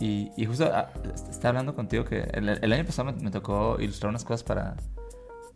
Y, 0.00 0.30
y 0.36 0.46
justo 0.46 0.70
ah, 0.72 0.90
est- 1.12 1.28
estaba 1.28 1.48
hablando 1.50 1.74
contigo 1.74 2.04
que 2.04 2.20
el, 2.32 2.48
el 2.50 2.72
año 2.72 2.84
pasado 2.84 3.10
me, 3.12 3.20
me 3.20 3.30
tocó 3.32 3.78
ilustrar 3.80 4.10
unas 4.10 4.24
cosas 4.24 4.44
para, 4.44 4.76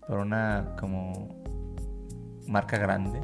para 0.08 0.20
una 0.22 0.74
como 0.80 1.36
marca 2.48 2.76
grande. 2.76 3.20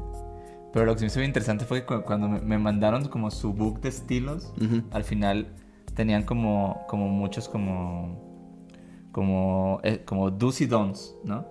Pero 0.72 0.84
lo 0.86 0.92
que 0.92 1.00
se 1.00 1.04
me 1.06 1.08
hizo 1.08 1.18
bien 1.18 1.30
interesante 1.30 1.64
fue 1.64 1.80
que 1.80 1.86
cu- 1.86 2.02
cuando 2.04 2.28
me, 2.28 2.40
me 2.40 2.56
mandaron 2.58 3.08
como 3.08 3.30
su 3.32 3.52
book 3.52 3.80
de 3.80 3.88
estilos, 3.88 4.52
al 4.92 5.02
final 5.02 5.48
tenían 5.94 6.22
como, 6.22 6.84
como 6.88 7.08
muchos 7.08 7.48
como 7.48 8.28
como, 9.10 9.80
eh, 9.82 10.04
como 10.04 10.30
do's 10.30 10.60
y 10.60 10.66
don'ts, 10.66 11.16
¿no? 11.24 11.44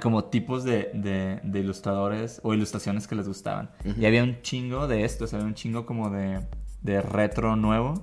Y 0.00 0.02
como 0.02 0.24
tipos 0.24 0.64
de, 0.64 0.90
de, 0.94 1.40
de 1.44 1.60
ilustradores 1.60 2.40
o 2.42 2.54
ilustraciones 2.54 3.06
que 3.06 3.14
les 3.14 3.28
gustaban. 3.28 3.70
Y 3.84 4.06
había 4.06 4.22
un 4.24 4.40
chingo 4.42 4.88
de 4.88 5.04
esto, 5.04 5.24
o 5.24 5.26
sea, 5.26 5.38
había 5.38 5.48
un 5.48 5.54
chingo 5.54 5.84
como 5.86 6.08
de, 6.10 6.40
de 6.82 7.02
retro 7.02 7.54
nuevo. 7.56 8.02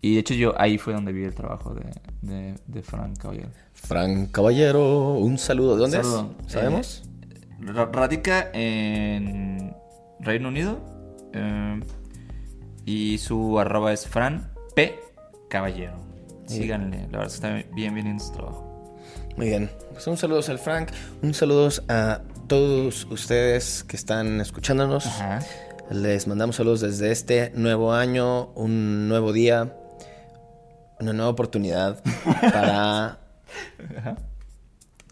Y 0.00 0.14
de 0.14 0.20
hecho 0.20 0.34
yo 0.34 0.54
ahí 0.60 0.78
fue 0.78 0.94
donde 0.94 1.12
vi 1.12 1.24
el 1.24 1.34
trabajo 1.34 1.74
de, 1.74 1.84
de, 2.22 2.54
de 2.66 2.82
Frank 2.82 3.18
Caballero. 3.18 3.48
Fran 3.74 4.26
Caballero, 4.26 5.14
un 5.14 5.36
saludo. 5.38 5.74
¿De 5.74 5.80
dónde 5.82 5.96
Saludo. 5.98 6.34
es? 6.46 6.52
¿Sabemos? 6.52 7.02
Eh, 7.60 7.72
ra- 7.72 7.90
radica 7.92 8.50
en 8.52 9.74
Reino 10.20 10.48
Unido. 10.48 10.78
eh, 11.32 11.80
y 12.84 13.18
su 13.18 13.58
arroba 13.60 13.92
es 13.92 14.06
Fran 14.08 14.50
P. 14.74 14.94
Caballero. 15.48 15.94
Síganle, 16.46 17.02
la 17.10 17.18
verdad 17.18 17.26
es 17.26 17.40
que 17.40 17.46
está 17.62 17.74
bien, 17.74 17.94
bien 17.94 18.06
en 18.06 18.20
su 18.20 18.32
trabajo. 18.32 18.71
Muy 19.36 19.46
bien. 19.48 19.70
Pues 19.92 20.06
un 20.06 20.16
saludo 20.16 20.40
al 20.46 20.58
Frank. 20.58 20.90
Un 21.22 21.34
saludo 21.34 21.68
a 21.88 22.20
todos 22.48 23.06
ustedes 23.10 23.84
que 23.84 23.96
están 23.96 24.40
escuchándonos. 24.40 25.06
Ajá. 25.06 25.40
Les 25.90 26.26
mandamos 26.26 26.56
saludos 26.56 26.80
desde 26.80 27.10
este 27.10 27.52
nuevo 27.54 27.92
año, 27.92 28.46
un 28.54 29.08
nuevo 29.08 29.32
día, 29.32 29.74
una 31.00 31.12
nueva 31.12 31.30
oportunidad 31.30 32.02
para, 32.40 33.18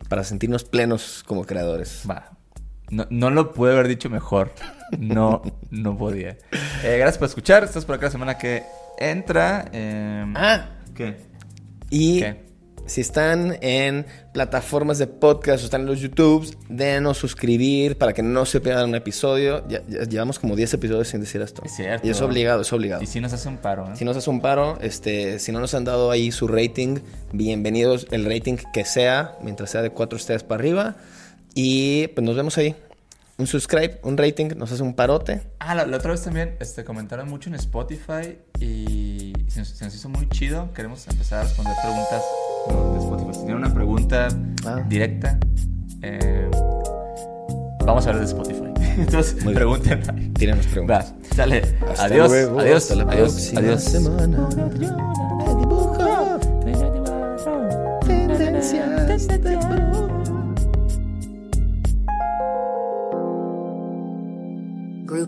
para 0.08 0.24
sentirnos 0.24 0.64
plenos 0.64 1.22
como 1.26 1.44
creadores. 1.44 2.04
Va. 2.08 2.30
No, 2.90 3.06
no 3.10 3.30
lo 3.30 3.52
pude 3.52 3.72
haber 3.72 3.88
dicho 3.88 4.10
mejor. 4.10 4.52
No, 4.98 5.42
no 5.70 5.96
podía. 5.96 6.36
Eh, 6.82 6.96
gracias 6.98 7.18
por 7.18 7.28
escuchar. 7.28 7.64
Estás 7.64 7.84
por 7.84 7.96
acá 7.96 8.06
la 8.06 8.12
semana 8.12 8.38
que 8.38 8.64
entra. 8.98 9.66
eh, 9.72 10.24
Ah, 10.36 10.66
¿Qué? 10.94 11.16
y 11.90 12.20
¿Qué? 12.20 12.49
Si 12.90 13.02
están 13.02 13.56
en 13.60 14.04
plataformas 14.32 14.98
de 14.98 15.06
podcast 15.06 15.62
o 15.62 15.66
están 15.66 15.82
en 15.82 15.86
los 15.86 16.00
YouTubes, 16.00 16.58
denos 16.68 17.18
suscribir 17.18 17.96
para 17.96 18.12
que 18.12 18.20
no 18.20 18.44
se 18.44 18.60
pierdan 18.60 18.88
un 18.88 18.96
episodio. 18.96 19.62
Ya, 19.68 19.80
ya 19.86 20.00
llevamos 20.02 20.40
como 20.40 20.56
10 20.56 20.74
episodios 20.74 21.06
sin 21.06 21.20
decir 21.20 21.40
esto. 21.40 21.62
Es 21.64 21.76
cierto. 21.76 22.04
Y 22.04 22.10
es 22.10 22.20
obligado, 22.20 22.62
es 22.62 22.72
obligado. 22.72 23.00
Y 23.00 23.06
si 23.06 23.20
nos 23.20 23.32
hace 23.32 23.48
un 23.48 23.58
paro, 23.58 23.86
¿eh? 23.86 23.92
Si 23.94 24.04
nos 24.04 24.16
hace 24.16 24.28
un 24.28 24.40
paro, 24.40 24.76
este, 24.80 25.38
si 25.38 25.52
no 25.52 25.60
nos 25.60 25.72
han 25.74 25.84
dado 25.84 26.10
ahí 26.10 26.32
su 26.32 26.48
rating, 26.48 26.98
bienvenidos 27.32 28.08
el 28.10 28.24
rating 28.24 28.56
que 28.72 28.84
sea, 28.84 29.38
mientras 29.40 29.70
sea 29.70 29.82
de 29.82 29.90
cuatro 29.90 30.16
estrellas 30.16 30.42
para 30.42 30.58
arriba. 30.58 30.96
Y 31.54 32.08
pues 32.08 32.24
nos 32.24 32.34
vemos 32.34 32.58
ahí. 32.58 32.74
Un 33.40 33.46
subscribe, 33.46 33.98
un 34.02 34.18
rating, 34.18 34.48
nos 34.54 34.70
hace 34.70 34.82
un 34.82 34.92
parote. 34.94 35.40
Ah, 35.60 35.74
la, 35.74 35.86
la 35.86 35.96
otra 35.96 36.10
vez 36.10 36.22
también 36.22 36.56
este, 36.60 36.84
comentaron 36.84 37.26
mucho 37.26 37.48
en 37.48 37.54
Spotify 37.54 38.36
y 38.60 39.32
se 39.48 39.60
nos, 39.60 39.68
se 39.68 39.82
nos 39.86 39.94
hizo 39.94 40.10
muy 40.10 40.28
chido. 40.28 40.70
Queremos 40.74 41.08
empezar 41.08 41.38
a 41.40 41.42
responder 41.44 41.72
preguntas 41.82 42.22
de 42.68 42.98
Spotify. 42.98 43.32
Si 43.32 43.38
tienen 43.40 43.56
una 43.56 43.72
pregunta 43.72 44.28
Ah. 44.66 44.84
directa, 44.86 45.38
eh, 46.02 46.50
vamos 47.86 48.06
a 48.06 48.10
hablar 48.10 48.26
de 48.26 48.30
Spotify. 48.30 48.74
Entonces, 49.00 49.34
Muy 49.36 49.44
bien. 49.44 49.54
pregunten. 49.54 50.34
Tírenos 50.34 50.66
preguntas. 50.66 51.14
Va, 51.30 51.34
sale. 51.34 51.62
Hasta 51.88 52.04
adiós, 52.04 52.28
luego, 52.28 52.60
adiós, 52.60 52.82
hasta 52.82 52.94
la 52.96 53.10
adiós, 53.10 53.32
próxima 53.32 53.60
adiós. 53.60 53.84
semana. 53.84 54.48
Tendencias 58.06 59.26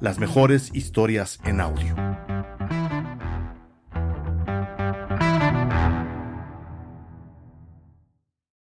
las 0.00 0.18
mejores 0.18 0.70
historias 0.74 1.38
en 1.44 1.60
audio. 1.60 1.94